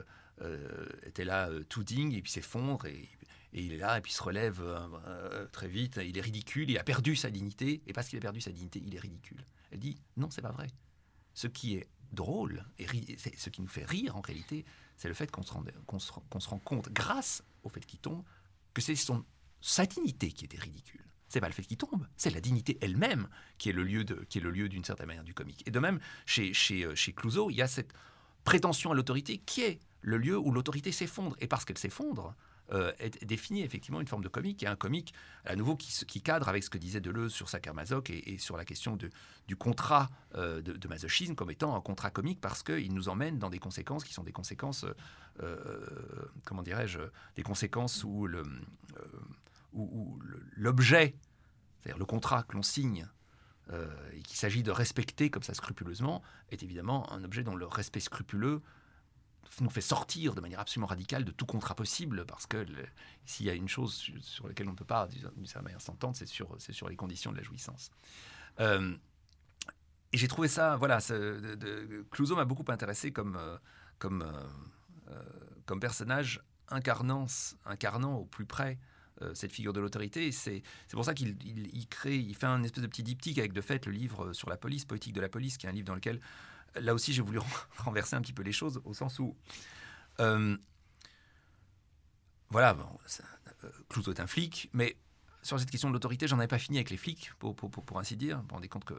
[0.40, 3.08] euh, était là euh, tout digne et puis s'effondre et,
[3.52, 4.62] il est là et puis se relève
[5.50, 5.98] très vite.
[6.00, 8.80] Il est ridicule, il a perdu sa dignité et parce qu'il a perdu sa dignité,
[8.86, 9.44] il est ridicule.
[9.72, 10.68] Elle dit, non, c'est pas vrai.
[11.34, 12.86] Ce qui est drôle et
[13.36, 14.64] ce qui nous fait rire en réalité,
[14.96, 18.22] c'est le fait qu'on se, se, rend compte, grâce au fait qu'il tombe,
[18.72, 18.94] que c'est
[19.60, 23.28] sa dignité qui était ridicule c'est pas le fait qu'il tombe, c'est la dignité elle-même
[23.56, 25.62] qui est le lieu de, qui est le lieu d'une certaine manière du comique.
[25.66, 27.94] Et de même, chez, chez, euh, chez Clouseau, il y a cette
[28.44, 31.36] prétention à l'autorité qui est le lieu où l'autorité s'effondre.
[31.40, 32.34] Et parce qu'elle s'effondre,
[32.72, 36.20] euh, est définie effectivement une forme de comique, et un comique, à nouveau, qui, qui
[36.20, 39.08] cadre avec ce que disait Deleuze sur Sakarmazoc et, et sur la question de,
[39.46, 43.50] du contrat euh, de, masochisme comme étant un contrat comique parce qu'il nous emmène dans
[43.50, 44.84] des conséquences qui sont des conséquences,
[46.44, 46.98] comment dirais-je,
[47.36, 48.42] des conséquences où le
[49.72, 50.18] où,
[50.56, 51.14] l'objet,
[51.80, 53.08] c'est-à-dire le contrat que l'on signe
[53.72, 57.66] euh, et qu'il s'agit de respecter comme ça scrupuleusement, est évidemment un objet dont le
[57.66, 58.62] respect scrupuleux
[59.60, 62.64] nous fait sortir de manière absolument radicale de tout contrat possible, parce que
[63.24, 66.16] s'il y a une chose sur, laquelle on ne peut pas, d'une certaine manière, s'entendre,
[66.16, 67.90] c'est sur, les conditions de la jouissance.
[68.60, 68.94] Euh,
[70.12, 73.58] et j'ai trouvé ça, voilà, de, Clouseau m'a beaucoup intéressé comme, euh,
[73.98, 77.26] comme, personnage incarnant,
[77.64, 78.78] incarnant au plus près
[79.34, 80.32] cette figure de l'autorité.
[80.32, 83.60] C'est pour ça qu'il il, crée, il fait un espèce de petit diptyque avec de
[83.60, 85.94] fait le livre sur la police, Poétique de la police, qui est un livre dans
[85.94, 86.20] lequel,
[86.76, 87.38] là aussi, j'ai voulu
[87.78, 89.36] renverser un petit peu les choses, au sens où.
[90.20, 90.56] Euh,
[92.50, 92.86] voilà, bon,
[93.64, 94.96] euh, Clouseau est un flic, mais
[95.42, 97.54] sur cette question de l'autorité, j'en avais pas fini avec les flics, pour,
[97.98, 98.38] ainsi dire.
[98.38, 98.94] Vous vous rendez compte que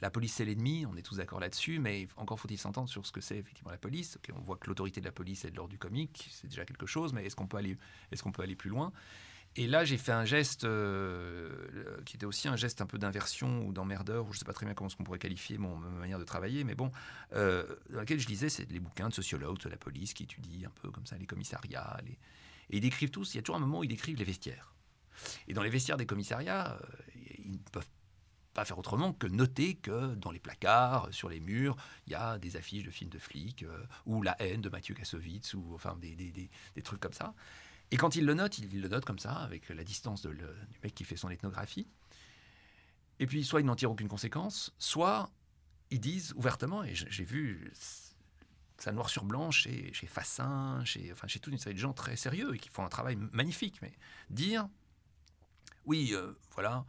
[0.00, 3.12] la, police, c'est l'ennemi, on est tous d'accord là-dessus, mais encore faut-il s'entendre sur ce
[3.12, 4.18] que c'est effectivement la police.
[4.34, 6.86] on voit que l'autorité de la police est de l'ordre du comique, c'est déjà quelque
[6.86, 8.92] chose, mais est-ce qu'on peut, est qu'on peut aller plus loin?
[9.54, 13.66] Et là, j'ai fait un geste euh, qui était aussi un geste un peu d'inversion
[13.66, 15.90] ou d'emmerdeur, ou je ne sais pas très bien comment on pourrait qualifier mon, ma
[15.90, 16.90] manière de travailler, mais bon,
[17.34, 20.80] euh, dans laquelle je lisais les bouquins de sociologues de la police qui étudient un
[20.80, 22.00] peu comme ça les commissariats.
[22.70, 24.74] Et ils décrivent tous, il y a toujours un moment où ils décrivent les vestiaires.
[25.48, 26.86] Et dans les vestiaires des commissariats, euh,
[27.44, 27.88] ils ne peuvent
[28.54, 31.76] pas faire autrement que noter que dans les placards, sur les murs,
[32.06, 33.66] il y a des affiches de films de flics,
[34.06, 37.34] ou La haine de Mathieu Kassovitz, ou enfin des, des trucs comme ça.
[37.92, 40.34] Et quand il le note, il le note comme ça, avec la distance du
[40.82, 41.86] mec qui fait son ethnographie.
[43.20, 45.30] Et puis, soit ils n'en tirent aucune conséquence, soit
[45.90, 47.70] ils disent ouvertement, et j'ai vu
[48.78, 51.92] ça noir sur blanc chez, chez Fassin, chez, enfin, chez toute une série de gens
[51.92, 53.92] très sérieux et qui font un travail magnifique, mais
[54.30, 54.66] dire,
[55.84, 56.86] oui, euh, voilà,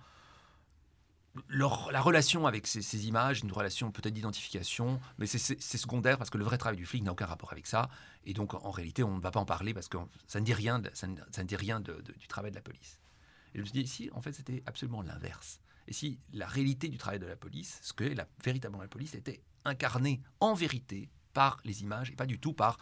[1.49, 6.43] la relation avec ces, images, une relation peut-être d'identification, mais c'est- secondaire parce que le
[6.43, 7.89] vrai travail du flic n'a aucun rapport avec ça.
[8.25, 9.97] Et donc, en, réalité, on ne va pas en parler parce que
[10.27, 12.99] ça ne dit rien, ça ne, dit rien du travail de la police.
[13.53, 15.59] Et je me suis dit, ici, en fait, c'était absolument l'inverse.
[15.87, 19.15] Et si la réalité du travail de la police, ce que la, véritablement la police,
[19.15, 22.77] était incarnée en vérité par les images et pas du tout par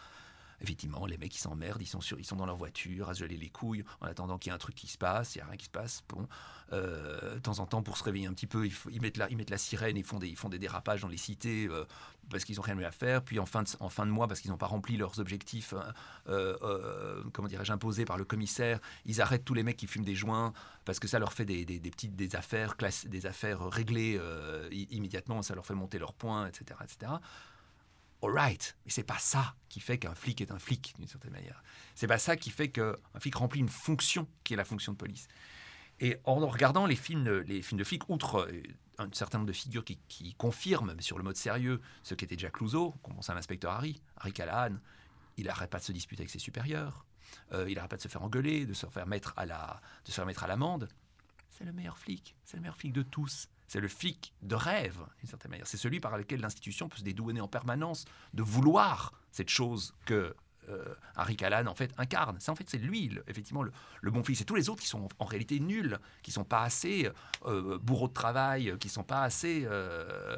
[0.62, 3.20] effectivement, les mecs, ils s'emmerdent, ils sont, sur, ils sont dans leur voiture à se
[3.20, 5.42] geler les couilles en attendant qu'il y ait un truc qui se passe, il n'y
[5.42, 6.02] a rien qui se passe.
[6.08, 6.26] Bon,
[6.72, 9.96] euh, de temps en temps, pour se réveiller un petit peu, ils, mettent, la, sirène,
[9.96, 11.84] ils font des, dérapages dans les cités euh,
[12.30, 13.22] parce qu'ils n'ont rien à faire.
[13.22, 15.92] Puis en fin de, mois, parce qu'ils n'ont pas rempli leurs objectifs, hein,
[16.28, 20.14] euh, comment dirais-je, imposés par le commissaire, ils arrêtent tous les mecs qui fument des
[20.14, 20.52] joints
[20.84, 24.20] parce que ça leur fait des, petites affaires, classe- des affaires réglées
[24.70, 26.80] immédiatement, ça leur fait monter leurs points, etc.
[26.82, 27.12] etc.
[28.22, 31.62] Alright, mais c'est pas ça qui fait qu'un flic est un flic d'une certaine manière.
[31.94, 34.96] C'est pas ça qui fait qu'un flic remplit une fonction qui est la fonction de
[34.96, 35.26] police.
[35.98, 38.62] Et en regardant les films, les films de flics, outre euh,
[38.98, 42.52] un certain nombre de figures qui, qui confirment sur le mode sérieux ce qu'était Jack
[42.52, 44.76] Clouseau, qu'on pense l'inspecteur Harry, Harry Callahan,
[45.36, 47.06] il n'arrête pas de se disputer avec ses supérieurs,
[47.52, 50.10] euh, il n'arrête pas de se faire engueuler, de se faire mettre à la, de
[50.10, 50.88] se faire mettre à l'amende.
[51.50, 53.48] C'est le meilleur flic, c'est le meilleur flic de tous.
[53.72, 55.66] C'est le flic de rêve, d'une certaine manière.
[55.66, 58.04] C'est celui par lequel l'institution peut se dédouaner en permanence
[58.34, 60.36] de vouloir cette chose que
[60.68, 62.36] euh, Harry Callahan en fait incarne.
[62.38, 64.36] C'est en fait c'est lui effectivement le, bon flic.
[64.36, 67.08] C'est tous les autres qui sont en, réalité nuls, qui sont pas assez
[67.46, 70.36] euh, bourreaux de travail, qui sont pas assez euh,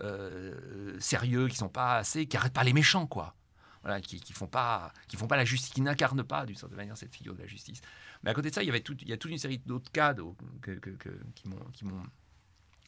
[0.00, 3.34] euh, sérieux, qui sont pas assez, qui arrêtent pas les méchants quoi.
[3.82, 6.96] Voilà, qui, font pas, qui font pas la justice, qui n'incarnent pas d'une certaine manière
[6.96, 7.80] cette figure de la justice.
[8.22, 9.58] Mais à côté de ça, il y avait tout, il y a toute une série
[9.58, 12.02] d'autres cas qui m'ont,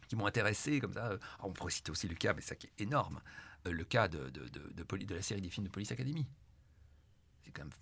[0.09, 1.07] qui m'ont, intéressé comme ça.
[1.07, 3.21] Alors, on pourrait citer aussi le cas, mais ça qui est énorme,
[3.67, 6.27] euh, le cas de, de, de, de de la série des films de Police Academy.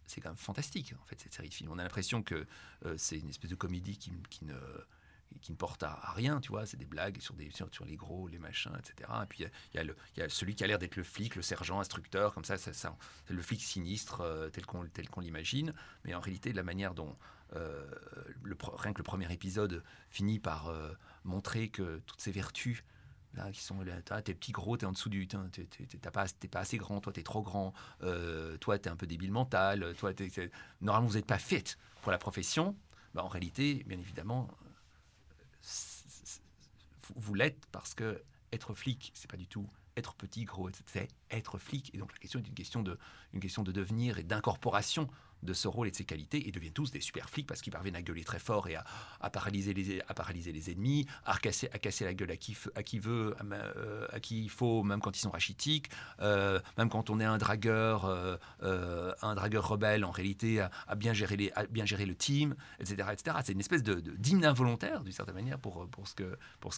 [0.06, 1.70] C'est quand, même, fantastique, en fait, cette série de films.
[1.72, 2.46] On a l'impression que
[2.84, 6.66] euh, c'est une espèce de comédie qui, qui ne, porte à, rien, tu vois.
[6.66, 9.10] C'est des blagues sur, des, sur, les gros, les machins, etc.
[9.22, 9.44] Et puis,
[9.74, 12.44] il y y, a celui qui a l'air d'être le flic, le sergent, instructeur, comme
[12.44, 12.96] ça, ça,
[13.28, 15.74] le flic sinistre euh, tel qu'on l'imagine.
[16.04, 17.16] Mais en réalité, la manière dont
[17.52, 20.72] le, rien que le premier épisode finit par
[21.26, 22.82] montrer que toutes ces vertus
[23.34, 25.38] là, qui sont là, ah, t'es petit gros, t'es en dessous du, t'es
[26.10, 29.94] pas, pas assez grand, toi t'es trop grand, euh, toi t'es un peu débile mental,
[29.98, 30.50] toi t'es- t'es-
[30.80, 31.64] normalement vous n'êtes pas fit
[32.02, 32.76] pour la profession.
[33.12, 34.48] Bah, en réalité, bien évidemment,
[35.60, 36.40] c'est-
[37.14, 38.22] vous, l'êtes parce que
[38.52, 40.70] être flic, c'est pas du tout être petit, gros.
[40.86, 41.94] C'est être flic.
[41.94, 42.98] Et donc la question est une question de,
[43.32, 45.08] une question de devenir et d'incorporation
[45.42, 46.42] de ce rôle et de ses qualités.
[46.46, 48.84] Ils deviennent tous des super flics parce qu'ils parviennent à gueuler très fort et à,
[49.20, 52.56] à paralyser, les, à paralyser les ennemis, à casser, à casser la gueule à qui,
[52.74, 55.90] à qui veut, euh, à qui il faut, même quand ils sont rachitiques,
[56.20, 61.12] euh, même quand on est un dragueur, euh, un dragueur rebelle, en réalité, à, bien,
[61.12, 63.08] gérer les, bien gérer le team, etc.
[63.12, 63.36] etc.
[63.44, 66.14] C'est une espèce de, de- d'hymne involontaire, d'une certaine manière, pour, pour ce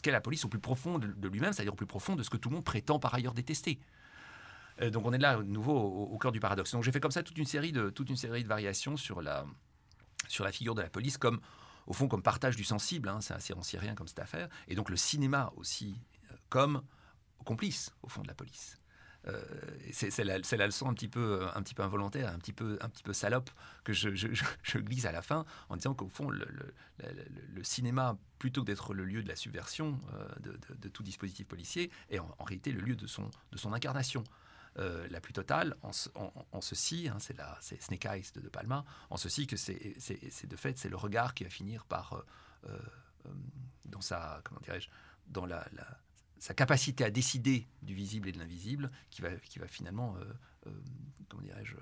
[0.03, 2.31] qu'est la police au plus profond de, de lui-même, c'est-à-dire au plus profond de ce
[2.31, 3.79] que tout le monde prétend par ailleurs détester.
[4.81, 6.73] Euh, donc on est là, à nouveau, au, cœur du paradoxe.
[6.73, 9.21] Donc j'ai fait comme ça toute une série de, toute une série de variations sur
[9.21, 9.45] la,
[10.29, 11.41] sur la figure de la police, comme,
[11.87, 13.09] au fond, comme partage du sensible.
[13.09, 14.49] hein, c'est assez ancien comme cette affaire.
[14.69, 16.01] Et donc le cinéma aussi,
[16.31, 16.83] euh, comme
[17.45, 18.79] complice, au fond, de la police.
[19.27, 19.43] Euh,
[19.91, 23.03] c'est la, leçon un petit peu, un petit peu involontaire, un petit peu, un petit
[23.03, 23.51] peu salope
[23.83, 24.09] que je,
[24.79, 26.47] glisse à la fin en disant qu'au fond, le,
[27.63, 29.99] cinéma, plutôt que d'être le lieu de la subversion
[30.41, 33.59] de, de- de tout dispositif policier, est en, en réalité le lieu de son, de
[33.59, 34.23] son incarnation.
[34.79, 37.19] Euh, la plus totale, en, ce- en- en ceci, hein,
[37.61, 41.45] c'est Snake Eyes de Palma, en ceci que c'est de fait, c'est le regard qui
[41.45, 42.13] va finir par,
[42.67, 42.79] euh,
[43.27, 43.31] euh,
[43.85, 44.89] dans sa, comment dirais-je,
[45.27, 45.67] dans la,
[46.39, 50.17] sa capacité à décider du visible et de l'invisible, qui va, qui va finalement,
[51.29, 51.75] comment dirais-je,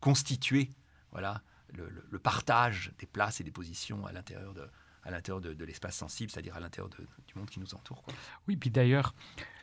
[0.00, 0.70] constituer,
[1.12, 1.42] voilà,
[1.72, 4.68] le, partage des places et des positions à l'intérieur de,
[5.02, 8.04] à l'intérieur de, l'espace sensible, c'est-à-dire à, l'intérieur du monde qui nous entoure.
[8.48, 9.14] Oui, puis d'ailleurs,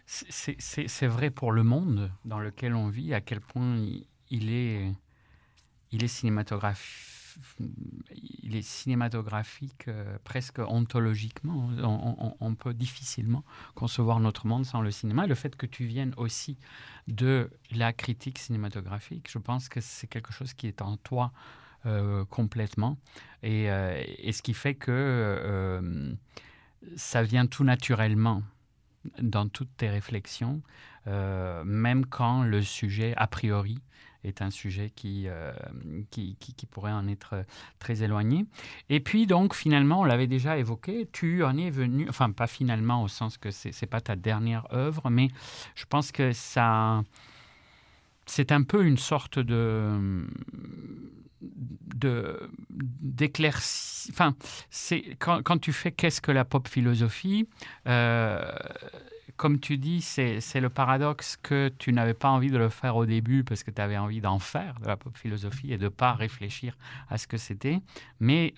[0.08, 3.78] c'est- vrai pour le monde dans lequel on vit, à quel point
[4.30, 4.96] il, est,
[6.08, 7.04] cinématographique.
[9.90, 11.70] Euh, presque ontologiquement.
[12.40, 13.44] On, peut difficilement
[13.76, 15.26] concevoir notre monde sans le cinéma.
[15.26, 16.58] Et le fait que tu viennes aussi
[17.08, 21.34] de la critique cinématographique, je pense que c'est quelque chose qui est en toi
[21.86, 22.98] euh, complètement.
[23.44, 26.16] Et, euh, et ce qui fait que
[26.96, 28.42] ça vient tout naturellement
[29.22, 30.62] dans toutes tes réflexions,
[31.08, 33.80] euh, même quand le sujet, a priori,
[34.24, 35.54] est un sujet qui, euh,
[36.12, 37.46] qui, qui, qui pourrait en être
[37.80, 38.46] très éloigné.
[38.90, 43.04] Et puis, donc, finalement, on l'avait déjà évoqué, tu en es venu, enfin, pas finalement,
[43.04, 45.30] au sens que c'est n'est pas ta dernière œuvre, mais
[45.76, 47.04] je pense que ça
[48.28, 50.28] c'est un peu une sorte de
[51.98, 52.50] de.
[54.10, 54.36] Enfin,
[54.70, 57.48] c'est quand, quand, tu fais qu'est-ce que la pop philosophie.
[57.88, 58.52] Euh,
[59.36, 63.06] comme tu dis, c'est le paradoxe que tu n'avais pas envie de le faire au
[63.06, 66.14] début parce que tu avais envie d'en faire de la pop philosophie et de pas
[66.14, 66.76] réfléchir
[67.10, 67.80] à ce que c'était.
[68.20, 68.56] Mais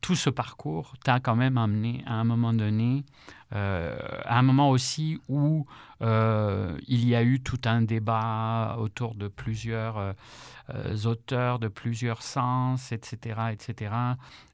[0.00, 3.04] tout ce parcours t'a quand même amené à un moment donné
[3.52, 5.66] euh, à un moment aussi où
[6.02, 12.22] euh, il y a eu tout un débat autour de plusieurs euh, auteurs, de plusieurs
[12.22, 13.92] sens, etc., etc.,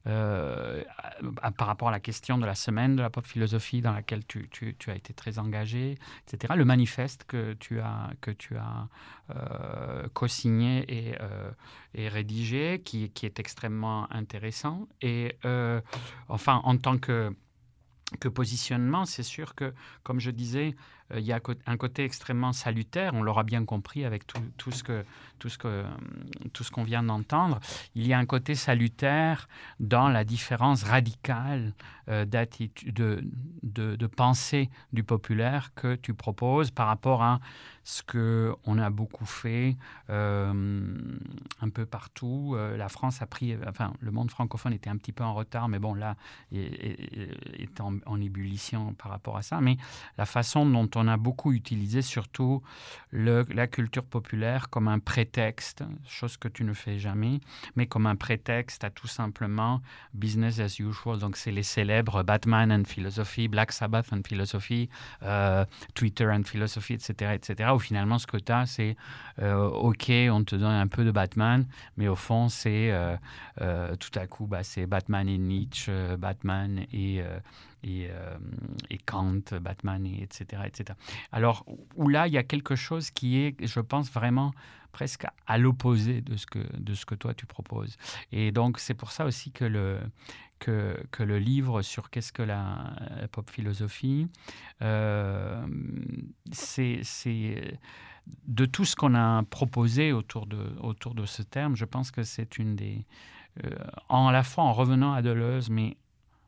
[0.03, 4.47] par rapport à la question de la semaine de la pop philosophie dans laquelle tu,
[4.87, 5.97] as été très engagé,
[6.27, 8.87] etc., le manifeste que tu as, que tu as
[10.13, 11.15] co-signé et,
[11.95, 14.87] et, rédigé, qui, qui, est extrêmement intéressant.
[15.01, 15.37] Et
[16.27, 17.33] enfin, en tant que
[18.19, 19.73] que positionnement, c'est sûr que,
[20.03, 20.75] comme je disais,
[21.15, 25.05] il y a un côté extrêmement salutaire, on l'aura bien compris avec tout, ce que
[25.39, 25.83] tout ce que
[26.53, 27.59] tout ce qu'on vient d'entendre.
[27.95, 29.47] Il y a un côté salutaire
[29.79, 31.73] dans la différence radicale
[32.09, 37.39] euh, d'attitude, de, de, pensée du populaire que tu proposes par rapport à
[37.85, 39.77] ce que on a beaucoup fait
[40.09, 40.83] euh,
[41.61, 42.57] un peu partout.
[42.77, 45.79] la France a pris, enfin, le monde francophone était un petit peu en retard, mais
[45.79, 46.15] bon, là,
[46.51, 46.61] il
[47.59, 49.59] est en, en ébullition par rapport à ça.
[49.61, 49.77] Mais
[50.17, 52.61] la façon dont on a beaucoup utilisé surtout
[53.11, 57.39] la culture populaire comme un prétexte, chose que tu ne fais jamais,
[57.75, 59.81] mais comme un prétexte à tout simplement
[60.13, 61.19] business as usual.
[61.19, 64.89] Donc, c'est les célèbres Batman and Philosophy, Black Sabbath and Philosophy,
[65.23, 68.95] euh, Twitter and Philosophy, etc., etc., où finalement, ce que tu as, c'est
[69.39, 71.65] euh, OK, on te donne un peu de Batman,
[71.97, 77.23] mais au fond, c'est euh, tout à coup, bah, c'est Batman et Nietzsche, Batman et
[77.83, 78.37] et, euh,
[78.89, 80.97] et, Kant, Batman, et etc., etc.
[81.31, 81.65] Alors,
[81.95, 84.53] où là, il y a quelque chose qui est, je pense, vraiment
[84.91, 87.97] presque à l'opposé de, ce que, de ce que toi tu proposes.
[88.31, 89.99] Et donc, c'est pour ça aussi que le,
[90.59, 92.95] que, que le livre sur qu'est-ce que la,
[93.31, 94.27] pop philosophie,
[94.81, 95.65] euh,
[96.51, 97.01] c'est
[98.47, 102.23] de tout ce qu'on a proposé autour de, autour de ce terme, je pense que
[102.23, 103.05] c'est une des...
[103.63, 103.69] Euh,
[104.09, 105.97] en la fois en revenant à Deleuze, mais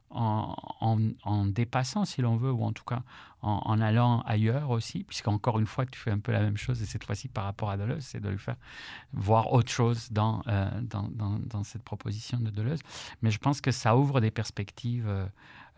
[0.10, 3.02] en, dépassant, si l'on veut, ou en tout cas
[3.42, 6.86] en, allant ailleurs aussi, puisqu'encore une fois, tu fais un peu la même chose, et
[6.86, 8.56] cette fois-ci par rapport à Deleuze, c'est de lui faire
[9.14, 12.80] voir autre chose dans, euh, dans, dans, cette proposition de Deleuze.
[13.22, 15.28] Mais je pense que ça ouvre des perspectives euh,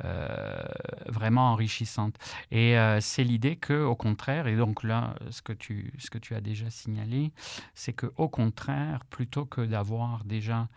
[0.06, 0.64] euh,
[1.08, 2.16] vraiment enrichissantes.
[2.52, 6.36] Et c'est l'idée que, au contraire, et donc là, ce que tu, ce que tu
[6.36, 7.34] as déjà signalé,
[7.74, 10.70] c'est que au contraire, plutôt que d'avoir déjà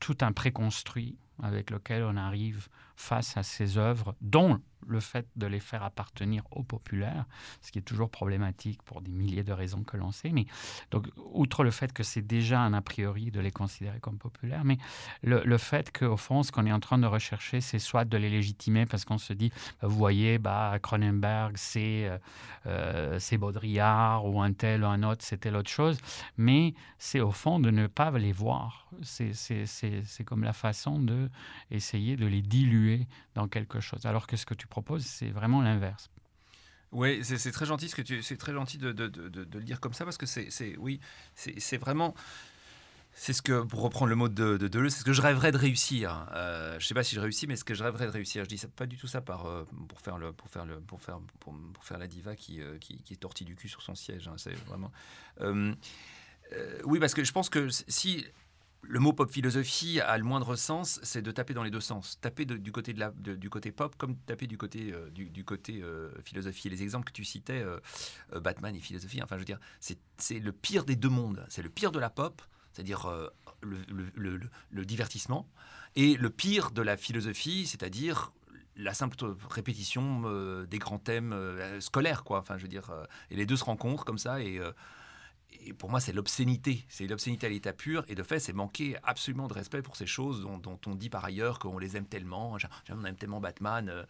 [0.00, 5.46] tout un préconstruit avec lequel on arrive face à ces œuvres, dont le fait de
[5.46, 7.24] les faire appartenir au populaire,
[7.60, 10.30] ce qui est toujours problématique pour des milliers de raisons que l'on sait.
[10.30, 10.46] Mais
[10.90, 14.64] donc, outre le fait que c'est déjà un a priori de les considérer comme populaires,
[14.64, 14.78] mais
[15.22, 18.16] le, le fait qu'au fond, ce qu'on est en train de rechercher, c'est soit de
[18.16, 19.50] les légitimer parce qu'on se dit,
[19.80, 22.18] bah, vous voyez, bah, Cronenberg, c'est euh,
[22.66, 25.98] euh, c'est Baudrillard ou un tel ou un autre, c'était l'autre chose,
[26.36, 28.88] mais c'est au fond de ne pas les voir.
[29.02, 31.28] C'est comme la façon de
[31.70, 34.06] de les diluer dans quelque chose.
[34.06, 36.10] Alors que ce que tu propose, c'est vraiment l'inverse.
[36.90, 39.64] Oui, c'est très gentil ce que tu, c'est très gentil de, de, de, de, le
[39.64, 41.00] dire comme ça parce que c'est, oui,
[41.34, 42.14] c'est vraiment,
[43.12, 45.56] c'est ce que pour reprendre le mot de, Deleuze, c'est ce que je rêverais de
[45.56, 46.26] réussir.
[46.34, 48.44] Euh, je sais pas si je réussis, mais ce que je rêverais de réussir.
[48.44, 51.18] Je dis pas du tout ça euh, pour faire le pour faire le pour faire
[51.40, 52.78] pour, faire la diva qui, euh,
[53.10, 54.26] est tortille du cul sur son siège.
[54.28, 54.92] Hein, c'est vraiment.
[56.84, 58.26] Oui, parce que je pense que si
[58.86, 62.18] le mot pop philosophie a le moindre sens, c'est de taper dans les deux sens.
[62.20, 65.80] Taper du, côté de la, du côté pop comme taper du côté, euh, du, côté
[65.82, 66.68] euh, philosophie.
[66.68, 67.80] Les exemples que tu citais, euh,
[68.40, 71.44] Batman et philosophie, enfin je veux dire, c'est le pire des deux mondes.
[71.48, 72.42] C'est le pire de la pop,
[72.72, 73.10] c'est-à-dire
[73.60, 73.78] le,
[74.70, 75.48] le, divertissement,
[75.96, 78.32] et le pire de la philosophie, c'est-à-dire
[78.76, 79.16] la simple
[79.48, 81.34] répétition des grands thèmes
[81.80, 82.40] scolaires, quoi.
[82.40, 82.90] Enfin je veux dire,
[83.30, 84.60] et les deux se rencontrent comme ça et
[85.66, 86.84] et pour moi, c'est l'obscénité.
[86.88, 88.04] C'est l'obscénité à l'état pur.
[88.08, 91.24] Et de fait, c'est manquer absolument de respect pour ces choses dont, on dit par
[91.24, 92.56] ailleurs qu'on les aime tellement.
[92.90, 93.88] On aime tellement Batman.
[93.88, 94.04] Euh,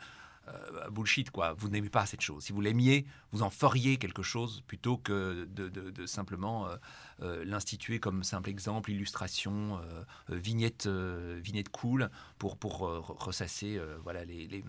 [0.49, 1.55] euh, bullshit, quoi.
[1.55, 2.45] Vous n'aimez pas cette chose.
[2.45, 6.77] Si vous l'aimiez, vous en feriez quelque chose plutôt que de, simplement euh,
[7.23, 9.81] euh, l'instituer comme simple exemple, illustration,
[10.29, 14.65] vignette, vignette cool pour, pour ressasser voilà, les, les,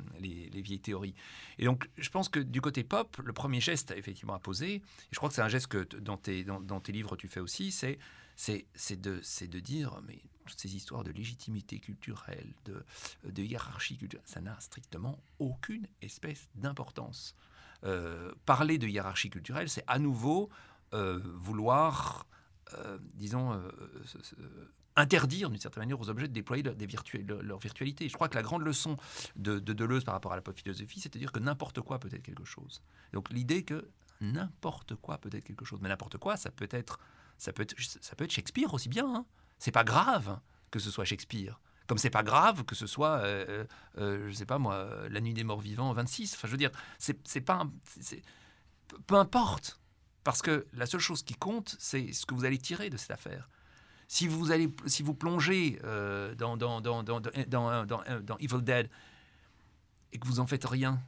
[0.51, 1.15] les, vieilles théories.
[1.59, 4.81] Et donc, je pense que du côté pop, le premier geste effectivement à poser, et
[5.11, 7.39] je crois que c'est un geste que dans tes, dans, dans tes livres tu fais
[7.39, 7.99] aussi, c'est
[8.35, 14.59] c'est de, dire, mais toutes ces histoires de légitimité culturelle, de, hiérarchie culturelle, ça n'a
[14.59, 17.35] strictement aucune espèce d'importance.
[17.83, 20.49] Euh, parler de hiérarchie culturelle, c'est à nouveau
[20.93, 22.25] euh, vouloir,
[22.73, 23.61] euh, disons,
[24.95, 28.07] interdire d'une certaine manière aux objets de déployer leur virtualité.
[28.07, 28.97] Je crois que la grande leçon
[29.35, 31.99] de, de Deleuze par rapport à la pop philosophie, c'est de dire que n'importe quoi
[31.99, 32.81] peut être quelque chose.
[33.13, 33.89] Donc l'idée que
[34.21, 36.99] n'importe quoi peut être quelque chose, mais n'importe quoi, ça peut être,
[37.37, 39.05] ça peut être, ça peut être Shakespeare aussi bien.
[39.13, 39.25] Hein.
[39.59, 40.39] C'est pas grave
[40.71, 41.59] que ce soit Shakespeare.
[41.87, 43.63] Comme c'est pas grave que ce soit, euh,
[43.99, 46.33] euh, je sais pas moi, La Nuit des Morts Vivants 26.
[46.33, 47.67] Enfin, je veux dire, c'est pas,
[49.05, 49.79] peu- importe,
[50.23, 53.11] parce que la seule chose qui compte, c'est ce que vous allez tirer de cette
[53.11, 53.47] affaire.
[54.07, 57.21] Si vous allez, si vous plongez euh, dans, dans- dans- dans
[58.39, 58.89] Evil Dead
[60.11, 60.99] et que vous en faites rien,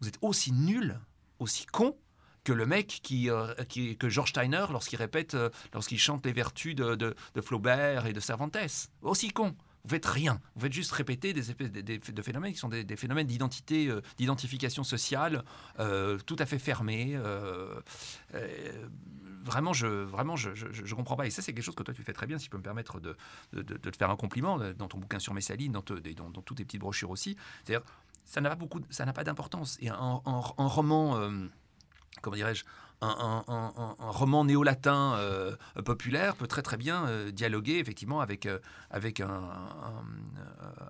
[0.00, 1.00] vous êtes aussi nul,
[1.40, 1.96] aussi con
[2.44, 3.54] que le mec qui, euh,
[3.98, 8.20] que George Steiner lorsqu'il répète, euh, lorsqu'il chante les vertus de, de, Flaubert et de
[8.20, 8.56] Cervantes,
[9.02, 9.54] aussi con.
[9.84, 10.40] Vous faites rien.
[10.54, 13.88] Vous faites juste répéter des espèces de, de phénomènes qui sont des, des phénomènes d'identité,
[13.88, 15.42] euh, d'identification sociale,
[15.78, 17.18] euh, tout à fait fermés.
[19.42, 21.26] vraiment, je vraiment je, je, comprends pas.
[21.26, 22.38] Et ça, c'est quelque chose que toi tu fais très bien.
[22.38, 23.16] Si je peux me permettre de,
[23.62, 25.94] te faire un compliment dans ton bouquin sur Messaline, dans, te-
[26.42, 27.36] toutes tes petites brochures aussi.
[27.64, 27.86] C'est-à-dire,
[28.26, 29.78] ça n'a pas beaucoup, ça n'a pas d'importance.
[29.80, 31.30] Et un- un roman.
[32.22, 32.64] Comment dirais-je,
[33.02, 38.58] un, roman néo-latin euh, populaire peut très très bien euh, dialoguer effectivement avec, euh,
[38.90, 39.26] avec, euh,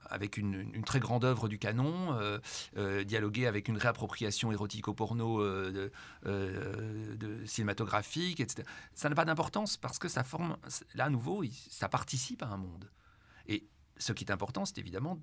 [0.06, 2.18] avec une, très grande œuvre du canon,
[3.04, 5.92] dialoguer avec une réappropriation de,
[6.26, 8.66] euh, de cinématographique, etc.
[8.94, 10.56] Ça n'a pas d'importance parce que ça forme,
[10.94, 12.90] là à nouveau, ça participe à un monde.
[13.46, 13.68] Et
[13.98, 15.18] ce qui est important, c'est évidemment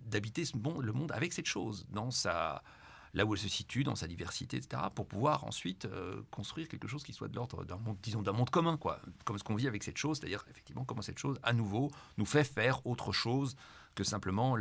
[0.00, 2.62] d'habiter ce monde- le monde avec cette chose, dans sa,
[3.14, 6.86] là où elle se situe, dans sa diversité, etc., pour pouvoir ensuite euh, construire quelque
[6.88, 9.56] chose qui soit de l'ordre d'un monde, disons, d'un monde commun, quoi, comme ce qu'on
[9.56, 13.12] vit avec cette chose, c'est-à-dire effectivement comment cette chose, à nouveau, nous fait faire autre
[13.12, 13.56] chose
[13.96, 14.54] que simplement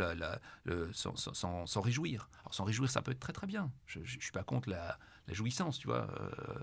[0.94, 2.30] s'en- réjouir.
[2.42, 3.72] Alors s'en réjouir, ça peut être très très bien.
[3.86, 4.98] Je ne suis pas contre la,
[5.28, 6.08] la jouissance, tu vois.
[6.10, 6.60] Euh,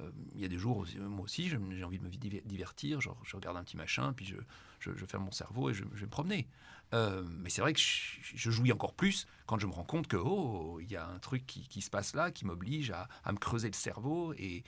[0.00, 3.20] euh, Il y a des jours, moi aussi, j'ai envie de me diver- divertir, genre,
[3.24, 4.36] je regarde un petit machin, puis je,
[4.80, 6.48] je, je ferme mon cerveau et je, je vais me promener.
[6.92, 10.16] Euh, mais c'est vrai que je, jouis encore plus quand je me rends compte que
[10.16, 13.68] oh, il y a un truc qui, se passe là, qui m'oblige à, me creuser
[13.68, 14.64] le cerveau et,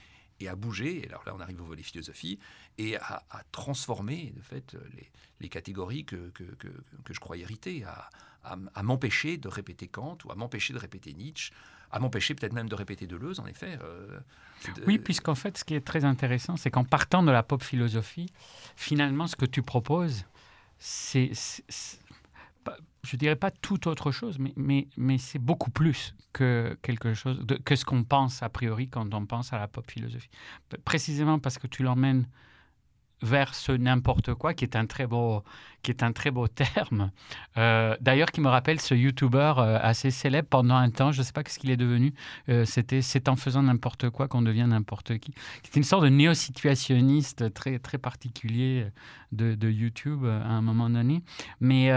[0.47, 1.05] à bouger.
[1.05, 2.37] Et alors là, on arrive au volet philosophie
[2.77, 4.75] et à, transformer de fait
[5.39, 7.85] les, catégories que, que, que, je crois hériter,
[8.43, 11.53] à, m'empêcher de répéter Kant ou à m'empêcher de répéter Nietzsche,
[11.91, 13.77] à m'empêcher peut-être même de répéter Deleuze, en effet.
[13.83, 14.19] euh,
[14.87, 18.31] Oui, puisqu'en fait, ce qui est très intéressant, c'est qu'en partant de la pop philosophie,
[18.75, 20.25] finalement, ce que tu proposes,
[20.79, 21.31] c'est,
[23.03, 27.45] je dirais pas toute autre chose, mais, mais, mais c'est beaucoup plus que quelque chose,
[27.65, 30.29] que ce qu'on pense a priori quand on pense à la pop philosophie.
[30.85, 32.27] Précisément parce que tu l'emmènes
[33.23, 35.43] vers ce n'importe quoi, qui est un très beau,
[35.81, 37.11] qui est un très beau terme.
[37.57, 41.11] Euh, D'ailleurs, qui me rappelle ce YouTuber euh, assez célèbre pendant un temps.
[41.11, 42.13] Je ne sais pas ce qu'il est devenu.
[42.49, 45.33] Euh, C'était c'est en faisant n'importe quoi qu'on devient n'importe qui.
[45.63, 48.87] C'est une sorte de néo-situationniste très très particulier
[49.31, 51.23] de, de YouTube à un moment donné.
[51.59, 51.91] Mais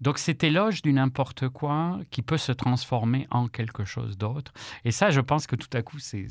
[0.00, 4.52] donc cet éloge du n'importe quoi qui peut se transformer en quelque chose d'autre.
[4.84, 6.28] Et ça, je pense que tout à coup, c'est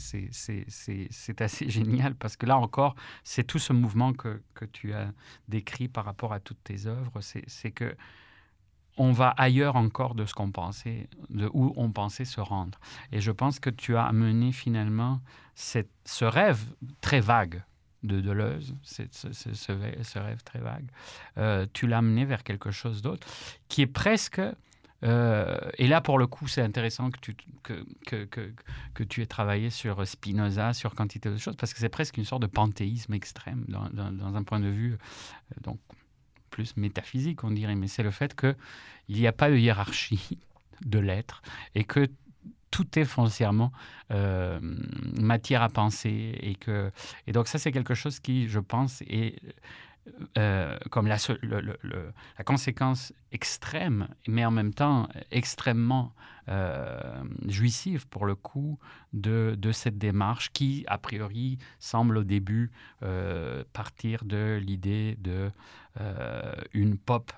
[1.40, 5.12] assez génial parce que là encore, c'est tout ce mouvement que, tu as
[5.48, 7.20] décrit par rapport à toutes tes œuvres.
[7.22, 7.96] C'est que
[9.00, 12.80] on va ailleurs encore de ce qu'on pensait, de où on pensait se rendre.
[13.12, 15.22] Et je pense que tu as amené finalement
[15.56, 16.66] ce rêve
[17.00, 17.64] très vague
[18.04, 20.90] de Deleuze, ce, ce rêve très vague,
[21.38, 23.28] euh, tu l'as amené vers quelque chose d'autre
[23.68, 24.42] qui est presque...
[25.04, 28.52] euh, et là, pour le coup, c'est intéressant que tu, que, que,
[28.94, 32.26] que, tu aies travaillé sur Spinoza, sur quantité de choses, parce que c'est presque une
[32.26, 35.80] sorte de panthéisme extrême dans un point de vue euh, donc,
[36.50, 37.76] plus métaphysique, on dirait.
[37.76, 38.56] Mais c'est le fait qu'il
[39.10, 40.40] n'y a pas de hiérarchie
[40.86, 41.42] de l'être
[41.76, 42.08] et que
[42.72, 43.72] tout est foncièrement
[44.12, 44.60] euh,
[45.20, 46.38] matière à penser.
[46.42, 46.92] Et, que,
[47.26, 49.40] et donc ça, c'est quelque chose qui, je pense, est
[50.38, 51.18] euh, comme la,
[52.46, 56.14] conséquence extrême, mais en même temps extrêmement
[56.50, 58.80] euh, jouissive pour le coup
[59.14, 62.72] de, cette démarche qui, a priori, semble au début
[63.04, 65.52] euh, partir de l'idée de
[66.00, 67.32] euh, une pop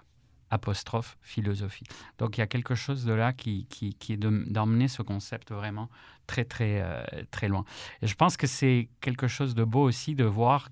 [0.51, 1.85] apostrophe philosophie.
[2.17, 5.89] Donc il y a quelque chose de là qui, est de- d'emmener ce concept vraiment
[6.27, 7.65] très très euh, très loin.
[8.01, 10.69] Et je pense que c'est quelque chose de beau aussi de voir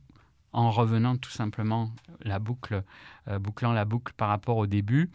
[0.53, 1.91] en revenant tout simplement
[2.21, 2.83] la boucle,
[3.27, 5.09] euh, bouclant la boucle par rapport au début,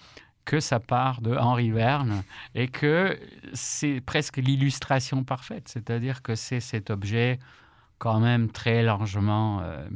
[0.45, 2.23] que ça part de Henri Verne
[2.55, 3.19] et que
[3.53, 7.39] c'est presque l'illustration parfaite, c'est-à-dire que c'est cet objet
[7.99, 9.89] quand même très largement euh,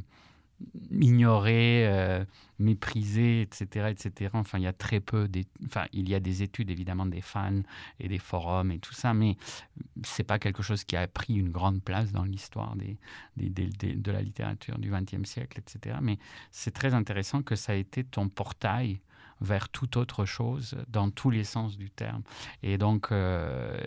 [0.92, 2.24] ignoré, euh,
[2.58, 4.30] méprisé, etc., etc.
[4.34, 5.28] Enfin, il y a très peu,
[5.66, 7.62] enfin, il y a des études évidemment des fans
[8.00, 9.36] et des forums et tout ça, mais
[10.04, 12.98] c'est pas quelque chose qui a pris une grande place dans l'histoire des,
[13.36, 15.98] de la littérature du XXe siècle, etc.
[16.00, 16.18] Mais
[16.50, 19.00] c'est très intéressant que ça a été ton portail
[19.40, 22.22] vers toute autre chose dans tous les sens du terme.
[22.62, 23.78] Et donc, euh,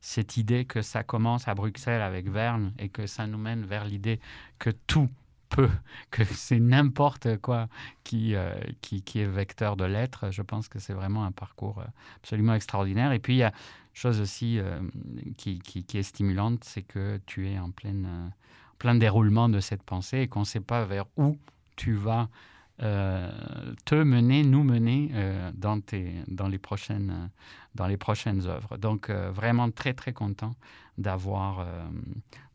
[0.00, 3.84] cette idée que ça commence à Bruxelles avec Verne et que ça nous mène vers
[3.84, 4.20] l'idée
[4.58, 5.10] que tout
[5.48, 5.68] peu,
[6.10, 7.68] que c'est n'importe quoi
[8.04, 10.30] qui, euh, qui, qui, est vecteur de l'être.
[10.30, 11.84] Je pense que c'est vraiment un parcours euh,
[12.16, 13.12] absolument extraordinaire.
[13.12, 13.52] Et puis, il y a
[13.94, 14.80] chose aussi euh,
[15.36, 18.30] qui, qui, est stimulante, c'est que tu es en plein,
[18.78, 21.36] plein déroulement de cette pensée et qu'on ne sait pas vers où
[21.76, 22.28] tu vas
[22.78, 25.10] te mener, nous mener
[25.52, 27.28] dans, tes, dans, les prochaines,
[27.78, 28.76] dans les prochaines œuvres.
[28.76, 30.52] Donc, vraiment très, très content
[30.98, 31.88] d'avoir euh,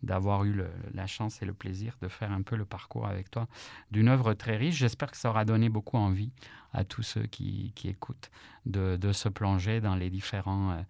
[0.03, 0.61] d'avoir eu
[0.93, 3.47] la chance et le plaisir de faire un peu le parcours avec toi
[3.89, 4.75] d'une œuvre très riche.
[4.75, 6.29] J'espère que ça aura donné beaucoup envie
[6.73, 8.29] à tous ceux qui, qui écoutent
[8.65, 10.81] de, de, se plonger dans les différents euh,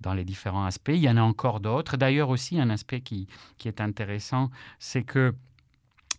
[0.00, 0.92] dans les différents aspects.
[0.94, 1.96] Il y en a encore d'autres.
[1.96, 5.34] D'ailleurs aussi un aspect qui, qui est intéressant, c'est que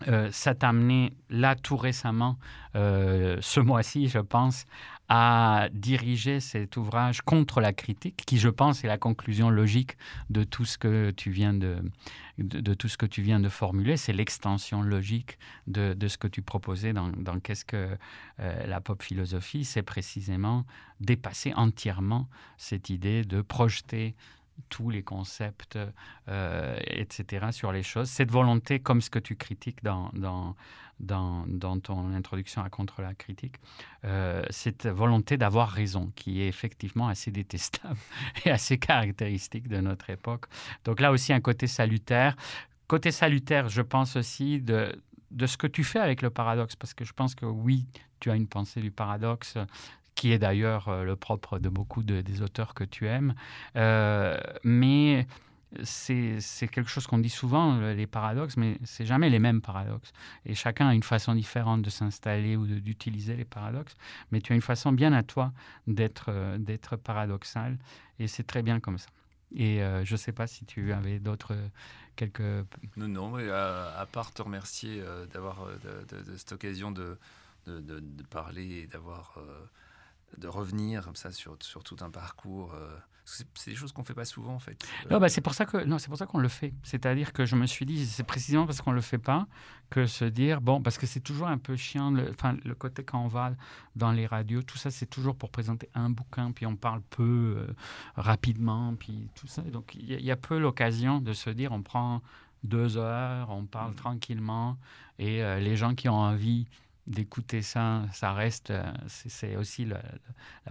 [0.08, 2.40] euh, ça t'a amené là tout récemment,
[2.74, 4.66] ce mois-ci, je pense,
[5.10, 9.98] à diriger cet ouvrage contre la critique, qui, je pense, est la conclusion logique
[10.30, 11.82] de tout ce que tu viens de,
[12.38, 13.98] de, tout ce que tu viens de formuler.
[13.98, 17.12] C'est l'extension logique de, de, ce que tu proposais dans,
[17.42, 17.98] Qu'est-ce que
[18.40, 19.66] euh, la pop philosophie?
[19.66, 20.66] C'est précisément
[21.00, 24.16] dépasser entièrement cette idée de projeter
[24.70, 25.78] tous les concepts,
[26.28, 28.10] euh, etc., sur les choses.
[28.10, 30.56] Cette volonté, comme ce que tu critiques dans, dans,
[31.00, 33.56] dans, dans ton introduction à Contre la critique,
[34.06, 38.00] euh, cette volonté d'avoir raison, qui est effectivement assez détestable
[38.46, 40.46] et assez caractéristique de notre époque.
[40.86, 42.36] Donc là aussi, un côté salutaire.
[42.88, 45.00] Côté salutaire, je pense aussi de,
[45.32, 47.86] de ce que tu fais avec le paradoxe, parce que je pense que oui,
[48.20, 49.58] tu as une pensée du paradoxe
[50.20, 53.36] qui est d'ailleurs euh, le propre de beaucoup des auteurs que tu aimes.
[53.78, 55.26] Euh, mais
[55.84, 60.12] c'est quelque chose qu'on dit souvent, les paradoxes, mais c'est jamais les mêmes paradoxes.
[60.46, 63.96] Et chacun a une façon différente de s'installer ou d'utiliser les paradoxes.
[64.32, 65.54] Mais tu as une façon bien à toi
[65.88, 67.78] d'être euh, paradoxal.
[68.20, 69.08] Et c'est très bien comme ça.
[69.56, 71.56] Et je ne sais pas si tu avais d'autres
[72.16, 72.52] quelques...
[72.98, 75.02] Non, non, à, part te remercier
[75.34, 75.66] d'avoir
[76.38, 77.18] cette occasion de,
[77.66, 79.40] de, parler et d'avoir
[80.38, 82.74] de revenir comme ça sur, sur tout un parcours.
[82.74, 84.84] Euh, c'est des choses qu'on fait pas souvent en fait.
[85.10, 86.74] Non, bah, c'est pour ça que non, c'est pour ça qu'on le fait.
[86.84, 89.48] C'est-à-dire que je me suis dit, c'est précisément parce qu'on le fait pas
[89.90, 92.12] que se dire bon, parce que c'est toujours un peu chiant.
[92.12, 93.54] Le, enfin, le côté quand on va
[93.96, 97.56] dans les radios, tout ça, c'est toujours pour présenter un bouquin, puis on parle peu
[97.58, 97.74] euh,
[98.16, 99.62] rapidement, puis tout ça.
[99.62, 102.22] Donc il y, a peu l'occasion de se dire, on prend
[102.64, 103.96] deux heures, on parle mmh.
[103.96, 104.78] tranquillement,
[105.18, 106.68] et euh, les gens qui ont envie
[107.10, 110.02] d'écouter ça, ça reste, euh, c'est aussi la,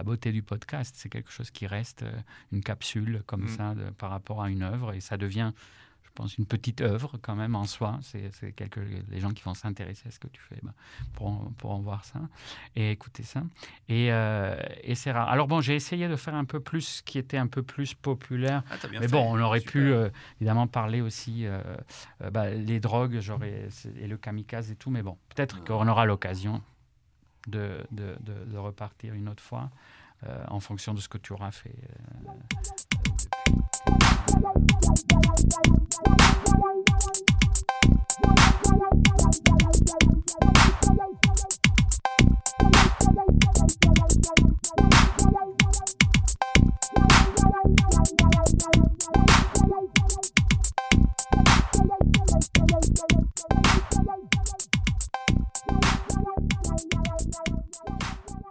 [0.03, 2.21] beauté du podcast, c'est quelque chose qui reste euh,
[2.51, 3.47] une capsule comme mm.
[3.49, 5.51] ça par rapport à une œuvre et ça devient
[6.19, 7.99] pense, une petite œuvre quand même en soi.
[8.01, 10.73] C'est quelques les gens qui vont s'intéresser à ce que tu fais bah,
[11.13, 12.19] pour, pour en voir ça
[12.75, 13.43] et écouter ça.
[13.87, 15.29] Et, euh, et c'est rare.
[15.29, 17.93] Alors bon, j'ai essayé de faire un peu plus ce qui était un peu plus
[17.93, 18.63] populaire.
[18.69, 20.09] Ah, mais bon, on aurait pu euh,
[20.39, 21.61] évidemment parler aussi euh,
[22.31, 23.19] bah, les drogues,
[23.97, 24.89] et le kamikaze et tout.
[24.89, 26.61] Mais bon, peut-être qu'on aura l'occasion
[27.47, 29.69] de, de, de, repartir une autre fois
[30.49, 31.73] en fonction de ce que tu auras fait.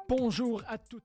[0.08, 1.04] Bonjour à toutes.